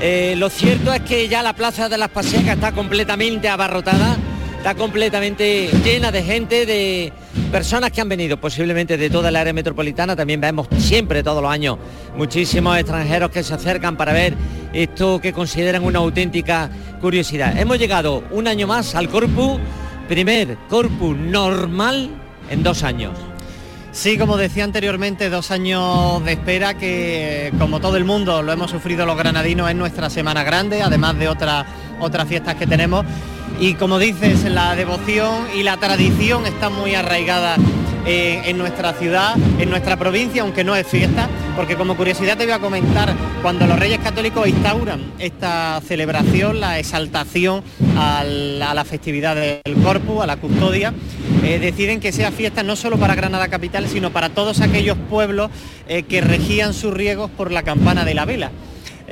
Eh, 0.00 0.34
lo 0.36 0.50
cierto 0.50 0.92
es 0.92 1.00
que 1.00 1.28
ya 1.28 1.42
la 1.42 1.54
Plaza 1.54 1.88
de 1.88 1.96
las 1.96 2.10
Pasecas 2.10 2.54
está 2.54 2.72
completamente 2.72 3.48
abarrotada, 3.48 4.16
está 4.58 4.74
completamente 4.74 5.70
llena 5.82 6.12
de 6.12 6.22
gente, 6.22 6.66
de 6.66 7.12
personas 7.50 7.90
que 7.90 8.00
han 8.00 8.08
venido 8.08 8.38
posiblemente 8.38 8.98
de 8.98 9.08
toda 9.08 9.30
el 9.30 9.36
área 9.36 9.52
metropolitana. 9.52 10.14
También 10.14 10.40
vemos 10.40 10.68
siempre, 10.78 11.22
todos 11.22 11.42
los 11.42 11.50
años, 11.50 11.78
muchísimos 12.16 12.76
extranjeros 12.76 13.30
que 13.30 13.42
se 13.42 13.54
acercan 13.54 13.96
para 13.96 14.12
ver 14.12 14.34
esto 14.72 15.18
que 15.20 15.32
consideran 15.32 15.84
una 15.84 15.98
auténtica 16.00 16.70
curiosidad. 17.00 17.58
Hemos 17.58 17.78
llegado 17.78 18.22
un 18.30 18.46
año 18.48 18.66
más 18.66 18.94
al 18.94 19.08
Corpus, 19.08 19.58
primer 20.10 20.58
Corpus 20.68 21.16
normal 21.16 22.10
en 22.50 22.64
dos 22.64 22.82
años. 22.82 23.12
Sí, 23.92 24.18
como 24.18 24.36
decía 24.36 24.64
anteriormente, 24.64 25.30
dos 25.30 25.52
años 25.52 26.24
de 26.24 26.32
espera 26.32 26.74
que, 26.74 27.52
como 27.60 27.78
todo 27.78 27.96
el 27.96 28.04
mundo, 28.04 28.42
lo 28.42 28.50
hemos 28.50 28.72
sufrido 28.72 29.06
los 29.06 29.16
granadinos 29.16 29.70
en 29.70 29.78
nuestra 29.78 30.10
Semana 30.10 30.42
Grande, 30.42 30.82
además 30.82 31.16
de 31.16 31.28
otras 31.28 31.64
otras 32.00 32.26
fiestas 32.26 32.56
que 32.56 32.66
tenemos. 32.66 33.06
Y 33.60 33.74
como 33.74 34.00
dices, 34.00 34.42
la 34.46 34.74
devoción 34.74 35.46
y 35.54 35.62
la 35.62 35.76
tradición 35.76 36.44
está 36.44 36.70
muy 36.70 36.96
arraigada 36.96 37.54
eh, 38.04 38.42
en 38.46 38.58
nuestra 38.58 38.94
ciudad, 38.94 39.36
en 39.60 39.70
nuestra 39.70 39.96
provincia, 39.96 40.42
aunque 40.42 40.64
no 40.64 40.74
es 40.74 40.88
fiesta, 40.88 41.28
porque 41.60 41.76
como 41.76 41.94
curiosidad 41.94 42.38
te 42.38 42.44
voy 42.44 42.54
a 42.54 42.58
comentar, 42.58 43.14
cuando 43.42 43.66
los 43.66 43.78
Reyes 43.78 43.98
Católicos 43.98 44.48
instauran 44.48 45.12
esta 45.18 45.78
celebración, 45.86 46.58
la 46.58 46.78
exaltación 46.78 47.62
a 47.98 48.24
la 48.24 48.84
festividad 48.86 49.36
del 49.36 49.74
Corpus, 49.82 50.22
a 50.22 50.26
la 50.26 50.38
custodia, 50.38 50.94
eh, 51.44 51.58
deciden 51.58 52.00
que 52.00 52.12
sea 52.12 52.32
fiesta 52.32 52.62
no 52.62 52.76
solo 52.76 52.96
para 52.96 53.14
Granada 53.14 53.48
Capital, 53.48 53.86
sino 53.88 54.10
para 54.10 54.30
todos 54.30 54.62
aquellos 54.62 54.96
pueblos 55.10 55.50
eh, 55.86 56.04
que 56.04 56.22
regían 56.22 56.72
sus 56.72 56.94
riegos 56.94 57.30
por 57.30 57.52
la 57.52 57.62
campana 57.62 58.06
de 58.06 58.14
la 58.14 58.24
vela. 58.24 58.52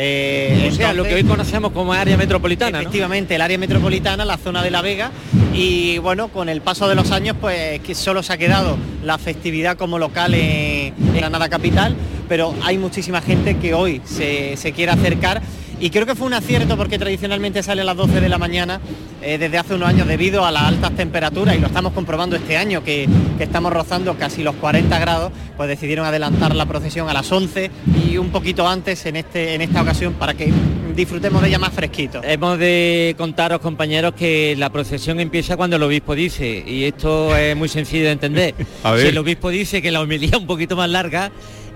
Eh, 0.01 0.69
o 0.73 0.75
sea, 0.75 0.93
lo 0.93 1.03
que 1.03 1.15
hoy 1.15 1.25
conocemos 1.25 1.73
como 1.73 1.93
área 1.93 2.17
metropolitana. 2.17 2.81
Efectivamente, 2.81 3.35
el 3.35 3.41
área 3.41 3.59
metropolitana, 3.59 4.25
la 4.25 4.37
zona 4.37 4.63
de 4.63 4.71
La 4.71 4.81
Vega. 4.81 5.11
Y 5.53 5.99
bueno, 5.99 6.29
con 6.29 6.49
el 6.49 6.61
paso 6.61 6.89
de 6.89 6.95
los 6.95 7.11
años, 7.11 7.37
pues 7.41 7.81
que 7.81 7.97
solo 7.97 8.23
se 8.23 8.33
ha 8.33 8.37
quedado 8.37 8.79
la 9.03 9.19
festividad 9.19 9.77
como 9.77 9.99
local 9.99 10.35
en, 10.35 10.95
Granada 11.15 11.49
Capital, 11.49 11.97
pero 12.29 12.55
hay 12.63 12.79
muchísima 12.79 13.21
gente 13.21 13.57
que 13.57 13.75
hoy 13.75 14.01
se, 14.05 14.57
se 14.57 14.73
quiere 14.73 14.93
acercar 14.93 15.43
y 15.81 15.91
creo 15.91 16.07
que 16.07 16.15
fue 16.15 16.27
un 16.27 16.35
acierto 16.35 16.77
porque 16.77 16.99
tradicionalmente 16.99 17.63
sale 17.63 17.83
a 17.83 17.85
las 17.85 17.97
12 17.97 18.21
de 18.21 18.29
la 18.29 18.39
mañana 18.39 18.81
eh, 19.23 19.39
desde 19.39 19.59
hace 19.59 19.75
unos 19.75 19.89
años 19.89 20.07
debido 20.07 20.45
a 20.45 20.51
las 20.51 20.65
altas 20.65 20.93
temperaturas 20.93 21.57
y 21.57 21.61
lo 21.61 21.67
estamos 21.67 21.93
comprobando 21.93 22.37
este 22.37 22.57
año 22.57 22.83
que, 22.83 23.09
estamos 23.39 23.73
rozando 23.73 24.17
casi 24.17 24.43
los 24.43 24.57
40 24.57 24.99
grados, 24.99 25.33
pues 25.57 25.69
decidieron 25.69 26.05
adelantar 26.05 26.55
la 26.55 26.67
procesión 26.67 27.09
a 27.09 27.13
las 27.13 27.31
11 27.31 27.71
y 28.05 28.17
un 28.17 28.31
poquito 28.31 28.67
antes 28.67 29.07
en, 29.07 29.17
este, 29.17 29.55
en 29.55 29.63
esta 29.63 29.83
ocasión 29.83 30.15
para 30.15 30.35
que 30.35 30.53
disfrutemos 30.95 31.41
de 31.43 31.49
ella 31.49 31.59
más 31.59 31.73
fresquito. 31.73 32.21
Hemos 32.25 32.59
de 32.59 33.15
contaros 33.17 33.61
compañeros 33.61 34.15
que 34.15 34.57
la 34.59 34.71
procesión 34.71 35.21
empieza 35.21 35.57
cuando 35.57 35.77
el 35.77 35.83
obispo 35.85 36.15
dice 36.17 36.65
y 36.67 36.85
esto 36.85 37.37
es 37.37 37.57
muy 37.57 37.69
sencillo 37.69 38.05
de 38.05 38.13
entender. 38.13 38.55
Si 38.99 39.07
el 39.07 39.19
obispo 39.19 39.51
dice 39.51 39.83
que 39.83 39.91
la 39.91 40.01
homilía 40.01 40.39
un 40.39 40.47
poquito 40.47 40.75
más 40.75 40.89
larga, 40.89 41.31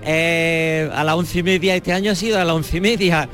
eh, 0.05 0.89
a 0.93 1.03
las 1.03 1.15
once 1.15 1.39
y 1.39 1.43
media 1.43 1.75
este 1.75 1.93
año 1.93 2.11
ha 2.11 2.15
sido 2.15 2.39
a 2.39 2.43
las 2.43 2.55
once 2.55 2.77
y 2.77 2.81
media 2.81 3.29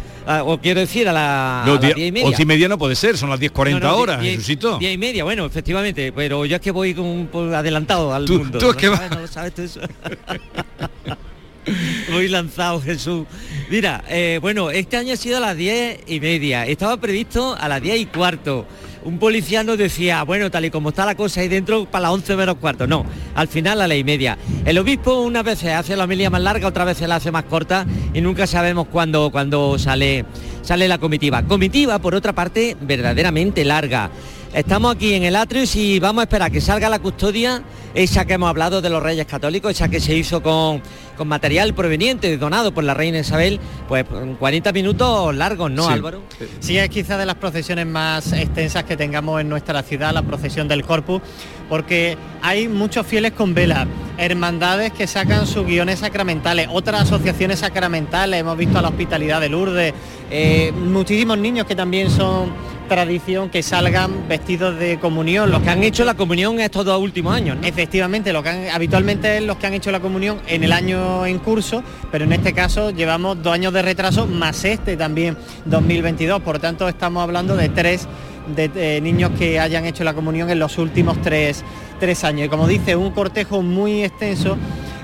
o 0.46 0.60
quiero 0.60 0.80
decir 0.80 1.10
a, 1.10 1.14
la, 1.14 1.64
no, 1.66 1.78
diez 1.78 1.98
y 1.98 2.12
media. 2.12 2.28
Once 2.28 2.44
y 2.44 2.46
media 2.46 2.68
no 2.68 2.78
puede 2.78 2.96
ser, 2.96 3.18
son 3.18 3.32
las 3.32 3.40
10.40 3.40 3.80
no, 3.80 3.98
horas, 3.98 4.22
diez, 4.22 4.48
y 4.48 4.98
media, 4.98 5.24
bueno, 5.24 5.46
efectivamente, 5.46 6.12
pero 6.12 6.46
yo 6.46 6.56
es 6.56 6.62
que 6.62 6.72
voy 6.72 6.94
con, 6.94 7.54
adelantado 7.54 8.14
al 8.14 8.28
mundo. 8.28 8.60
Tú 8.60 8.70
es 8.70 8.76
que 8.76 8.90
Muy 12.12 12.28
lanzado, 12.28 12.82
Jesús. 12.82 13.26
Mira, 13.70 14.04
eh, 14.10 14.40
bueno, 14.42 14.70
este 14.72 14.98
año 14.98 15.14
ha 15.14 15.18
sido 15.18 15.38
a 15.38 15.40
las 15.40 15.58
diez 15.58 16.00
y 16.08 16.20
media. 16.20 16.66
Estaba 16.66 16.98
previsto 16.98 17.56
a 17.60 17.68
las 17.68 17.82
diez 17.82 18.00
y 18.00 18.06
cuarto 18.06 18.66
un 19.04 19.18
policía 19.18 19.64
nos 19.64 19.78
decía, 19.78 20.24
bueno, 20.24 20.52
tal 20.52 20.66
y 20.66 20.72
como 20.72 20.90
está 20.90 21.06
la 21.06 21.16
cosa 21.16 21.42
ahí 21.42 21.48
dentro, 21.48 21.86
para 21.86 22.04
las 22.04 22.12
11 22.12 22.36
menos 22.36 22.56
cuarto. 22.56 22.88
No, 22.88 23.06
al 23.36 23.48
final 23.48 23.82
a 23.82 23.88
la 23.88 23.96
y 23.96 24.04
media. 24.04 24.38
El 24.66 24.78
obispo 24.78 25.22
unas 25.22 25.44
veces 25.44 25.74
hace 25.74 25.96
la 25.96 26.04
homilía 26.04 26.30
más 26.30 26.42
larga, 26.42 26.68
otras 26.68 26.86
veces 26.86 27.08
la 27.08 27.16
hace 27.16 27.32
más 27.32 27.44
corta 27.46 27.86
y 28.14 28.22
nunca 28.22 28.48
sabemos 28.48 28.88
cuándo, 28.88 29.32
cuándo 29.32 29.80
sale, 29.80 30.26
sale 30.62 30.88
la 30.88 30.98
comitiva. 30.98 31.44
Comitiva, 31.44 32.00
por 32.00 32.16
otra 32.16 32.34
parte, 32.34 32.76
verdaderamente 32.82 33.64
larga. 33.64 34.10
Estamos 34.54 34.96
aquí 34.96 35.14
en 35.14 35.24
el 35.24 35.36
atrio 35.36 35.64
y 35.76 36.00
vamos 36.00 36.22
a 36.22 36.24
esperar 36.24 36.52
que 36.52 36.60
salga 36.60 36.90
la 36.90 36.98
custodia, 36.98 37.62
esa 37.94 38.26
que 38.26 38.34
hemos 38.34 38.50
hablado 38.50 38.82
de 38.82 38.90
los 38.90 39.02
Reyes 39.02 39.28
Católicos, 39.28 39.72
esa 39.72 39.90
que 39.90 40.00
se 40.00 40.16
hizo 40.16 40.42
con, 40.42 40.82
con 41.16 41.28
material 41.28 41.76
proveniente, 41.76 42.36
donado 42.36 42.74
por 42.74 42.84
la 42.84 42.96
Reina 42.96 43.20
Isabel, 43.20 43.60
pues 43.88 44.06
40 44.40 44.72
minutos 44.72 45.36
largos, 45.36 45.70
¿no, 45.70 45.88
Álvaro? 45.88 46.24
Sí, 46.62 46.80
es 46.80 46.90
quizá 46.90 47.18
de 47.18 47.28
las 47.28 47.36
procesiones 47.36 47.86
más 47.86 48.34
extensas 48.34 48.86
que 48.86 48.98
tengamos 48.98 49.40
en 49.40 49.50
nuestra 49.50 49.84
ciudad, 49.84 50.14
la 50.14 50.24
procesión 50.24 50.68
del 50.68 50.84
Corpus, 50.84 51.22
porque 51.70 52.18
hay 52.42 52.68
muchos 52.68 53.06
fieles 53.06 53.32
con 53.32 53.54
vela, 53.54 53.88
hermandades 54.18 54.92
que 54.92 55.08
sacan 55.08 55.48
sus 55.48 55.66
guiones 55.66 56.00
sacramentales, 56.00 56.68
otras 56.72 57.04
asociaciones 57.04 57.60
sacramentales, 57.60 58.42
hemos 58.42 58.58
visto 58.58 58.80
a 58.80 58.82
la 58.82 58.90
hospitalidad 58.90 59.40
de 59.40 59.50
Lourdes, 59.50 59.94
eh, 60.32 60.74
muchísimos 60.74 61.38
niños 61.38 61.66
que 61.66 61.76
también 61.76 62.10
son 62.10 62.52
tradición 62.90 63.50
que 63.50 63.64
salgan 63.64 64.28
vestidos 64.28 64.78
de 64.78 65.00
comunión. 65.00 65.52
Los 65.52 65.62
que 65.62 65.70
han 65.70 65.84
hecho 65.84 66.04
la 66.04 66.16
comunión 66.16 66.60
estos 66.60 66.84
dos 66.84 67.00
últimos 67.00 67.34
años. 67.34 67.58
Efectivamente, 67.64 68.34
lo 68.34 68.44
que 68.44 68.50
han, 68.50 68.70
habitualmente 68.70 69.38
es 69.38 69.44
los 69.44 69.56
que 69.58 69.68
han 69.68 69.76
hecho 69.76 69.92
la 69.92 70.02
comunión 70.02 70.40
en 70.48 70.64
el 70.66 70.74
año 70.74 71.26
en 71.26 71.38
curso, 71.38 71.84
pero 72.12 72.26
en 72.26 72.34
este 72.34 72.52
caso 72.52 72.90
llevamos 72.90 73.42
dos 73.42 73.54
años 73.54 73.72
de 73.72 73.84
retraso 73.84 74.26
más 74.26 74.66
este 74.66 74.98
también 74.98 75.38
2022. 75.66 76.42
Por 76.42 76.60
tanto, 76.60 76.90
estamos 76.90 77.24
hablando 77.24 77.56
de 77.56 77.70
tres 77.70 78.08
de, 78.56 79.00
niños 79.02 79.32
que 79.38 79.60
hayan 79.60 79.86
hecho 79.86 80.04
la 80.04 80.14
comunión 80.14 80.50
en 80.50 80.60
los 80.60 80.78
últimos 80.78 81.22
tres, 81.22 81.64
tres 82.00 82.24
años. 82.24 82.48
Y 82.48 82.50
como 82.50 82.68
dice, 82.68 82.96
un 82.96 83.12
cortejo 83.12 83.62
muy 83.62 84.04
extenso 84.04 84.58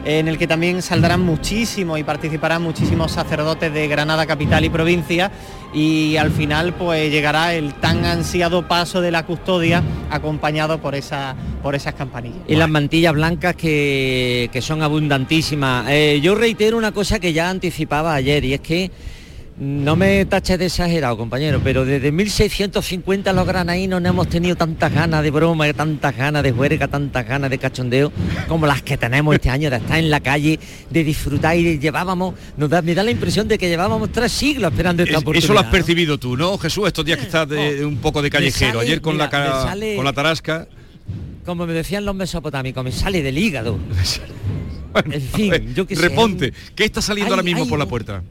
en 0.06 0.28
el 0.28 0.38
que 0.38 0.46
también 0.46 0.82
saldrán 0.82 1.22
muchísimos 1.22 2.00
y 2.00 2.04
participarán 2.04 2.62
muchísimos 2.62 3.12
sacerdotes 3.12 3.74
de 3.74 3.88
Granada 3.88 4.28
capital 4.28 4.64
y 4.64 4.70
provincia 4.70 5.32
y 5.74 6.16
al 6.18 6.32
final 6.32 6.74
pues 6.76 7.12
llegará 7.12 7.56
el 7.56 7.74
tan 7.74 8.06
ansiado 8.06 8.68
paso 8.68 9.02
de 9.02 9.12
la 9.12 9.26
custodia 9.26 9.84
acompañado 10.12 10.80
por 10.80 10.94
esa 10.94 11.36
por 11.64 11.74
esas 11.74 11.96
campanillas. 11.96 12.42
Y 12.48 12.56
las 12.56 12.70
mantillas 12.70 13.14
blancas 13.14 13.56
que, 13.56 14.50
son 14.62 14.84
abundantísimas. 14.84 15.88
Eh, 15.90 16.20
yo 16.22 16.36
reitero 16.36 16.78
una 16.78 16.92
cosa 16.92 17.20
que 17.20 17.34
ya 17.34 17.50
anticipaba 17.50 18.14
ayer 18.14 18.46
y 18.46 18.54
es 18.54 18.62
que 18.62 18.92
no 19.58 19.96
me 19.96 20.26
taches 20.26 20.60
de 20.60 20.66
exagerado, 20.66 21.18
compañero, 21.18 21.62
pero 21.64 21.86
desde 21.86 22.12
1650 22.12 23.32
los 23.32 23.48
granaínos 23.48 24.02
no 24.02 24.10
hemos 24.10 24.28
tenido 24.28 24.58
tantas 24.58 24.94
ganas 24.94 25.24
de 25.24 25.32
broma, 25.32 25.72
tantas 25.72 26.16
ganas 26.16 26.44
de 26.44 26.52
juerga, 26.52 26.90
tantas 26.90 27.26
ganas 27.26 27.50
de 27.50 27.58
cachondeo 27.58 28.12
como 28.50 28.68
las 28.68 28.82
que 28.82 28.98
tenemos 28.98 29.34
este 29.34 29.50
año 29.50 29.70
de 29.70 29.78
estar 29.78 29.98
en 29.98 30.10
la 30.10 30.20
calle, 30.20 30.60
de 30.90 31.04
disfrutar 31.06 31.56
y 31.58 31.80
llevábamos, 31.80 32.36
nos 32.58 32.70
da, 32.70 32.82
me 32.82 32.94
da 32.94 33.04
la 33.04 33.12
impresión 33.12 33.48
de 33.48 33.58
que 33.58 33.70
llevábamos 33.70 34.12
tres 34.12 34.34
siglos 34.34 34.74
esperando 34.74 35.04
esta 35.04 35.20
oportunidad. 35.20 35.46
Eso 35.46 35.54
lo 35.54 35.60
has 35.62 35.68
percibido 35.68 36.18
tú, 36.18 36.36
¿no, 36.36 36.58
Jesús? 36.58 36.88
Estos 36.88 37.06
días 37.06 37.18
que 37.18 37.26
estás 37.26 37.48
de, 37.48 37.86
oh, 37.86 37.88
un 37.88 37.98
poco 37.98 38.22
de 38.22 38.30
callejero, 38.30 38.82
ayer 38.82 39.00
con 39.00 39.18
la 39.18 39.30
cara, 39.30 39.74
con 39.96 40.04
la 40.04 40.12
tarasca. 40.12 40.68
Como 41.46 41.66
me 41.66 41.74
decían 41.74 42.04
los 42.04 42.16
mesopotámicos, 42.16 42.84
me 42.84 42.92
sale 42.92 43.22
del 43.22 43.38
hígado. 43.38 43.80
en 45.12 45.22
fin, 45.22 45.74
yo 45.74 45.88
que 45.88 45.96
Reponte, 45.96 46.52
¿qué 46.76 46.84
está 46.84 47.02
saliendo 47.02 47.34
ahora 47.34 47.44
mismo 47.44 47.68
por 47.70 47.80
la 47.80 47.86
puerta? 47.86 48.22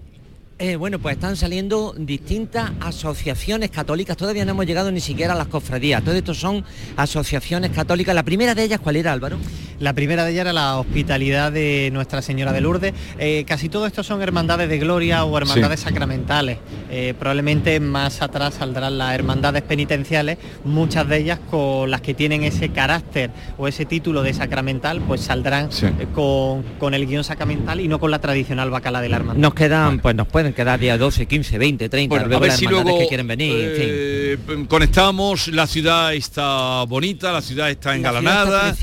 Eh, 0.61 0.77
bueno, 0.77 1.01
pues 1.01 1.17
están 1.17 1.35
saliendo 1.35 1.97
distintas 1.99 2.71
asociaciones 2.79 3.71
católicas, 3.71 4.17
todavía 4.17 4.45
no 4.45 4.53
hemos 4.53 4.67
llegado 4.67 4.93
ni 4.93 5.01
siquiera 5.01 5.33
a 5.33 5.37
las 5.37 5.49
cofradías, 5.49 6.05
todo 6.05 6.15
esto 6.15 6.33
son 6.33 6.65
asociaciones 6.97 7.73
católicas. 7.73 8.15
La 8.15 8.23
primera 8.23 8.55
de 8.55 8.63
ellas, 8.63 8.79
¿cuál 8.79 8.95
era 8.95 9.13
Álvaro? 9.13 9.37
La 9.85 9.93
primera 9.93 10.25
de 10.25 10.33
ellas 10.33 10.41
era 10.41 10.55
la 10.55 10.79
hospitalidad 10.79 11.53
de 11.53 11.91
Nuestra 11.93 12.23
Señora 12.23 12.55
de 12.55 12.63
Lourdes. 12.63 12.95
Eh, 13.19 13.45
casi 13.47 13.69
todo 13.69 13.87
esto 13.87 14.03
son 14.03 14.23
hermandades 14.23 14.67
de 14.71 14.79
gloria 14.79 15.27
o 15.27 15.37
hermandades 15.37 15.81
sacramentales. 15.81 16.57
Eh, 16.91 17.13
probablemente 17.19 17.79
más 17.81 18.23
atrás 18.23 18.55
saldrán 18.55 18.97
las 18.97 19.15
hermandades 19.15 19.61
penitenciales, 19.61 20.39
muchas 20.65 21.07
de 21.07 21.19
ellas 21.19 21.39
con 21.51 21.91
las 21.91 22.01
que 22.01 22.15
tienen 22.15 22.45
ese 22.45 22.71
carácter 22.71 23.31
o 23.59 23.69
ese 23.69 23.85
título 23.85 24.23
de 24.23 24.33
sacramental, 24.33 25.03
pues 25.07 25.21
saldrán 25.21 25.69
con, 26.15 26.95
el 26.95 27.07
guion 27.07 27.23
sacramental 27.23 27.79
y 27.79 27.87
no 27.87 28.01
con 28.01 28.11
la 28.11 28.21
tradicional 28.21 28.71
bacala 28.71 29.03
de 29.03 29.11
la 29.11 29.17
hermandad. 29.17 29.43
Nos 29.43 29.53
quedan, 29.53 29.99
pues 29.99 30.15
nos 30.15 30.29
pueden 30.29 30.55
quedar 30.55 30.81
día 30.81 30.97
12, 30.97 31.27
15, 31.27 31.59
20, 31.59 31.89
30, 31.91 32.17
a 32.21 32.39
ver 32.39 32.53
si 32.53 32.67
luego 32.67 32.99
que 33.01 33.07
quieren 33.07 33.27
venir, 33.29 33.53
eh, 33.55 34.39
Conectamos, 34.67 35.49
la 35.49 35.67
ciudad 35.67 36.15
está 36.15 36.85
bonita, 36.85 37.33
la 37.33 37.43
ciudad 37.43 37.69
está 37.69 37.95
engalanada, 37.95 38.75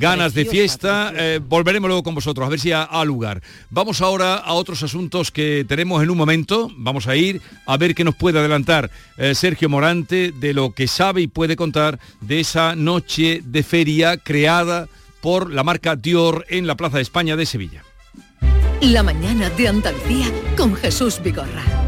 ganas 0.00 0.34
de 0.34 0.47
fiesta, 0.50 1.12
eh, 1.14 1.40
volveremos 1.42 1.88
luego 1.88 2.02
con 2.02 2.14
vosotros, 2.14 2.46
a 2.46 2.50
ver 2.50 2.60
si 2.60 2.72
ha, 2.72 2.88
lugar. 3.04 3.42
Vamos 3.70 4.00
ahora 4.00 4.34
a 4.34 4.52
otros 4.54 4.82
asuntos 4.82 5.30
que 5.30 5.64
tenemos 5.68 6.02
en 6.02 6.10
un 6.10 6.18
momento, 6.18 6.70
vamos 6.76 7.06
a 7.06 7.16
ir 7.16 7.40
a 7.66 7.76
ver 7.76 7.94
qué 7.94 8.04
nos 8.04 8.14
puede 8.14 8.38
adelantar 8.38 8.90
eh, 9.16 9.34
Sergio 9.34 9.68
Morante 9.68 10.32
de 10.32 10.52
lo 10.52 10.72
que 10.72 10.88
sabe 10.88 11.22
y 11.22 11.26
puede 11.26 11.56
contar 11.56 11.98
de 12.20 12.40
esa 12.40 12.74
noche 12.74 13.40
de 13.44 13.62
feria 13.62 14.16
creada 14.16 14.88
por 15.20 15.52
la 15.52 15.64
marca 15.64 15.96
Dior 15.96 16.44
en 16.48 16.66
la 16.66 16.76
Plaza 16.76 16.96
de 16.96 17.02
España 17.02 17.36
de 17.36 17.46
Sevilla. 17.46 17.84
La 18.80 19.02
mañana 19.02 19.50
de 19.50 19.68
Andalucía 19.68 20.26
con 20.56 20.74
Jesús 20.74 21.20
Vigorra. 21.22 21.87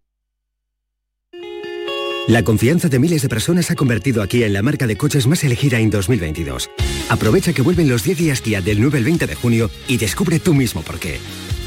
La 2.27 2.43
confianza 2.43 2.87
de 2.87 2.99
miles 2.99 3.23
de 3.23 3.29
personas 3.29 3.71
ha 3.71 3.75
convertido 3.75 4.21
a 4.21 4.27
Kia 4.27 4.45
en 4.45 4.53
la 4.53 4.61
marca 4.61 4.85
de 4.85 4.95
coches 4.95 5.25
más 5.25 5.43
elegida 5.43 5.79
en 5.79 5.89
2022. 5.89 6.69
Aprovecha 7.09 7.51
que 7.51 7.63
vuelven 7.63 7.89
los 7.89 8.03
10 8.03 8.17
días 8.17 8.41
Kia 8.41 8.61
del 8.61 8.79
9 8.79 8.99
al 8.99 9.03
20 9.03 9.27
de 9.27 9.35
junio 9.35 9.71
y 9.87 9.97
descubre 9.97 10.39
tú 10.39 10.53
mismo 10.53 10.81
por 10.81 10.99
qué. 10.99 11.19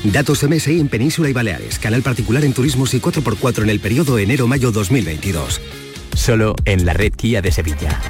Datos 0.04 0.44
MSI 0.44 0.80
en 0.80 0.88
Península 0.88 1.28
y 1.28 1.32
Baleares, 1.32 1.78
canal 1.78 2.02
particular 2.02 2.44
en 2.44 2.52
turismos 2.52 2.94
y 2.94 3.00
4x4 3.00 3.62
en 3.62 3.70
el 3.70 3.80
periodo 3.80 4.18
enero-mayo 4.18 4.70
2022. 4.70 5.60
Solo 6.14 6.54
en 6.64 6.86
la 6.86 6.92
red 6.92 7.12
Kia 7.12 7.42
de 7.42 7.50
Sevilla. 7.50 8.00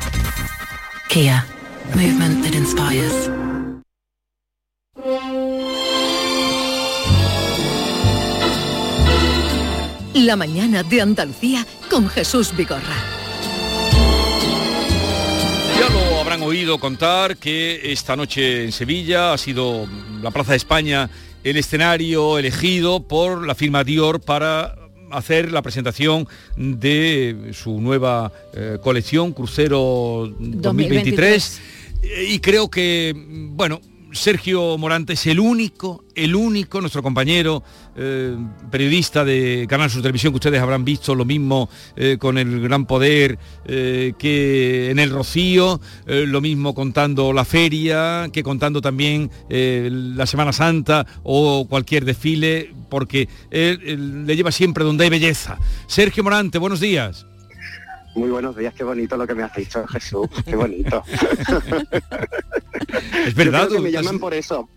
Kia. 1.09 1.47
Movement 1.95 2.45
that 2.45 2.55
inspires. 2.55 3.31
La 10.25 10.37
mañana 10.37 10.83
de 10.83 11.03
Andalucía 11.03 11.67
con 11.91 12.09
Jesús 12.09 12.57
Vigorra. 12.57 12.97
Ya 15.79 15.89
lo 15.91 16.19
habrán 16.19 16.41
oído 16.41 16.79
contar 16.79 17.37
que 17.37 17.93
esta 17.93 18.17
noche 18.17 18.65
en 18.65 18.73
Sevilla 18.73 19.35
ha 19.35 19.39
sido 19.39 19.87
la 20.23 20.31
Plaza 20.31 20.53
de 20.53 20.57
España 20.57 21.11
el 21.43 21.59
escenario 21.59 22.39
elegido 22.39 23.07
por 23.07 23.47
la 23.47 23.55
firma 23.55 23.85
Dior 23.85 24.19
para 24.19 24.77
hacer 25.11 25.53
la 25.53 25.61
presentación 25.61 26.27
de 26.57 27.51
su 27.53 27.79
nueva 27.83 28.33
eh, 28.55 28.79
colección 28.83 29.33
Crucero 29.35 30.33
2023. 30.39 31.61
2023. 32.01 32.31
Y 32.31 32.39
creo 32.39 32.71
que, 32.71 33.13
bueno, 33.51 33.83
Sergio 34.15 34.79
Morante 34.79 35.15
es 35.15 35.27
el 35.27 35.41
único, 35.41 36.05
el 36.15 36.37
único, 36.37 36.81
nuestro 36.81 37.03
compañero 37.03 37.63
eh, 37.97 38.37
periodista 38.71 39.25
de 39.25 39.67
Canal 39.69 39.91
Sur 39.91 40.03
Televisión, 40.03 40.33
que 40.33 40.37
ustedes 40.37 40.61
habrán 40.61 40.85
visto 40.85 41.15
lo 41.15 41.25
mismo 41.25 41.69
eh, 41.97 42.17
con 42.19 42.39
el 42.39 42.61
gran 42.61 42.87
poder 42.87 43.39
eh, 43.65 44.13
que 44.17 44.91
en 44.91 44.99
el 45.01 45.11
Rocío, 45.11 45.81
lo 46.07 46.41
mismo 46.41 46.75
contando 46.75 47.33
la 47.33 47.45
feria, 47.45 48.29
que 48.33 48.43
contando 48.43 48.81
también 48.81 49.31
la 49.49 50.27
Semana 50.27 50.53
Santa 50.53 51.07
o 51.23 51.67
cualquier 51.69 52.05
desfile, 52.05 52.73
porque 52.89 53.29
él 53.51 54.27
le 54.27 54.37
lleva 54.37 54.53
siempre 54.53 54.85
donde 54.85 55.05
hay 55.05 55.11
belleza. 55.11 55.59
Sergio 55.87 56.23
Morante, 56.23 56.59
buenos 56.59 56.81
días. 56.81 57.27
Muy 58.15 58.31
buenos 58.31 58.57
días, 58.57 58.73
qué 58.75 58.85
bonito 58.85 59.17
lo 59.17 59.27
que 59.27 59.35
me 59.35 59.43
has 59.43 59.55
dicho, 59.55 59.87
Jesús, 59.87 60.29
qué 60.45 60.57
bonito. 60.57 61.03
Es 63.27 63.35
verdad. 63.35 63.63
Yo 63.63 63.69
creo 63.69 63.79
que 63.79 63.85
me 63.85 63.93
llaman 63.93 64.19
por 64.19 64.35
eso. 64.35 64.69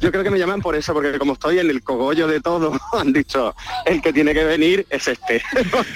Yo 0.00 0.10
creo 0.10 0.24
que 0.24 0.30
me 0.30 0.38
llaman 0.38 0.60
por 0.60 0.76
eso, 0.76 0.92
porque 0.94 1.18
como 1.18 1.34
estoy 1.34 1.58
en 1.58 1.70
el 1.70 1.82
cogollo 1.82 2.26
de 2.26 2.40
todo, 2.40 2.78
han 2.92 3.12
dicho, 3.12 3.54
el 3.84 4.00
que 4.00 4.12
tiene 4.12 4.32
que 4.32 4.44
venir 4.44 4.86
es 4.90 5.08
este. 5.08 5.42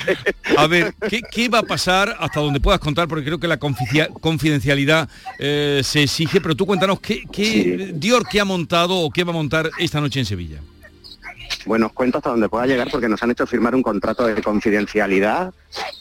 A 0.56 0.66
ver, 0.66 0.94
¿qué, 1.08 1.20
qué 1.30 1.48
va 1.48 1.60
a 1.60 1.62
pasar 1.62 2.16
hasta 2.18 2.40
donde 2.40 2.60
puedas 2.60 2.80
contar? 2.80 3.08
Porque 3.08 3.24
creo 3.24 3.38
que 3.38 3.48
la 3.48 3.58
confidencialidad 3.58 5.08
eh, 5.38 5.80
se 5.84 6.02
exige, 6.02 6.40
pero 6.40 6.54
tú 6.54 6.66
cuéntanos, 6.66 7.00
¿qué, 7.00 7.24
qué 7.30 7.92
Dior 7.94 8.26
qué 8.28 8.40
ha 8.40 8.44
montado 8.44 8.96
o 8.96 9.10
qué 9.10 9.24
va 9.24 9.30
a 9.30 9.34
montar 9.34 9.70
esta 9.78 10.00
noche 10.00 10.20
en 10.20 10.26
Sevilla? 10.26 10.60
Bueno, 11.66 11.86
os 11.86 11.92
cuento 11.92 12.18
hasta 12.18 12.30
donde 12.30 12.48
pueda 12.48 12.66
llegar 12.66 12.88
porque 12.90 13.08
nos 13.08 13.22
han 13.22 13.30
hecho 13.30 13.46
firmar 13.46 13.74
un 13.74 13.82
contrato 13.82 14.26
de 14.26 14.42
confidencialidad 14.42 15.52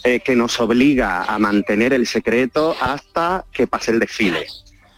eh, 0.03 0.19
que 0.19 0.35
nos 0.35 0.59
obliga 0.59 1.23
a 1.23 1.37
mantener 1.39 1.93
el 1.93 2.07
secreto 2.07 2.75
hasta 2.79 3.45
que 3.51 3.67
pase 3.67 3.91
el 3.91 3.99
desfile. 3.99 4.47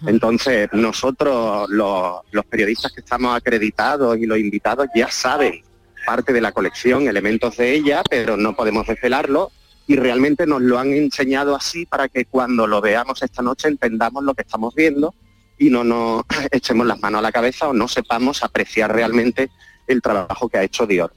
Entonces, 0.06 0.70
nosotros, 0.74 1.70
los, 1.70 2.22
los 2.32 2.45
periodistas 2.45 2.91
que 2.91 3.02
estamos 3.02 3.36
acreditados 3.36 4.18
y 4.18 4.26
los 4.26 4.38
invitados, 4.39 4.88
ya 4.95 5.10
saben 5.12 5.62
parte 6.06 6.34
de 6.34 6.41
la 6.41 6.52
colección, 6.52 7.08
elementos 7.08 7.58
de 7.58 7.74
ella, 7.74 8.02
pero 8.10 8.36
no 8.36 8.56
podemos 8.56 8.88
desvelarlo 8.88 9.52
y 9.88 9.95
realmente 9.95 10.45
nos 10.45 10.62
lo 10.62 10.80
han 10.80 10.93
enseñado 10.93 11.56
así 11.56 11.86
para 11.86 12.08
que 12.08 12.26
cuando 12.26 12.68
lo 12.68 12.82
veamos 12.82 13.22
esta 13.22 13.41
noche 13.41 13.68
entendamos 13.68 14.24
lo 14.24 14.34
que 14.34 14.43
estamos 14.43 14.74
viendo 14.74 15.14
y 15.58 15.70
no 15.70 15.84
nos 15.84 16.24
echemos 16.52 16.88
las 16.88 16.99
manos 17.02 17.20
a 17.20 17.22
la 17.22 17.32
cabeza 17.32 17.68
o 17.68 17.74
no 17.74 17.88
sepamos 17.88 18.43
apreciar 18.43 18.93
realmente 18.93 19.49
el 19.91 20.01
trabajo 20.01 20.49
que 20.49 20.57
ha 20.57 20.63
hecho 20.63 20.85
Dior. 20.85 21.13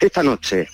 Esta 0.00 0.22
noche, 0.22 0.68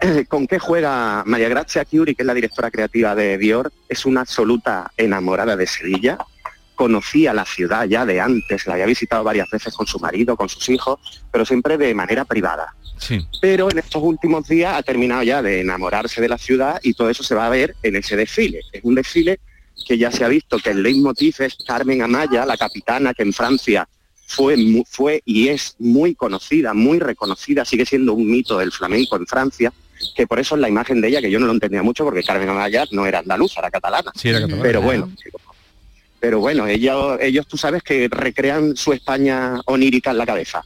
eh, 0.00 0.26
¿con 0.28 0.46
qué 0.46 0.58
juega 0.58 1.22
María 1.26 1.48
Grazia 1.48 1.84
Chiuri, 1.84 2.14
que 2.14 2.22
es 2.22 2.26
la 2.26 2.34
directora 2.34 2.70
creativa 2.70 3.14
de 3.14 3.38
Dior? 3.38 3.72
Es 3.88 4.04
una 4.04 4.20
absoluta 4.22 4.92
enamorada 4.96 5.56
de 5.56 5.66
Sevilla. 5.66 6.18
Conocía 6.74 7.32
la 7.34 7.44
ciudad 7.44 7.84
ya 7.86 8.06
de 8.06 8.20
antes, 8.20 8.66
la 8.66 8.74
había 8.74 8.86
visitado 8.86 9.24
varias 9.24 9.48
veces 9.50 9.74
con 9.74 9.86
su 9.86 9.98
marido, 9.98 10.36
con 10.36 10.48
sus 10.48 10.68
hijos, 10.68 10.98
pero 11.30 11.44
siempre 11.44 11.76
de 11.78 11.94
manera 11.94 12.24
privada. 12.24 12.74
Sí. 12.98 13.26
Pero 13.40 13.70
en 13.70 13.78
estos 13.78 14.02
últimos 14.02 14.46
días 14.46 14.76
ha 14.76 14.82
terminado 14.82 15.22
ya 15.22 15.42
de 15.42 15.60
enamorarse 15.60 16.20
de 16.20 16.28
la 16.28 16.38
ciudad 16.38 16.78
y 16.82 16.94
todo 16.94 17.08
eso 17.08 17.22
se 17.22 17.34
va 17.34 17.46
a 17.46 17.50
ver 17.50 17.74
en 17.82 17.96
ese 17.96 18.16
desfile. 18.16 18.60
Es 18.72 18.84
un 18.84 18.94
desfile 18.94 19.40
que 19.86 19.98
ya 19.98 20.10
se 20.10 20.24
ha 20.24 20.28
visto 20.28 20.58
que 20.58 20.70
el 20.70 20.82
leitmotiv 20.82 21.36
es 21.40 21.56
Carmen 21.66 22.02
Amaya, 22.02 22.44
la 22.44 22.56
capitana 22.56 23.14
que 23.14 23.22
en 23.22 23.32
Francia 23.32 23.88
fue, 24.30 24.56
fue 24.88 25.22
y 25.24 25.48
es 25.48 25.74
muy 25.80 26.14
conocida, 26.14 26.72
muy 26.72 27.00
reconocida, 27.00 27.64
sigue 27.64 27.84
siendo 27.84 28.14
un 28.14 28.30
mito 28.30 28.58
del 28.58 28.70
flamenco 28.70 29.16
en 29.16 29.26
Francia, 29.26 29.72
que 30.14 30.26
por 30.26 30.38
eso 30.38 30.54
es 30.54 30.60
la 30.60 30.68
imagen 30.68 31.00
de 31.00 31.08
ella, 31.08 31.20
que 31.20 31.30
yo 31.30 31.40
no 31.40 31.46
lo 31.46 31.52
entendía 31.52 31.82
mucho 31.82 32.04
porque 32.04 32.22
Carmen 32.22 32.48
Amaya 32.48 32.84
no 32.92 33.06
era 33.06 33.18
andaluza, 33.18 33.60
era 33.60 33.70
catalana. 33.70 34.12
Sí, 34.14 34.28
era 34.28 34.40
catalana. 34.40 34.62
Pero 34.62 34.82
bueno, 34.82 35.10
pero 36.20 36.38
bueno, 36.38 36.68
ellos, 36.68 37.18
ellos 37.20 37.46
tú 37.48 37.56
sabes 37.56 37.82
que 37.82 38.08
recrean 38.08 38.76
su 38.76 38.92
España 38.92 39.60
onírica 39.66 40.12
en 40.12 40.18
la 40.18 40.26
cabeza. 40.26 40.64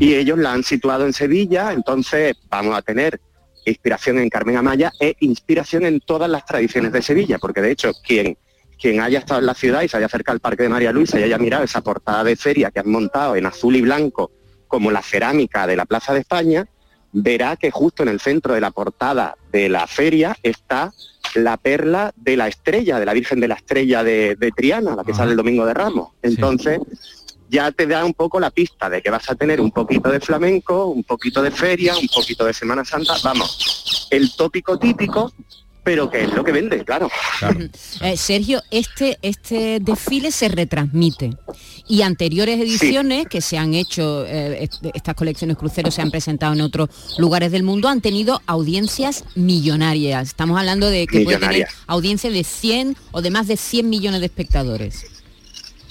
Y 0.00 0.14
ellos 0.14 0.38
la 0.38 0.52
han 0.52 0.64
situado 0.64 1.06
en 1.06 1.12
Sevilla, 1.12 1.72
entonces 1.72 2.34
vamos 2.50 2.76
a 2.76 2.82
tener 2.82 3.20
inspiración 3.64 4.18
en 4.18 4.28
Carmen 4.28 4.56
Amaya 4.56 4.90
e 4.98 5.14
inspiración 5.20 5.84
en 5.84 6.00
todas 6.00 6.28
las 6.28 6.44
tradiciones 6.44 6.90
de 6.90 7.02
Sevilla, 7.02 7.38
porque 7.38 7.60
de 7.60 7.70
hecho 7.70 7.92
quien, 8.04 8.36
quien 8.78 9.00
haya 9.00 9.18
estado 9.18 9.40
en 9.40 9.46
la 9.46 9.54
ciudad 9.54 9.82
y 9.82 9.88
se 9.88 9.96
haya 9.96 10.06
acercado 10.06 10.34
al 10.34 10.40
Parque 10.40 10.64
de 10.64 10.68
María 10.68 10.92
Luisa 10.92 11.18
y 11.18 11.22
haya 11.22 11.38
mirado 11.38 11.64
esa 11.64 11.82
portada 11.82 12.24
de 12.24 12.36
feria 12.36 12.70
que 12.70 12.80
han 12.80 12.90
montado 12.90 13.36
en 13.36 13.46
azul 13.46 13.76
y 13.76 13.80
blanco 13.80 14.30
como 14.68 14.90
la 14.90 15.02
cerámica 15.02 15.66
de 15.66 15.76
la 15.76 15.86
Plaza 15.86 16.12
de 16.12 16.20
España, 16.20 16.66
verá 17.12 17.56
que 17.56 17.70
justo 17.70 18.02
en 18.02 18.08
el 18.10 18.20
centro 18.20 18.54
de 18.54 18.60
la 18.60 18.70
portada 18.70 19.36
de 19.50 19.68
la 19.68 19.86
feria 19.86 20.36
está 20.42 20.92
la 21.34 21.56
perla 21.56 22.12
de 22.16 22.36
la 22.36 22.48
estrella, 22.48 22.98
de 22.98 23.06
la 23.06 23.12
Virgen 23.12 23.40
de 23.40 23.48
la 23.48 23.54
Estrella 23.54 24.02
de, 24.02 24.36
de 24.36 24.50
Triana, 24.50 24.96
la 24.96 25.04
que 25.04 25.14
sale 25.14 25.32
el 25.32 25.36
Domingo 25.36 25.66
de 25.66 25.74
Ramos. 25.74 26.10
Entonces, 26.22 26.80
ya 27.48 27.70
te 27.72 27.86
da 27.86 28.04
un 28.04 28.14
poco 28.14 28.40
la 28.40 28.50
pista 28.50 28.90
de 28.90 29.02
que 29.02 29.10
vas 29.10 29.30
a 29.30 29.34
tener 29.34 29.60
un 29.60 29.70
poquito 29.70 30.10
de 30.10 30.20
flamenco, 30.20 30.86
un 30.86 31.04
poquito 31.04 31.42
de 31.42 31.50
feria, 31.50 31.96
un 31.96 32.08
poquito 32.08 32.44
de 32.44 32.52
Semana 32.52 32.84
Santa, 32.84 33.14
vamos, 33.22 34.08
el 34.10 34.34
tópico 34.34 34.78
típico, 34.78 35.32
pero 35.86 36.10
que 36.10 36.24
es 36.24 36.32
lo 36.34 36.42
que 36.42 36.50
vende, 36.50 36.84
claro. 36.84 37.08
Eh, 38.02 38.16
Sergio, 38.16 38.60
este, 38.72 39.18
este 39.22 39.78
desfile 39.80 40.32
se 40.32 40.48
retransmite 40.48 41.30
y 41.86 42.02
anteriores 42.02 42.58
ediciones 42.60 43.26
que 43.28 43.40
se 43.40 43.56
han 43.56 43.72
hecho, 43.72 44.26
eh, 44.26 44.64
est- 44.64 44.84
estas 44.94 45.14
colecciones 45.14 45.56
cruceros 45.56 45.94
se 45.94 46.02
han 46.02 46.10
presentado 46.10 46.54
en 46.54 46.60
otros 46.62 46.88
lugares 47.18 47.52
del 47.52 47.62
mundo, 47.62 47.88
han 47.88 48.00
tenido 48.00 48.42
audiencias 48.46 49.24
millonarias. 49.36 50.26
Estamos 50.28 50.58
hablando 50.58 50.90
de 50.90 51.06
que 51.06 51.20
puede 51.20 51.38
tener 51.38 51.68
audiencia 51.86 52.30
de 52.30 52.42
100 52.42 52.96
o 53.12 53.22
de 53.22 53.30
más 53.30 53.46
de 53.46 53.56
100 53.56 53.88
millones 53.88 54.18
de 54.20 54.26
espectadores. 54.26 55.06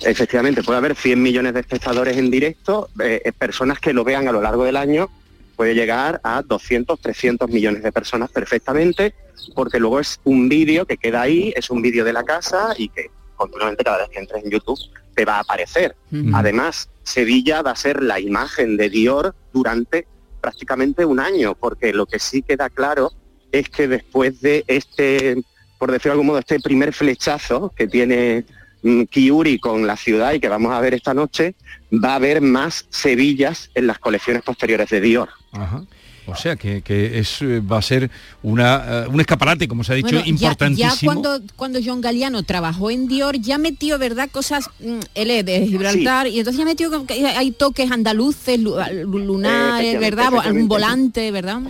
Efectivamente, 0.02 0.62
puede 0.62 0.78
haber 0.80 0.96
100 0.96 1.22
millones 1.24 1.54
de 1.54 1.62
espectadores 1.62 2.18
en 2.18 2.30
directo, 2.30 2.90
eh, 3.02 3.32
personas 3.40 3.80
que 3.80 3.94
lo 3.94 4.04
vean 4.04 4.28
a 4.28 4.34
lo 4.34 4.42
largo 4.42 4.66
del 4.66 4.76
año, 4.76 5.10
puede 5.56 5.74
llegar 5.74 6.20
a 6.24 6.42
200, 6.42 7.00
300 7.00 7.50
millones 7.50 7.84
de 7.84 7.92
personas 7.92 8.30
perfectamente, 8.30 9.14
porque 9.54 9.80
luego 9.80 10.00
es 10.00 10.20
un 10.24 10.50
vídeo 10.50 10.86
que 10.86 10.98
queda 10.98 11.22
ahí, 11.22 11.54
es 11.56 11.70
un 11.70 11.82
vídeo 11.82 12.06
de 12.06 12.14
la 12.14 12.24
casa 12.24 12.74
y 12.78 12.90
que 12.90 13.10
continuamente 13.36 13.84
cada 13.84 14.00
vez 14.00 14.10
que 14.10 14.20
entres 14.20 14.44
en 14.44 14.52
YouTube 14.52 14.80
te 15.16 15.26
va 15.26 15.38
a 15.38 15.40
aparecer. 15.40 15.96
Además, 16.34 16.90
Sevilla 17.04 17.62
va 17.62 17.72
a 17.72 17.76
ser 17.76 18.02
la 18.02 18.20
imagen 18.20 18.78
de 18.78 18.90
Dior 18.90 19.36
durante 19.54 20.08
prácticamente 20.42 21.06
un 21.06 21.20
año, 21.20 21.56
porque 21.56 21.94
lo 21.94 22.06
que 22.06 22.20
sí 22.20 22.42
queda 22.42 22.70
claro 22.70 23.12
es 23.52 23.70
que 23.70 23.88
después 23.88 24.42
de 24.42 24.64
este, 24.68 25.42
por 25.80 25.92
decirlo 25.92 26.12
de 26.12 26.14
algún 26.14 26.28
modo, 26.28 26.40
este 26.40 26.60
primer 26.60 26.94
flechazo 26.94 27.74
que 27.76 27.88
tiene 27.88 28.46
Kiuri 29.10 29.60
con 29.60 29.88
la 29.88 29.98
ciudad 29.98 30.34
y 30.34 30.40
que 30.40 30.48
vamos 30.50 30.72
a 30.74 30.80
ver 30.80 30.94
esta 30.94 31.14
noche, 31.14 31.56
va 31.92 32.12
a 32.14 32.16
haber 32.16 32.42
más 32.42 32.86
Sevillas 32.90 33.70
en 33.76 33.88
las 33.88 34.00
colecciones 34.00 34.44
posteriores 34.44 34.90
de 34.90 35.02
Dior. 35.02 35.30
O 36.28 36.36
sea 36.36 36.56
que, 36.56 36.82
que 36.82 37.20
es, 37.20 37.40
eh, 37.44 37.60
va 37.60 37.78
a 37.78 37.82
ser 37.84 38.10
una, 38.42 39.04
eh, 39.04 39.08
un 39.08 39.20
escaparate, 39.22 39.68
como 39.68 39.84
se 39.84 39.94
ha 39.94 39.96
dicho, 39.96 40.08
Bueno, 40.08 40.22
ya- 40.24 40.30
importantísimo. 40.30 40.92
Ya, 40.92 41.06
cuando, 41.06 41.40
cuando 41.56 41.80
John 41.86 42.02
Galliano 42.02 42.42
trabajó 42.42 42.90
en 42.90 43.08
Dior, 43.08 43.36
ya 43.40 43.60
metió, 43.60 44.00
¿verdad? 44.00 44.28
Cosas, 44.32 44.68
mm, 44.80 45.00
él 45.14 45.30
es 45.30 45.46
de 45.46 45.68
Gibraltar, 45.68 46.26
y 46.28 46.40
entonces 46.40 46.58
ya 46.58 46.66
metió 46.66 46.90
hay 47.38 47.52
toques 47.52 47.92
andaluces, 47.92 48.60
lu- 48.60 48.76
lu- 49.04 49.20
lunares, 49.20 50.00
¿verdad? 50.00 50.26
Algún 50.26 50.38
efectivamente. 50.40 50.68
volante, 50.68 51.32
¿verdad? 51.32 51.62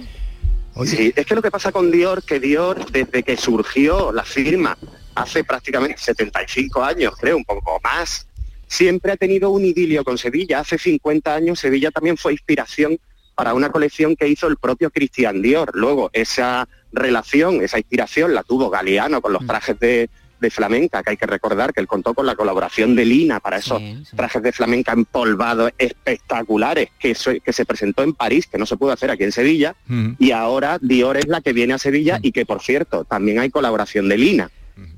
Sí, 0.85 1.11
es 1.15 1.25
que 1.25 1.35
lo 1.35 1.41
que 1.41 1.51
pasa 1.51 1.71
con 1.73 1.91
Dior, 1.91 2.23
que 2.23 2.39
Dior 2.39 2.89
desde 2.91 3.23
que 3.23 3.35
surgió 3.37 4.13
la 4.13 4.23
firma 4.23 4.77
hace 5.15 5.43
prácticamente 5.43 5.97
75 5.97 6.83
años, 6.83 7.13
creo, 7.19 7.37
un 7.37 7.45
poco 7.45 7.79
más, 7.83 8.27
siempre 8.67 9.11
ha 9.13 9.17
tenido 9.17 9.49
un 9.49 9.63
idilio 9.65 10.03
con 10.03 10.17
Sevilla. 10.17 10.59
Hace 10.59 10.77
50 10.77 11.33
años 11.33 11.59
Sevilla 11.59 11.91
también 11.91 12.17
fue 12.17 12.33
inspiración 12.33 12.97
para 13.35 13.53
una 13.53 13.69
colección 13.69 14.15
que 14.15 14.27
hizo 14.27 14.47
el 14.47 14.57
propio 14.57 14.89
Christian 14.91 15.41
Dior. 15.41 15.71
Luego 15.73 16.09
esa 16.13 16.67
relación, 16.91 17.61
esa 17.63 17.77
inspiración 17.77 18.33
la 18.33 18.43
tuvo 18.43 18.69
Galeano 18.69 19.21
con 19.21 19.33
los 19.33 19.45
trajes 19.45 19.77
de, 19.79 20.09
de 20.39 20.49
flamenca, 20.49 21.03
que 21.03 21.11
hay 21.11 21.17
que 21.17 21.25
recordar 21.25 21.73
que 21.73 21.81
él 21.81 21.87
contó 21.87 22.13
con 22.13 22.25
la 22.25 22.35
colaboración 22.35 22.95
de 22.95 23.03
Lina 23.05 23.39
para 23.41 23.57
esos 23.57 23.81
trajes 24.15 24.41
de 24.41 24.51
flamenca 24.53 24.93
empolvados 24.93 25.71
espectaculares 25.77 26.89
que, 26.99 27.11
eso- 27.11 27.31
que 27.43 27.53
se 27.53 27.65
presentó 27.65 28.03
en 28.03 28.13
París, 28.13 28.47
que 28.47 28.57
no 28.57 28.65
se 28.65 28.77
pudo 28.77 28.91
hacer 28.91 29.11
aquí 29.11 29.23
en 29.23 29.31
Sevilla, 29.31 29.75
y 30.19 30.31
ahora 30.31 30.77
Dior 30.81 31.17
es 31.17 31.27
la 31.27 31.41
que 31.41 31.53
viene 31.53 31.73
a 31.73 31.77
Sevilla 31.77 32.19
y 32.21 32.31
que 32.31 32.45
por 32.45 32.61
cierto 32.61 33.03
también 33.05 33.39
hay 33.39 33.49
colaboración 33.49 34.07
de 34.09 34.17
Lina 34.17 34.49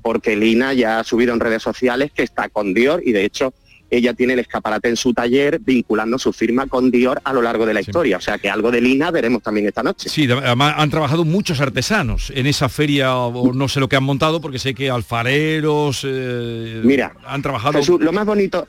porque 0.02 0.36
Lina 0.36 0.72
ya 0.72 1.00
ha 1.00 1.04
subido 1.04 1.32
en 1.34 1.40
redes 1.40 1.62
sociales 1.62 2.10
que 2.14 2.22
está 2.22 2.48
con 2.48 2.74
Dior 2.74 3.02
y 3.04 3.12
de 3.12 3.24
hecho 3.24 3.54
ella 3.90 4.12
tiene 4.12 4.34
el 4.34 4.40
escaparate 4.40 4.88
en 4.88 4.96
su 4.96 5.14
taller 5.14 5.60
vinculando 5.60 6.18
su 6.18 6.32
firma 6.32 6.66
con 6.66 6.90
Dior 6.90 7.20
a 7.24 7.32
lo 7.32 7.40
largo 7.40 7.64
de 7.64 7.72
la 7.72 7.80
historia. 7.80 8.18
O 8.18 8.20
sea 8.20 8.38
que 8.38 8.50
algo 8.50 8.70
de 8.70 8.80
Lina 8.80 9.10
veremos 9.10 9.42
también 9.42 9.66
esta 9.66 9.82
noche. 9.82 10.08
Sí, 10.08 10.30
además 10.30 10.74
han 10.76 10.90
trabajado 10.90 11.24
muchos 11.24 11.60
artesanos 11.60 12.30
en 12.34 12.46
esa 12.46 12.68
feria, 12.68 13.16
o 13.16 13.52
no 13.54 13.68
sé 13.68 13.80
lo 13.80 13.88
que 13.88 13.96
han 13.96 14.04
montado, 14.04 14.40
porque 14.40 14.58
sé 14.58 14.74
que 14.74 14.90
alfareros 14.90 16.02
eh, 16.06 16.82
Mira, 16.84 17.14
han 17.26 17.40
trabajado. 17.40 17.78
Jesús, 17.78 18.00
lo 18.00 18.12
más 18.12 18.26
bonito 18.26 18.68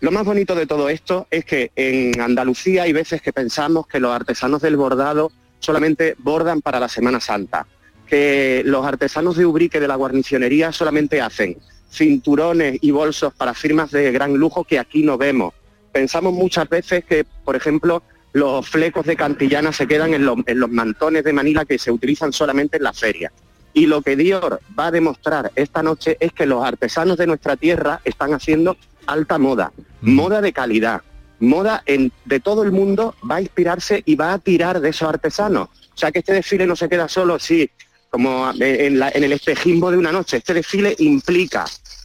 lo 0.00 0.10
más 0.10 0.24
bonito 0.24 0.54
de 0.54 0.66
todo 0.66 0.88
esto 0.88 1.26
es 1.30 1.44
que 1.44 1.72
en 1.76 2.18
Andalucía 2.20 2.84
hay 2.84 2.92
veces 2.92 3.20
que 3.20 3.34
pensamos 3.34 3.86
que 3.86 4.00
los 4.00 4.10
artesanos 4.10 4.62
del 4.62 4.76
bordado 4.76 5.30
solamente 5.58 6.14
bordan 6.18 6.62
para 6.62 6.80
la 6.80 6.88
Semana 6.88 7.20
Santa, 7.20 7.66
que 8.10 8.62
los 8.66 8.84
artesanos 8.84 9.36
de 9.36 9.46
Ubrique 9.46 9.80
de 9.80 9.88
la 9.88 9.94
guarnicionería 9.94 10.72
solamente 10.72 11.20
hacen 11.20 11.56
cinturones 11.90 12.78
y 12.82 12.90
bolsos 12.90 13.32
para 13.34 13.54
firmas 13.54 13.90
de 13.90 14.10
gran 14.12 14.34
lujo 14.34 14.64
que 14.64 14.78
aquí 14.78 15.02
no 15.02 15.16
vemos. 15.16 15.54
Pensamos 15.92 16.32
muchas 16.32 16.68
veces 16.68 17.04
que, 17.04 17.24
por 17.44 17.56
ejemplo, 17.56 18.02
los 18.32 18.68
flecos 18.68 19.06
de 19.06 19.16
Cantillana 19.16 19.72
se 19.72 19.86
quedan 19.88 20.14
en 20.14 20.24
los, 20.24 20.38
en 20.46 20.60
los 20.60 20.70
mantones 20.70 21.24
de 21.24 21.32
Manila 21.32 21.64
que 21.64 21.78
se 21.78 21.90
utilizan 21.90 22.32
solamente 22.32 22.76
en 22.76 22.84
la 22.84 22.92
feria. 22.92 23.32
Y 23.72 23.86
lo 23.86 24.02
que 24.02 24.16
Dior 24.16 24.60
va 24.78 24.86
a 24.86 24.90
demostrar 24.90 25.52
esta 25.54 25.82
noche 25.82 26.16
es 26.20 26.32
que 26.32 26.46
los 26.46 26.64
artesanos 26.64 27.16
de 27.16 27.26
nuestra 27.26 27.56
tierra 27.56 28.00
están 28.04 28.34
haciendo 28.34 28.76
alta 29.06 29.38
moda, 29.38 29.72
moda 30.00 30.40
de 30.40 30.52
calidad, 30.52 31.02
moda 31.40 31.82
en- 31.86 32.12
de 32.24 32.40
todo 32.40 32.62
el 32.62 32.72
mundo 32.72 33.14
va 33.28 33.36
a 33.36 33.40
inspirarse 33.40 34.02
y 34.04 34.14
va 34.16 34.32
a 34.32 34.38
tirar 34.38 34.80
de 34.80 34.88
esos 34.90 35.08
artesanos. 35.08 35.68
O 35.94 35.96
sea 36.00 36.12
que 36.12 36.20
este 36.20 36.32
desfile 36.32 36.66
no 36.66 36.76
se 36.76 36.88
queda 36.88 37.08
solo 37.08 37.34
así, 37.34 37.70
como 38.10 38.50
en, 38.58 38.98
la- 38.98 39.10
en 39.14 39.24
el 39.24 39.32
espejismo 39.32 39.90
de 39.90 39.96
una 39.96 40.12
noche. 40.12 40.38
Este 40.38 40.52
desfile 40.54 40.94
implica 40.98 41.64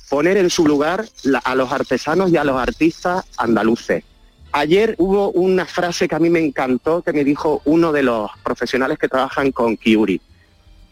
poner 0.10 0.38
en 0.38 0.49
su 0.49 0.66
lugar 0.68 1.06
la- 1.24 1.39
a 1.39 1.56
los 1.56 1.72
artesanos 1.72 2.32
y 2.32 2.38
a 2.38 2.43
los 2.43 2.58
artistas 2.62 3.26
andaluces. 3.38 4.03
Ayer 4.51 4.95
hubo 4.99 5.32
una 5.32 5.66
frase 5.66 6.08
que 6.08 6.16
a 6.16 6.20
mí 6.20 6.30
me 6.30 6.39
encantó 6.39 7.01
que 7.01 7.12
me 7.12 7.24
dijo 7.26 7.62
uno 7.66 7.91
de 7.91 8.03
los 8.03 8.30
profesionales 8.43 8.97
que 8.97 9.10
trabajan 9.10 9.51
con 9.51 9.76
Kiuri. 9.76 10.22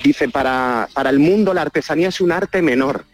Dice, 0.03 0.27
para, 0.27 0.89
para 0.93 1.09
el 1.11 1.19
mundo 1.19 1.53
la 1.53 1.61
artesanía 1.61 2.09
es 2.09 2.19
un 2.19 2.31
arte 2.33 2.61
menor. 2.61 3.05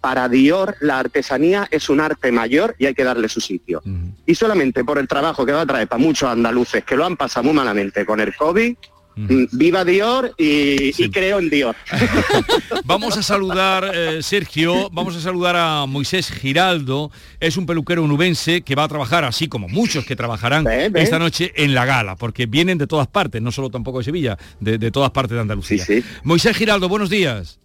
Para 0.00 0.28
Dior 0.28 0.76
la 0.80 1.00
artesanía 1.00 1.66
es 1.72 1.88
un 1.88 1.98
arte 2.00 2.30
mayor 2.30 2.76
y 2.78 2.86
hay 2.86 2.94
que 2.94 3.02
darle 3.02 3.28
su 3.28 3.40
sitio. 3.40 3.82
Y 4.26 4.34
solamente 4.36 4.84
por 4.84 4.98
el 4.98 5.08
trabajo 5.08 5.44
que 5.44 5.50
va 5.52 5.62
a 5.62 5.66
traer 5.66 5.88
para 5.88 6.00
muchos 6.00 6.28
andaluces 6.28 6.84
que 6.84 6.94
lo 6.94 7.04
han 7.04 7.16
pasado 7.16 7.44
muy 7.44 7.54
malamente 7.54 8.06
con 8.06 8.20
el 8.20 8.36
COVID, 8.36 8.76
viva 9.16 9.84
Dior 9.84 10.34
y, 10.36 11.02
y 11.02 11.10
creo 11.10 11.38
en 11.38 11.50
Dior. 11.50 11.74
Vamos 12.84 13.16
a 13.16 13.22
saludar, 13.22 13.90
eh, 13.94 14.22
Sergio, 14.22 14.90
vamos 14.90 15.16
a 15.16 15.20
saludar 15.20 15.56
a 15.56 15.86
Moisés 15.86 16.30
Giraldo, 16.30 17.10
es 17.40 17.56
un 17.56 17.66
peluquero 17.66 18.02
unubense 18.02 18.60
que 18.62 18.74
va 18.74 18.84
a 18.84 18.88
trabajar, 18.88 19.24
así 19.24 19.48
como 19.48 19.68
muchos 19.68 20.04
que 20.04 20.14
trabajarán 20.14 20.66
esta 20.94 21.18
noche 21.18 21.52
en 21.56 21.74
la 21.74 21.84
gala, 21.84 22.16
porque 22.16 22.46
vienen 22.46 22.78
de 22.78 22.86
todas 22.86 23.08
partes, 23.08 23.42
no 23.42 23.50
solo 23.50 23.70
tampoco 23.70 23.98
de 23.98 24.04
Sevilla, 24.04 24.38
de, 24.60 24.78
de 24.78 24.90
todas 24.90 25.10
partes 25.10 25.34
de 25.34 25.40
Andalucía. 25.40 25.84
Moisés 26.22 26.56
Giraldo, 26.56 26.88
buenos 26.88 27.10
días. 27.10 27.58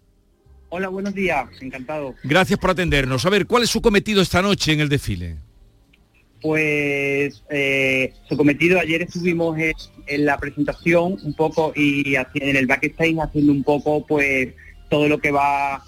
Hola, 0.69 0.87
buenos 0.87 1.13
días, 1.13 1.49
encantado. 1.59 2.15
Gracias 2.23 2.57
por 2.57 2.69
atendernos. 2.69 3.25
A 3.25 3.29
ver, 3.29 3.45
¿cuál 3.45 3.63
es 3.63 3.69
su 3.69 3.81
cometido 3.81 4.21
esta 4.21 4.41
noche 4.41 4.71
en 4.71 4.79
el 4.79 4.87
desfile? 4.87 5.37
Pues 6.41 7.43
eh, 7.49 8.13
su 8.27 8.35
cometido. 8.35 8.79
Ayer 8.79 9.03
estuvimos 9.03 9.57
en, 9.59 9.73
en 10.07 10.25
la 10.25 10.37
presentación 10.37 11.17
un 11.23 11.33
poco 11.33 11.71
y 11.75 12.15
en 12.15 12.55
el 12.55 12.65
backstage 12.65 13.17
haciendo 13.19 13.51
un 13.51 13.63
poco 13.63 14.05
pues 14.05 14.49
todo 14.89 15.07
lo 15.07 15.19
que 15.19 15.31
va 15.31 15.83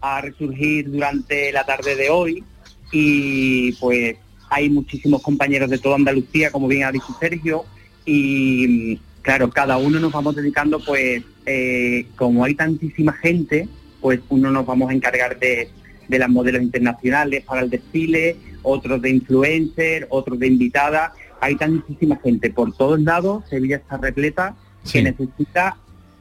a 0.00 0.20
resurgir 0.20 0.90
durante 0.90 1.52
la 1.52 1.64
tarde 1.64 1.94
de 1.94 2.10
hoy. 2.10 2.42
Y 2.90 3.72
pues 3.72 4.16
hay 4.50 4.70
muchísimos 4.70 5.22
compañeros 5.22 5.70
de 5.70 5.78
toda 5.78 5.96
Andalucía, 5.96 6.50
como 6.50 6.68
bien 6.68 6.84
ha 6.84 6.92
dicho 6.92 7.16
Sergio, 7.20 7.64
y 8.04 8.96
claro, 9.22 9.50
cada 9.50 9.76
uno 9.76 10.00
nos 10.00 10.12
vamos 10.12 10.34
dedicando 10.34 10.80
pues 10.80 11.22
eh, 11.44 12.06
como 12.16 12.44
hay 12.44 12.54
tantísima 12.54 13.12
gente, 13.12 13.68
pues 14.00 14.20
uno 14.28 14.50
nos 14.50 14.64
vamos 14.64 14.90
a 14.90 14.94
encargar 14.94 15.38
de, 15.38 15.68
de 16.08 16.18
las 16.18 16.28
modelos 16.28 16.62
internacionales 16.62 17.44
para 17.44 17.62
el 17.62 17.70
desfile, 17.70 18.36
otros 18.68 19.00
de 19.02 19.10
influencer, 19.10 20.06
otros 20.10 20.38
de 20.38 20.46
invitada. 20.46 21.12
Hay 21.40 21.56
tantísima 21.56 22.16
gente 22.22 22.50
por 22.50 22.76
todos 22.76 23.00
lados, 23.00 23.44
Sevilla 23.48 23.76
está 23.76 23.96
repleta, 23.96 24.56
que 24.90 25.02
necesita 25.02 25.76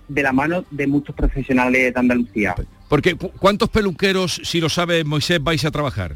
de 0.08 0.24
la 0.24 0.32
mano 0.32 0.64
de 0.72 0.88
muchos 0.88 1.16
profesionales 1.16 1.94
de 1.94 2.00
Andalucía. 2.00 2.56
Porque 2.88 3.16
¿cu- 3.16 3.32
¿cuántos 3.40 3.70
peluqueros, 3.70 4.40
si 4.44 4.62
lo 4.62 4.70
sabe 4.70 5.04
Moisés, 5.04 5.44
vais 5.44 5.66
a 5.66 5.72
trabajar? 5.72 6.16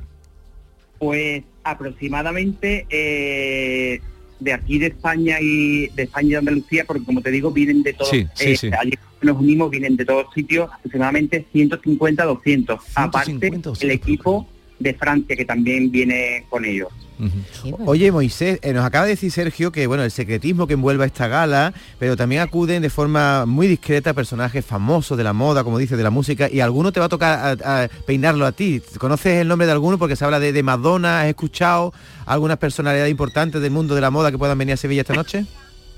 Pues 1.00 1.44
aproximadamente 1.64 2.86
eh, 2.90 4.00
de 4.40 4.54
aquí 4.54 4.80
de 4.80 4.88
España 4.88 5.38
y 5.42 5.88
de 5.90 6.04
España 6.04 6.28
y 6.28 6.32
de 6.32 6.38
Andalucía, 6.38 6.84
porque 6.86 7.04
como 7.04 7.22
te 7.22 7.32
digo, 7.32 7.52
vienen 7.52 7.84
de 7.84 7.94
todos, 7.94 8.10
Sí, 8.12 8.28
sí, 8.36 8.52
eh, 8.52 8.58
sí. 8.58 8.70
nos 9.22 9.38
unimos, 9.38 9.70
vienen 9.70 9.98
de 9.98 10.06
todos 10.06 10.28
sitios, 10.34 10.70
aproximadamente 10.72 11.46
150, 11.52 12.24
200. 12.24 12.80
Aparte, 12.96 13.52
el 13.82 13.92
equipo 13.92 14.48
de 14.82 14.94
Francia 14.94 15.36
que 15.36 15.46
también 15.46 15.92
viene 15.92 16.46
con 16.50 16.66
ellos. 16.66 16.90
Oye, 17.86 18.12
Moisés, 18.12 18.58
eh, 18.64 18.74
nos 18.74 18.84
acaba 18.84 19.06
de 19.06 19.12
decir 19.12 19.32
Sergio 19.32 19.72
que 19.72 19.86
bueno, 19.86 20.04
el 20.04 20.10
secretismo 20.10 20.66
que 20.66 20.74
envuelve 20.74 21.04
a 21.04 21.08
esta 21.08 21.28
gala, 21.28 21.72
pero 22.00 22.18
también 22.18 22.42
acuden 22.42 22.82
de 22.82 22.90
forma 22.90 23.46
muy 23.46 23.68
discreta 23.68 24.14
personajes 24.16 24.66
famosos 24.66 25.16
de 25.20 25.24
la 25.24 25.32
moda, 25.32 25.64
como 25.64 25.78
dice, 25.78 25.96
de 25.96 26.02
la 26.04 26.10
música, 26.10 26.50
y 26.52 26.62
alguno 26.62 26.92
te 26.92 27.00
va 27.00 27.06
a 27.06 27.10
tocar 27.10 27.60
a- 27.64 27.84
a 27.84 27.88
peinarlo 28.08 28.46
a 28.48 28.52
ti. 28.54 28.82
¿Conoces 28.98 29.40
el 29.40 29.48
nombre 29.48 29.68
de 29.68 29.74
alguno? 29.74 30.00
Porque 30.00 30.16
se 30.16 30.26
habla 30.26 30.40
de, 30.40 30.52
de 30.52 30.64
Madonna, 30.64 31.22
¿has 31.22 31.28
escuchado 31.28 31.94
algunas 32.26 32.58
personalidades 32.58 33.12
importantes 33.12 33.62
del 33.62 33.70
mundo 33.72 33.94
de 33.94 34.02
la 34.02 34.10
moda 34.10 34.32
que 34.32 34.40
puedan 34.40 34.58
venir 34.58 34.74
a 34.74 34.78
Sevilla 34.78 35.02
esta 35.02 35.14
noche? 35.14 35.46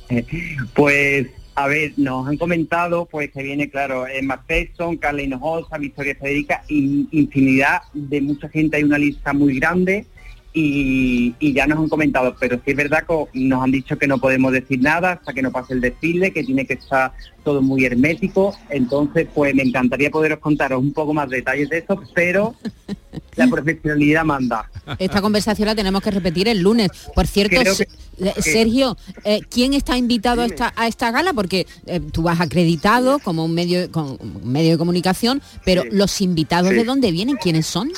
Pues, 0.76 1.28
a 1.56 1.68
ver, 1.68 1.94
nos 1.98 2.28
han 2.28 2.38
comentado 2.38 3.06
pues 3.06 3.32
que 3.32 3.44
viene, 3.44 3.70
claro, 3.70 4.08
Emma 4.08 4.42
Petson, 4.46 4.98
Carla 4.98 5.22
Hinojosa, 5.22 5.78
Victoria 5.78 6.16
Federica, 6.16 6.64
infinidad 6.68 7.82
de 7.94 8.22
mucha 8.22 8.50
gente, 8.50 8.78
hay 8.78 8.84
una 8.84 8.98
lista 8.98 9.34
muy 9.34 9.60
grande 9.60 10.06
y, 10.54 11.34
y 11.40 11.54
ya 11.54 11.66
nos 11.66 11.80
han 11.80 11.90
comentado, 11.90 12.36
pero 12.40 12.58
sí 12.58 12.72
es 12.72 12.76
verdad 12.78 13.04
que 13.08 13.40
nos 13.40 13.64
han 13.64 13.72
dicho 13.72 13.98
que 13.98 14.08
no 14.08 14.20
podemos 14.20 14.52
decir 14.52 14.80
nada 14.82 15.14
hasta 15.14 15.34
que 15.34 15.42
no 15.42 15.52
pase 15.52 15.74
el 15.74 15.82
desfile, 15.82 16.32
que 16.32 16.44
tiene 16.44 16.66
que 16.66 16.74
estar 16.74 17.12
todo 17.44 17.62
muy 17.62 17.84
hermético, 17.86 18.56
entonces 18.70 19.28
pues 19.34 19.54
me 19.56 19.64
encantaría 19.64 20.10
poderos 20.12 20.40
contaros 20.40 20.80
un 20.80 20.94
poco 20.94 21.14
más 21.14 21.30
detalles 21.30 21.70
de 21.70 21.80
eso, 21.80 22.02
pero 22.14 22.54
la 23.36 23.48
profesionalidad 23.48 24.24
manda. 24.24 24.70
Esta 25.00 25.22
conversación 25.22 25.66
la 25.68 25.76
tenemos 25.76 26.02
que 26.04 26.12
repetir 26.12 26.48
el 26.48 26.60
lunes. 26.60 26.90
Por 27.16 27.26
cierto, 27.28 27.62
que- 27.64 27.88
eh, 28.26 28.34
Sergio, 28.42 28.96
eh, 29.24 29.42
¿quién 29.50 29.74
está 29.74 29.98
invitado 29.98 30.44
a 30.44 30.46
esta, 30.46 30.72
a 30.76 30.88
esta 30.88 31.10
gala? 31.10 31.34
Porque 31.34 31.66
eh, 31.88 32.00
tú 32.12 32.22
vas 32.22 32.40
acreditado 32.40 33.18
como 33.20 33.44
un 33.44 33.56
medio, 33.56 33.92
con, 33.92 34.18
un 34.22 34.52
medio 34.52 34.72
de 34.74 34.78
comunicación, 34.78 35.42
pero 35.66 35.84
los 35.92 36.22
invitados 36.22 36.70
Sí. 36.70 36.76
de 36.76 36.84
dónde 36.84 37.12
vienen, 37.12 37.38
¿quiénes 37.38 37.66
son? 37.66 37.90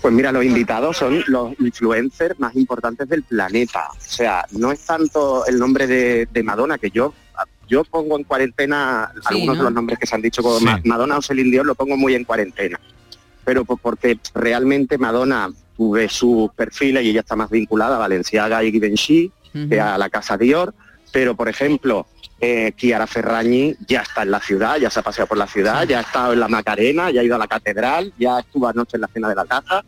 Pues 0.00 0.14
mira, 0.14 0.30
los 0.32 0.44
invitados 0.44 0.96
son 0.96 1.22
los 1.26 1.58
influencers 1.60 2.38
más 2.38 2.54
importantes 2.56 3.08
del 3.08 3.22
planeta. 3.24 3.88
O 3.90 4.00
sea, 4.00 4.44
no 4.52 4.70
es 4.72 4.80
tanto 4.86 5.44
el 5.46 5.58
nombre 5.58 5.86
de, 5.86 6.26
de 6.32 6.42
Madonna, 6.42 6.78
que 6.78 6.90
yo 6.90 7.12
yo 7.68 7.84
pongo 7.84 8.16
en 8.16 8.24
cuarentena 8.24 9.12
algunos 9.26 9.56
¿no? 9.56 9.62
de 9.62 9.64
los 9.64 9.72
nombres 9.74 9.98
que 9.98 10.06
se 10.06 10.14
han 10.14 10.22
dicho 10.22 10.42
como 10.42 10.58
Sí. 10.58 10.64
Ma- 10.64 10.80
Madonna 10.84 11.18
o 11.18 11.22
Celine 11.22 11.50
Dion, 11.50 11.66
lo 11.66 11.74
pongo 11.74 11.96
muy 11.98 12.14
en 12.14 12.24
cuarentena. 12.24 12.80
Pero 13.44 13.64
pues 13.66 13.78
porque 13.82 14.18
realmente 14.34 14.96
Madonna 14.96 15.50
tuve 15.76 16.08
sus 16.08 16.50
perfiles 16.54 17.04
y 17.04 17.10
ella 17.10 17.20
está 17.20 17.36
más 17.36 17.50
vinculada 17.50 17.96
a 17.96 17.98
Valenciaga 17.98 18.64
y 18.64 18.72
Givenchy 18.72 19.30
que 19.68 19.80
a 19.80 19.98
la 19.98 20.08
casa 20.08 20.38
Dior. 20.38 20.72
Pero, 21.12 21.34
por 21.36 21.48
ejemplo, 21.48 22.06
eh, 22.40 22.72
Chiara 22.76 23.06
Ferragni 23.06 23.74
ya 23.86 24.02
está 24.02 24.22
en 24.22 24.30
la 24.30 24.40
ciudad, 24.40 24.76
ya 24.76 24.90
se 24.90 25.00
ha 25.00 25.02
paseado 25.02 25.26
por 25.28 25.38
la 25.38 25.46
ciudad, 25.46 25.86
ya 25.86 25.98
ha 25.98 26.02
estado 26.02 26.32
en 26.32 26.40
la 26.40 26.48
Macarena, 26.48 27.10
ya 27.10 27.20
ha 27.20 27.24
ido 27.24 27.34
a 27.34 27.38
la 27.38 27.48
catedral, 27.48 28.12
ya 28.18 28.38
estuvo 28.40 28.68
anoche 28.68 28.96
en 28.96 29.00
la 29.02 29.08
cena 29.08 29.28
de 29.28 29.34
la 29.34 29.44
caja. 29.44 29.84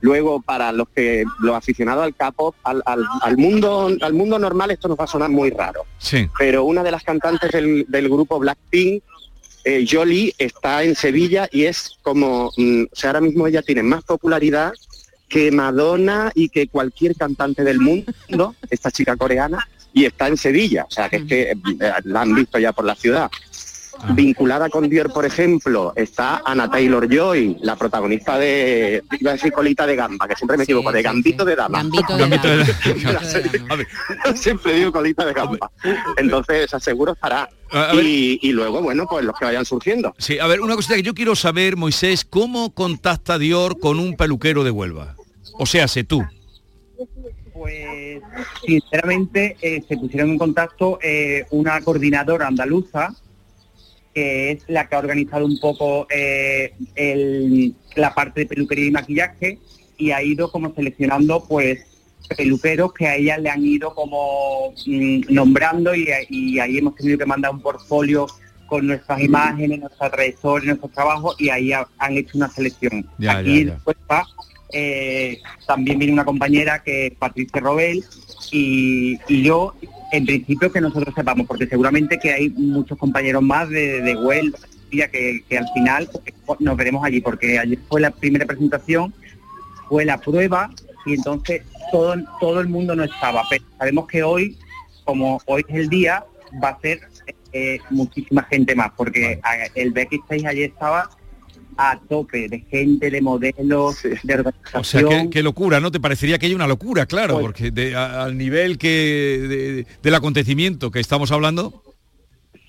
Luego, 0.00 0.42
para 0.42 0.70
los 0.72 0.88
que 0.90 1.24
los 1.40 1.56
aficionados 1.56 2.04
al 2.04 2.14
capo, 2.14 2.54
al, 2.62 2.82
al- 2.84 3.06
al 3.22 3.36
mundo, 3.38 3.90
al 4.02 4.12
mundo 4.12 4.38
normal 4.38 4.70
esto 4.70 4.86
nos 4.88 4.98
va 4.98 5.04
a 5.04 5.06
sonar 5.06 5.30
muy 5.30 5.50
raro. 5.50 5.86
Sí. 5.98 6.28
Pero 6.38 6.64
una 6.64 6.82
de 6.82 6.90
las 6.90 7.02
cantantes 7.04 7.50
del, 7.52 7.86
del 7.88 8.08
grupo 8.10 8.38
Blackpink, 8.38 9.02
eh, 9.64 9.86
Jolie, 9.90 10.34
está 10.36 10.82
en 10.82 10.94
Sevilla 10.94 11.48
y 11.50 11.64
es 11.64 11.96
como, 12.02 12.50
mm, 12.56 12.82
o 12.92 12.94
sea, 12.96 13.10
ahora 13.10 13.22
mismo 13.22 13.46
ella 13.46 13.62
tiene 13.62 13.82
más 13.82 14.04
popularidad 14.04 14.74
que 15.26 15.50
Madonna 15.50 16.30
y 16.34 16.50
que 16.50 16.68
cualquier 16.68 17.16
cantante 17.16 17.64
del 17.64 17.80
mundo, 17.80 18.54
esta 18.68 18.90
chica 18.90 19.16
coreana, 19.16 19.66
y 19.94 20.04
está 20.04 20.28
en 20.28 20.36
Sevilla, 20.36 20.84
o 20.86 20.90
sea, 20.90 21.08
que 21.08 21.16
es 21.16 21.24
que 21.24 21.50
eh, 21.52 21.56
la 22.04 22.20
han 22.20 22.34
visto 22.34 22.58
ya 22.58 22.72
por 22.72 22.84
la 22.84 22.94
ciudad. 22.94 23.30
Vinculada 24.12 24.68
con 24.68 24.88
Dior, 24.88 25.12
por 25.12 25.24
ejemplo, 25.24 25.92
está 25.94 26.42
Anna 26.44 26.68
Taylor 26.68 27.08
Joy, 27.08 27.58
la 27.62 27.76
protagonista 27.76 28.36
de, 28.38 29.04
iba 29.20 29.30
a 29.30 29.34
decir 29.34 29.52
colita 29.52 29.86
de 29.86 29.94
gamba, 29.94 30.26
que 30.26 30.34
siempre 30.34 30.56
me 30.56 30.64
equivoco, 30.64 30.90
de 30.90 31.00
Gambito 31.00 31.44
de 31.44 31.54
Dama. 31.54 31.78
Gambito 31.78 32.16
Gambito 32.18 32.48
de 32.48 33.86
siempre 34.34 34.74
digo 34.74 34.90
colita 34.92 35.24
de 35.24 35.32
gamba. 35.32 35.70
Entonces, 36.16 36.74
aseguro 36.74 37.12
estará. 37.12 37.48
A- 37.70 37.90
a 37.90 37.94
ver. 37.94 38.04
Y, 38.04 38.40
y 38.42 38.50
luego, 38.52 38.82
bueno, 38.82 39.06
pues 39.08 39.24
los 39.24 39.38
que 39.38 39.44
vayan 39.44 39.64
surgiendo. 39.64 40.12
Sí, 40.18 40.40
a 40.40 40.46
ver, 40.48 40.60
una 40.60 40.74
cosita 40.74 40.96
que 40.96 41.02
yo 41.02 41.14
quiero 41.14 41.36
saber, 41.36 41.76
Moisés, 41.76 42.24
¿cómo 42.28 42.74
contacta 42.74 43.38
Dior 43.38 43.78
con 43.78 44.00
un 44.00 44.16
peluquero 44.16 44.64
de 44.64 44.72
Huelva? 44.72 45.14
O 45.56 45.66
sea, 45.66 45.86
sé 45.86 46.02
tú. 46.02 46.20
Pues 47.54 48.20
sinceramente 48.66 49.56
eh, 49.62 49.82
se 49.88 49.96
pusieron 49.96 50.30
en 50.30 50.38
contacto 50.38 50.98
eh, 51.02 51.46
una 51.50 51.80
coordinadora 51.80 52.48
andaluza 52.48 53.14
que 54.12 54.52
es 54.52 54.64
la 54.68 54.88
que 54.88 54.94
ha 54.94 54.98
organizado 54.98 55.44
un 55.46 55.58
poco 55.58 56.06
eh, 56.10 56.72
el- 56.94 57.74
la 57.96 58.14
parte 58.14 58.40
de 58.40 58.46
peluquería 58.46 58.86
y 58.86 58.90
maquillaje 58.90 59.58
y 59.96 60.10
ha 60.10 60.22
ido 60.22 60.50
como 60.52 60.72
seleccionando 60.74 61.44
pues 61.48 61.84
peluqueros 62.36 62.92
que 62.92 63.06
a 63.06 63.16
ella 63.16 63.38
le 63.38 63.50
han 63.50 63.64
ido 63.64 63.94
como 63.94 64.72
mm, 64.86 65.20
nombrando 65.32 65.94
y, 65.94 66.08
y 66.28 66.58
ahí 66.58 66.78
hemos 66.78 66.94
tenido 66.96 67.18
que 67.18 67.26
mandar 67.26 67.52
un 67.52 67.60
portfolio 67.60 68.26
con 68.66 68.86
nuestras 68.86 69.20
imágenes, 69.20 69.78
nuestra 69.80 70.10
trayectoria, 70.10 70.68
nuestros 70.68 70.92
trabajos 70.92 71.36
y 71.38 71.50
ahí 71.50 71.72
ha- 71.72 71.86
han 71.98 72.16
hecho 72.16 72.38
una 72.38 72.48
selección. 72.50 73.06
Ya, 73.18 73.38
Aquí 73.38 73.64
ya, 73.64 73.66
ya. 73.66 73.72
en 73.74 73.80
Huelva, 73.84 74.26
eh, 74.76 75.40
también 75.68 76.00
viene 76.00 76.12
una 76.12 76.24
compañera 76.24 76.82
que 76.82 77.06
es 77.06 77.14
Patricia 77.14 77.60
Robel 77.60 78.04
y, 78.50 79.18
y 79.28 79.42
yo 79.42 79.72
en 80.10 80.26
principio 80.26 80.72
que 80.72 80.80
nosotros 80.80 81.14
sepamos 81.14 81.46
porque 81.46 81.68
seguramente 81.68 82.18
que 82.18 82.32
hay 82.32 82.50
muchos 82.50 82.98
compañeros 82.98 83.42
más 83.42 83.68
de, 83.68 84.02
de 84.02 84.16
Huelva 84.16 84.58
que, 84.90 85.44
que 85.48 85.58
al 85.58 85.68
final 85.74 86.10
nos 86.58 86.76
veremos 86.76 87.04
allí 87.04 87.20
porque 87.20 87.58
ayer 87.58 87.78
fue 87.88 88.00
la 88.00 88.10
primera 88.10 88.46
presentación 88.46 89.14
fue 89.88 90.04
la 90.04 90.18
prueba 90.18 90.70
y 91.06 91.14
entonces 91.14 91.62
todo 91.92 92.16
todo 92.40 92.60
el 92.60 92.68
mundo 92.68 92.96
no 92.96 93.04
estaba 93.04 93.44
pero 93.48 93.64
sabemos 93.78 94.08
que 94.08 94.24
hoy 94.24 94.58
como 95.04 95.40
hoy 95.46 95.64
es 95.68 95.74
el 95.76 95.88
día 95.88 96.24
va 96.62 96.70
a 96.70 96.80
ser 96.80 97.00
eh, 97.52 97.78
muchísima 97.90 98.42
gente 98.44 98.74
más 98.74 98.90
porque 98.96 99.40
el 99.76 99.92
backstage 99.92 100.46
ayer 100.46 100.70
estaba 100.70 101.10
a 101.76 101.98
tope 102.08 102.48
de 102.48 102.60
gente, 102.70 103.10
de 103.10 103.20
modelos, 103.20 104.02
de 104.02 104.34
organización. 104.34 104.80
O 104.80 104.84
sea, 104.84 105.02
qué, 105.08 105.28
qué 105.30 105.42
locura, 105.42 105.80
¿no? 105.80 105.90
Te 105.90 106.00
parecería 106.00 106.38
que 106.38 106.46
hay 106.46 106.54
una 106.54 106.66
locura, 106.66 107.06
claro, 107.06 107.34
Pues- 107.34 107.44
porque 107.46 107.70
de- 107.70 107.94
a- 107.94 108.24
al 108.24 108.36
nivel 108.38 108.78
que 108.78 108.88
de- 108.88 109.86
del 110.02 110.14
acontecimiento 110.14 110.90
que 110.90 111.00
estamos 111.00 111.32
hablando. 111.32 111.82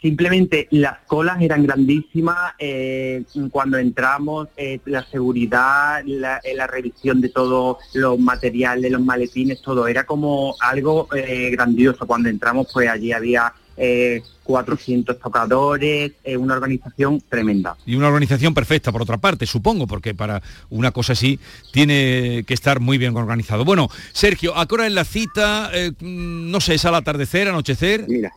Simplemente 0.01 0.67
las 0.69 0.99
colas 1.07 1.41
eran 1.41 1.63
grandísimas 1.65 2.53
eh, 2.59 3.23
cuando 3.49 3.77
entramos, 3.79 4.47
eh, 4.55 4.79
la 4.85 5.03
seguridad, 5.09 6.03
la, 6.05 6.39
eh, 6.43 6.53
la 6.53 6.67
revisión 6.67 7.21
de 7.21 7.29
todos 7.29 7.77
los 7.95 8.19
materiales, 8.19 8.91
los 8.91 9.01
maletines, 9.01 9.63
todo 9.63 9.87
era 9.87 10.03
como 10.05 10.55
algo 10.59 11.07
eh, 11.15 11.49
grandioso. 11.51 12.05
Cuando 12.05 12.29
entramos, 12.29 12.67
pues 12.71 12.87
allí 12.87 13.11
había 13.13 13.51
eh, 13.77 14.21
400 14.45 15.19
tocadores, 15.19 16.13
eh, 16.23 16.37
una 16.37 16.53
organización 16.53 17.21
tremenda. 17.27 17.75
Y 17.85 17.95
una 17.95 18.07
organización 18.07 18.53
perfecta, 18.53 18.91
por 18.91 19.01
otra 19.01 19.17
parte, 19.17 19.45
supongo, 19.45 19.87
porque 19.87 20.13
para 20.13 20.41
una 20.69 20.91
cosa 20.91 21.13
así 21.13 21.39
tiene 21.73 22.43
que 22.47 22.53
estar 22.53 22.79
muy 22.79 22.97
bien 22.97 23.17
organizado. 23.17 23.65
Bueno, 23.65 23.89
Sergio, 24.13 24.55
¿a 24.57 24.67
qué 24.67 24.75
hora 24.75 24.87
es 24.87 24.93
la 24.93 25.03
cita? 25.03 25.71
Eh, 25.73 25.91
mm, 25.99 26.51
no 26.51 26.61
sé, 26.61 26.75
¿es 26.75 26.85
al 26.85 26.95
atardecer, 26.95 27.47
anochecer? 27.47 28.05
Mira, 28.07 28.31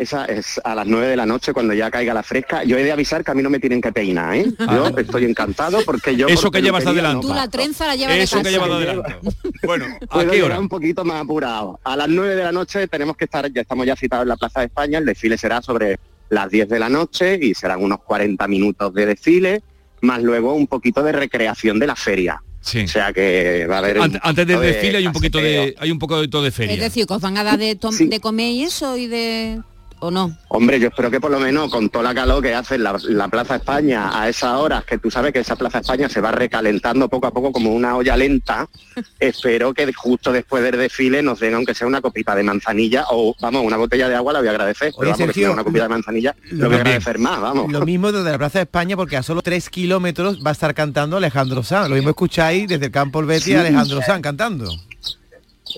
esa 0.00 0.24
es 0.24 0.60
a 0.64 0.74
las 0.74 0.86
9 0.86 1.06
de 1.08 1.16
la 1.16 1.26
noche 1.26 1.52
cuando 1.52 1.74
ya 1.74 1.90
caiga 1.90 2.14
la 2.14 2.22
fresca. 2.22 2.64
Yo 2.64 2.76
he 2.76 2.82
de 2.84 2.92
avisar 2.92 3.22
que 3.24 3.30
a 3.30 3.34
mí 3.34 3.42
no 3.42 3.50
me 3.50 3.58
tienen 3.60 3.80
que 3.80 3.92
peinar, 3.92 4.34
¿eh? 4.36 4.46
Yo 4.58 4.88
estoy 4.96 5.24
encantado 5.24 5.80
porque 5.84 6.16
yo... 6.16 6.26
Eso 6.28 6.50
que 6.50 6.62
llevas 6.62 6.86
adelante. 6.86 7.26
no 7.26 7.32
Tú 7.32 7.34
la 7.34 7.48
trenza 7.48 7.86
la 7.86 7.96
llevas 7.96 8.14
de 8.16 8.22
Eso 8.22 8.42
que 8.42 8.50
llevas 8.50 8.70
adelante. 8.70 9.16
Bueno, 9.62 9.86
¿a 10.02 10.06
Puedo 10.06 10.30
qué 10.30 10.42
hora? 10.42 10.58
un 10.58 10.68
poquito 10.68 11.04
más 11.04 11.22
apurado. 11.22 11.78
A 11.84 11.96
las 11.96 12.08
9 12.08 12.34
de 12.34 12.42
la 12.44 12.52
noche 12.52 12.86
tenemos 12.88 13.16
que 13.16 13.24
estar, 13.24 13.50
ya 13.52 13.60
estamos 13.62 13.86
ya 13.86 13.96
citados 13.96 14.22
en 14.24 14.28
la 14.30 14.36
Plaza 14.36 14.60
de 14.60 14.66
España, 14.66 14.98
el 14.98 15.04
desfile 15.06 15.36
será 15.38 15.60
sobre 15.62 15.98
las 16.30 16.48
10 16.50 16.68
de 16.68 16.78
la 16.78 16.88
noche 16.88 17.38
y 17.40 17.54
serán 17.54 17.82
unos 17.82 18.00
40 18.00 18.46
minutos 18.48 18.94
de 18.94 19.06
desfile, 19.06 19.62
más 20.00 20.22
luego 20.22 20.54
un 20.54 20.66
poquito 20.66 21.02
de 21.02 21.12
recreación 21.12 21.78
de 21.78 21.86
la 21.86 21.96
feria. 21.96 22.42
Sí. 22.62 22.80
O 22.84 22.88
sea 22.88 23.12
que 23.12 23.66
va 23.68 23.76
a 23.76 23.78
haber... 23.78 23.98
Ante- 24.00 24.20
Antes 24.22 24.46
del 24.46 24.60
desfile 24.60 24.98
hay 24.98 25.06
un 25.06 25.12
poquito 25.14 25.38
de 25.38 25.74
hay 25.78 25.90
un 25.90 25.98
poco 25.98 26.20
de 26.20 26.28
todo 26.28 26.42
de 26.42 26.50
feria. 26.50 26.74
Es 26.74 26.80
decir, 26.80 27.06
que 27.06 27.14
os 27.14 27.20
van 27.22 27.36
a 27.38 27.42
dar 27.42 27.58
de, 27.58 27.74
de 27.76 28.20
comer 28.20 28.52
y 28.52 28.64
eso 28.64 28.96
y 28.98 29.06
de... 29.06 29.60
¿O 30.00 30.10
no? 30.10 30.36
Hombre, 30.48 30.80
yo 30.80 30.88
espero 30.88 31.10
que 31.10 31.20
por 31.20 31.30
lo 31.30 31.38
menos 31.38 31.70
con 31.70 31.90
toda 31.90 32.04
la 32.04 32.14
calor 32.14 32.42
que 32.42 32.54
hace 32.54 32.78
la, 32.78 32.96
la 33.08 33.28
Plaza 33.28 33.56
España 33.56 34.10
a 34.18 34.28
esas 34.28 34.54
horas, 34.56 34.84
que 34.84 34.98
tú 34.98 35.10
sabes 35.10 35.32
que 35.32 35.40
esa 35.40 35.56
Plaza 35.56 35.80
España 35.80 36.08
se 36.08 36.20
va 36.20 36.32
recalentando 36.32 37.08
poco 37.08 37.26
a 37.26 37.30
poco 37.32 37.52
como 37.52 37.72
una 37.74 37.96
olla 37.96 38.16
lenta, 38.16 38.66
espero 39.20 39.74
que 39.74 39.92
justo 39.92 40.32
después 40.32 40.62
del 40.62 40.78
desfile 40.78 41.22
nos 41.22 41.40
den 41.40 41.54
aunque 41.54 41.74
sea 41.74 41.86
una 41.86 42.00
copita 42.00 42.34
de 42.34 42.42
manzanilla 42.42 43.04
o, 43.10 43.34
vamos, 43.40 43.62
una 43.64 43.76
botella 43.76 44.08
de 44.08 44.16
agua 44.16 44.32
la 44.32 44.38
voy 44.40 44.48
a 44.48 44.52
agradecer, 44.52 44.92
pero 44.98 45.10
Oye, 45.12 45.20
vamos, 45.20 45.34
Sergio, 45.34 45.52
una 45.52 45.64
copita 45.64 45.82
de 45.84 45.88
manzanilla 45.90 46.34
lo 46.50 46.66
voy 46.68 46.76
a 46.76 46.80
agradecer 46.80 47.18
más, 47.18 47.40
vamos. 47.40 47.70
Lo 47.70 47.84
mismo 47.84 48.10
desde 48.10 48.30
la 48.30 48.38
Plaza 48.38 48.58
de 48.60 48.64
España, 48.64 48.96
porque 48.96 49.16
a 49.16 49.22
solo 49.22 49.42
tres 49.42 49.68
kilómetros 49.70 50.44
va 50.44 50.50
a 50.50 50.52
estar 50.52 50.74
cantando 50.74 51.18
Alejandro 51.18 51.62
Sanz. 51.62 51.88
Lo 51.88 51.94
mismo 51.94 52.10
escucháis 52.10 52.66
desde 52.68 52.86
el 52.86 52.92
campo 52.92 53.18
Olbeti 53.18 53.40
Sí. 53.44 53.54
a 53.54 53.60
Alejandro 53.60 54.00
Sanz 54.02 54.22
cantando. 54.22 54.70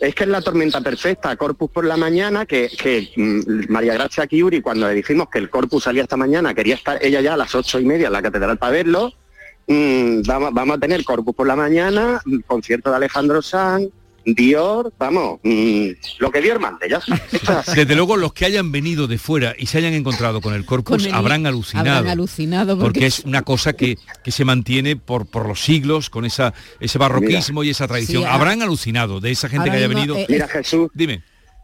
Es 0.00 0.14
que 0.14 0.24
es 0.24 0.30
la 0.30 0.40
tormenta 0.40 0.80
perfecta, 0.80 1.36
Corpus 1.36 1.70
por 1.70 1.84
la 1.84 1.96
mañana, 1.96 2.46
que, 2.46 2.68
que 2.68 3.10
mm, 3.16 3.70
María 3.72 3.94
Gracia 3.94 4.26
Kiuri, 4.26 4.60
cuando 4.60 4.88
le 4.88 4.94
dijimos 4.94 5.28
que 5.30 5.38
el 5.38 5.50
Corpus 5.50 5.84
salía 5.84 6.02
esta 6.02 6.16
mañana, 6.16 6.54
quería 6.54 6.74
estar 6.74 6.98
ella 7.04 7.20
ya 7.20 7.34
a 7.34 7.36
las 7.36 7.54
ocho 7.54 7.78
y 7.78 7.84
media 7.84 8.06
en 8.06 8.12
la 8.12 8.22
catedral 8.22 8.58
para 8.58 8.72
verlo. 8.72 9.12
Mm, 9.66 10.22
vamos, 10.26 10.50
vamos 10.52 10.76
a 10.76 10.80
tener 10.80 11.04
Corpus 11.04 11.34
por 11.34 11.46
la 11.46 11.56
mañana, 11.56 12.20
mm, 12.24 12.40
concierto 12.46 12.90
de 12.90 12.96
Alejandro 12.96 13.42
Sanz, 13.42 13.88
Dior, 14.24 14.92
vamos, 14.98 15.40
mm, 15.42 15.88
lo 16.18 16.30
que 16.30 16.40
Dior 16.40 16.60
mande, 16.60 16.88
ya. 16.88 17.00
Desde 17.74 17.94
luego 17.96 18.16
los 18.16 18.32
que 18.32 18.44
hayan 18.44 18.70
venido 18.72 19.06
de 19.06 19.18
fuera 19.18 19.54
y 19.58 19.66
se 19.66 19.78
hayan 19.78 19.94
encontrado 19.94 20.40
con 20.40 20.54
el 20.54 20.64
corpus 20.64 20.98
Con 20.98 21.06
el- 21.06 21.14
habrán 21.14 21.46
alucinado. 21.46 21.90
Habrán 21.98 22.12
alucinado 22.12 22.76
porque, 22.78 22.84
porque 23.00 23.06
es 23.06 23.20
una 23.24 23.42
cosa 23.42 23.72
que, 23.72 23.96
que 24.22 24.30
se 24.30 24.44
mantiene 24.44 24.96
por, 24.96 25.26
por 25.26 25.46
los 25.46 25.60
siglos 25.62 26.10
con 26.10 26.24
esa 26.24 26.54
ese 26.80 26.98
barroquismo 26.98 27.64
y 27.64 27.70
esa 27.70 27.88
tradición. 27.88 28.22
Sí, 28.22 28.28
ah. 28.28 28.34
Habrán 28.34 28.62
alucinado 28.62 29.20
de 29.20 29.30
esa 29.30 29.48
gente 29.48 29.70
que 29.70 29.76
haya 29.76 29.88
venido. 29.88 30.16
eh, 30.16 30.26
Mira 30.28 30.46
Jesús, 30.48 30.88
Dime. 30.94 31.22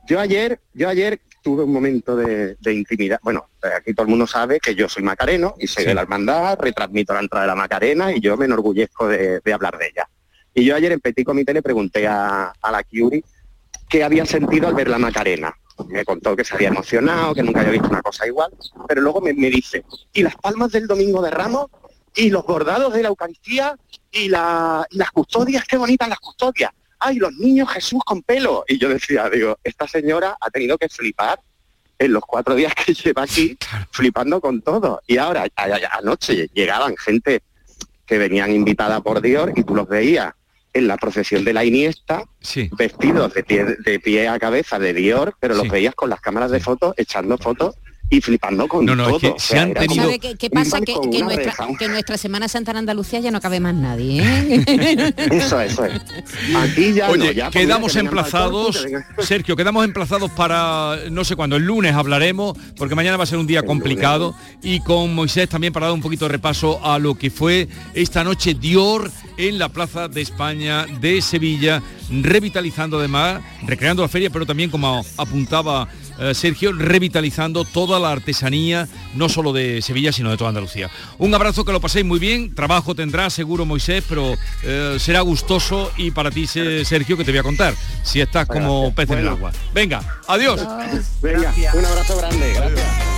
yo 0.09 0.19
ayer, 0.21 0.61
yo 0.75 0.89
ayer 0.89 1.21
tuve 1.43 1.63
un 1.63 1.73
momento 1.73 2.17
de, 2.17 2.57
de 2.57 2.75
intimidad. 2.75 3.21
Bueno, 3.23 3.49
eh, 3.63 3.69
aquí 3.79 3.95
todo 3.95 4.03
el 4.05 4.11
mundo 4.11 4.27
sabe 4.27 4.59
que 4.61 4.75
yo 4.75 4.89
soy 4.89 5.03
macareno 5.05 5.55
y 5.59 5.67
soy 5.69 5.85
Sí. 5.85 5.89
de 5.89 5.95
la 5.95 6.03
hermandad, 6.03 6.59
retransmito 6.61 7.15
la 7.15 7.21
entrada 7.21 7.45
de 7.45 7.49
la 7.49 7.55
Macarena 7.55 8.13
y 8.13 8.21
yo 8.21 8.37
me 8.37 8.47
enorgullezco 8.47 9.07
de, 9.09 9.41
de 9.45 9.53
hablar 9.53 9.79
de 9.79 9.87
ella. 9.87 10.09
Y 10.55 10.65
yo 10.65 10.75
ayer 10.75 10.93
en 10.93 11.01
Petit 11.01 11.25
Comité 11.25 11.53
le 11.55 11.63
pregunté 11.63 12.07
a, 12.07 12.53
a 12.61 12.73
la 12.73 12.83
Kiuri 12.83 13.23
qué 13.89 14.03
había 14.05 14.27
sentido 14.27 14.69
al 14.69 14.75
ver 14.75 14.89
la 14.89 14.99
Macarena. 14.99 15.55
Me 15.89 16.05
contó 16.05 16.35
que 16.35 16.45
se 16.45 16.55
había 16.55 16.69
emocionado, 16.69 17.35
que 17.35 17.43
nunca 17.43 17.61
había 17.61 17.73
visto 17.73 17.89
una 17.89 18.03
cosa 18.03 18.27
igual, 18.27 18.51
pero 18.89 19.01
luego 19.01 19.21
me, 19.21 19.33
me 19.33 19.49
dice, 19.49 19.85
¿y 20.13 20.23
las 20.23 20.35
palmas 20.37 20.73
del 20.73 20.89
Domingo 20.89 21.23
de 21.23 21.31
Ramos? 21.31 21.67
¿Y 22.17 22.31
los 22.31 22.45
bordados 22.45 22.93
de 22.93 23.03
la 23.03 23.09
Eucaristía? 23.09 23.77
¿Y, 24.11 24.29
la- 24.29 24.85
y 24.91 24.97
las 24.99 25.13
custodias? 25.13 25.65
¡Qué 25.65 25.77
bonitas 25.77 26.09
las 26.09 26.19
custodias! 26.19 26.73
¡Ay, 26.99 27.17
los 27.19 27.33
niños 27.35 27.69
Jesús 27.71 28.03
con 28.05 28.23
pelo! 28.23 28.65
Y 28.67 28.77
yo 28.79 28.89
decía, 28.89 29.31
digo, 29.31 29.57
esta 29.63 29.87
señora 29.87 30.37
ha 30.41 30.51
tenido 30.51 30.77
que 30.79 30.89
flipar 30.89 31.41
en 31.97 32.13
los 32.13 32.25
cuatro 32.27 32.57
días 32.57 32.73
que 32.75 32.93
lleva 32.93 33.23
aquí, 33.23 33.57
flipando 33.93 34.41
con 34.41 34.61
todo. 34.63 35.01
Y 35.07 35.17
ahora, 35.19 35.47
a- 35.55 35.63
a- 35.63 35.99
anoche 35.99 36.49
llegaban 36.53 36.97
gente 36.97 37.43
que 38.05 38.19
venían 38.19 38.51
invitada 38.53 39.01
por 39.01 39.21
Dior 39.21 39.53
y 39.55 39.63
tú 39.63 39.77
los 39.77 39.87
veías 39.87 40.33
en 40.79 40.89
la 40.89 40.97
procesión 40.97 41.45
de 41.45 41.53
la 41.53 41.65
Iniesta, 41.65 42.25
Sí. 42.41 42.71
vestidos 42.77 43.35
de 43.35 43.45
pie, 43.45 43.65
de 43.85 44.01
pie 44.01 44.29
a 44.29 44.39
cabeza 44.39 44.79
de 44.79 44.95
Dior, 44.95 45.35
pero 45.41 45.55
los 45.55 45.65
Sí. 45.65 45.69
veías 45.71 45.95
con 45.95 46.09
las 46.11 46.21
cámaras 46.21 46.51
de 46.51 46.61
fotos 46.61 46.95
echando 46.97 47.37
fotos 47.39 47.75
y 48.11 48.23
flipando 48.23 48.67
con 48.69 48.87
No, 48.87 48.97
no, 48.97 49.03
es 49.05 49.09
todo. 49.11 49.21
que 49.21 49.29
O 49.29 49.39
se 49.39 49.49
sea, 49.49 49.63
han 49.65 49.71
era 49.73 49.81
tenido- 49.83 50.05
como 50.05 50.17
¿Sabe 50.17 50.37
qué, 50.39 50.49
pasa? 50.49 50.81
Que, 50.81 50.95
que 51.13 51.23
nuestra, 51.23 51.45
reja. 51.53 51.67
que 51.79 51.89
nuestra 51.89 52.17
Semana 52.17 52.49
Santa 52.49 52.71
en 52.71 52.79
Andalucía 52.79 53.21
ya 53.21 53.31
no 53.31 53.39
cabe 53.39 53.61
más 53.61 53.75
nadie. 53.75 54.23
¿eh? 54.25 55.13
Eso, 55.31 55.61
eso 55.61 55.85
es. 55.85 56.01
Aquí 56.57 56.95
ya 56.95 57.11
Oye, 57.11 57.27
no, 57.27 57.33
ya, 57.33 57.51
quedamos 57.51 57.95
emplazados, 57.97 58.87
Sergio, 59.19 59.57
quedamos 59.57 59.85
emplazados 59.85 60.31
para, 60.31 60.97
no 61.11 61.23
sé 61.23 61.37
cuándo, 61.37 61.57
el 61.57 61.65
lunes 61.65 61.95
hablaremos, 61.95 62.57
porque 62.79 62.95
mañana 62.95 63.19
va 63.19 63.25
a 63.25 63.27
ser 63.27 63.37
un 63.39 63.47
día 63.47 63.63
complicado, 63.63 64.35
y 64.63 64.81
con 64.81 65.15
Moisés 65.15 65.47
también 65.51 65.75
para 65.75 65.87
dar 65.89 65.95
un 65.95 66.01
poquito 66.01 66.25
de 66.25 66.31
repaso 66.33 66.81
a 66.83 66.99
lo 66.99 67.15
que 67.15 67.29
fue 67.31 67.69
esta 67.93 68.25
noche 68.25 68.55
Dior 68.55 69.11
en 69.39 69.59
la 69.59 69.69
Plaza 69.71 70.09
de 70.09 70.21
España 70.21 70.85
de 71.01 71.23
Sevilla, 71.23 71.83
revitalizando 72.11 72.99
además, 72.99 73.41
recreando 73.67 74.03
la 74.03 74.09
feria, 74.09 74.31
pero 74.31 74.45
también 74.45 74.69
como 74.71 75.05
apuntaba 75.17 75.89
eh, 76.19 76.35
Sergio, 76.35 76.73
revitalizando 76.73 77.65
toda 77.65 77.99
la 78.01 78.11
artesanía, 78.13 78.89
no 79.15 79.29
solo 79.29 79.53
de 79.53 79.81
Sevilla, 79.81 80.13
sino 80.13 80.31
de 80.31 80.37
toda 80.37 80.49
Andalucía. 80.51 80.91
Un 81.19 81.35
abrazo, 81.35 81.65
que 81.65 81.73
lo 81.73 81.81
paséis 81.81 82.05
muy 82.05 82.19
bien, 82.19 82.55
trabajo 82.55 82.95
tendrá 82.95 83.31
seguro 83.31 83.65
Moisés, 83.65 84.03
pero 84.09 84.35
eh, 84.65 84.97
será 84.99 85.21
gustoso 85.21 85.91
y 85.97 86.11
para 86.11 86.31
ti, 86.31 86.47
Se- 86.47 86.85
Sergio, 86.85 87.17
que 87.17 87.25
te 87.25 87.31
voy 87.31 87.39
a 87.41 87.45
contar, 87.45 87.75
si 88.03 88.21
estás 88.21 88.47
como 88.49 88.93
pez 88.95 89.09
en 89.11 89.19
el 89.21 89.29
agua. 89.29 89.53
Venga, 89.73 90.03
adiós. 90.27 90.61
Venga, 91.23 91.55
un 91.75 91.85
abrazo 91.85 92.17
grande. 92.19 92.53
Gracias. 92.55 93.18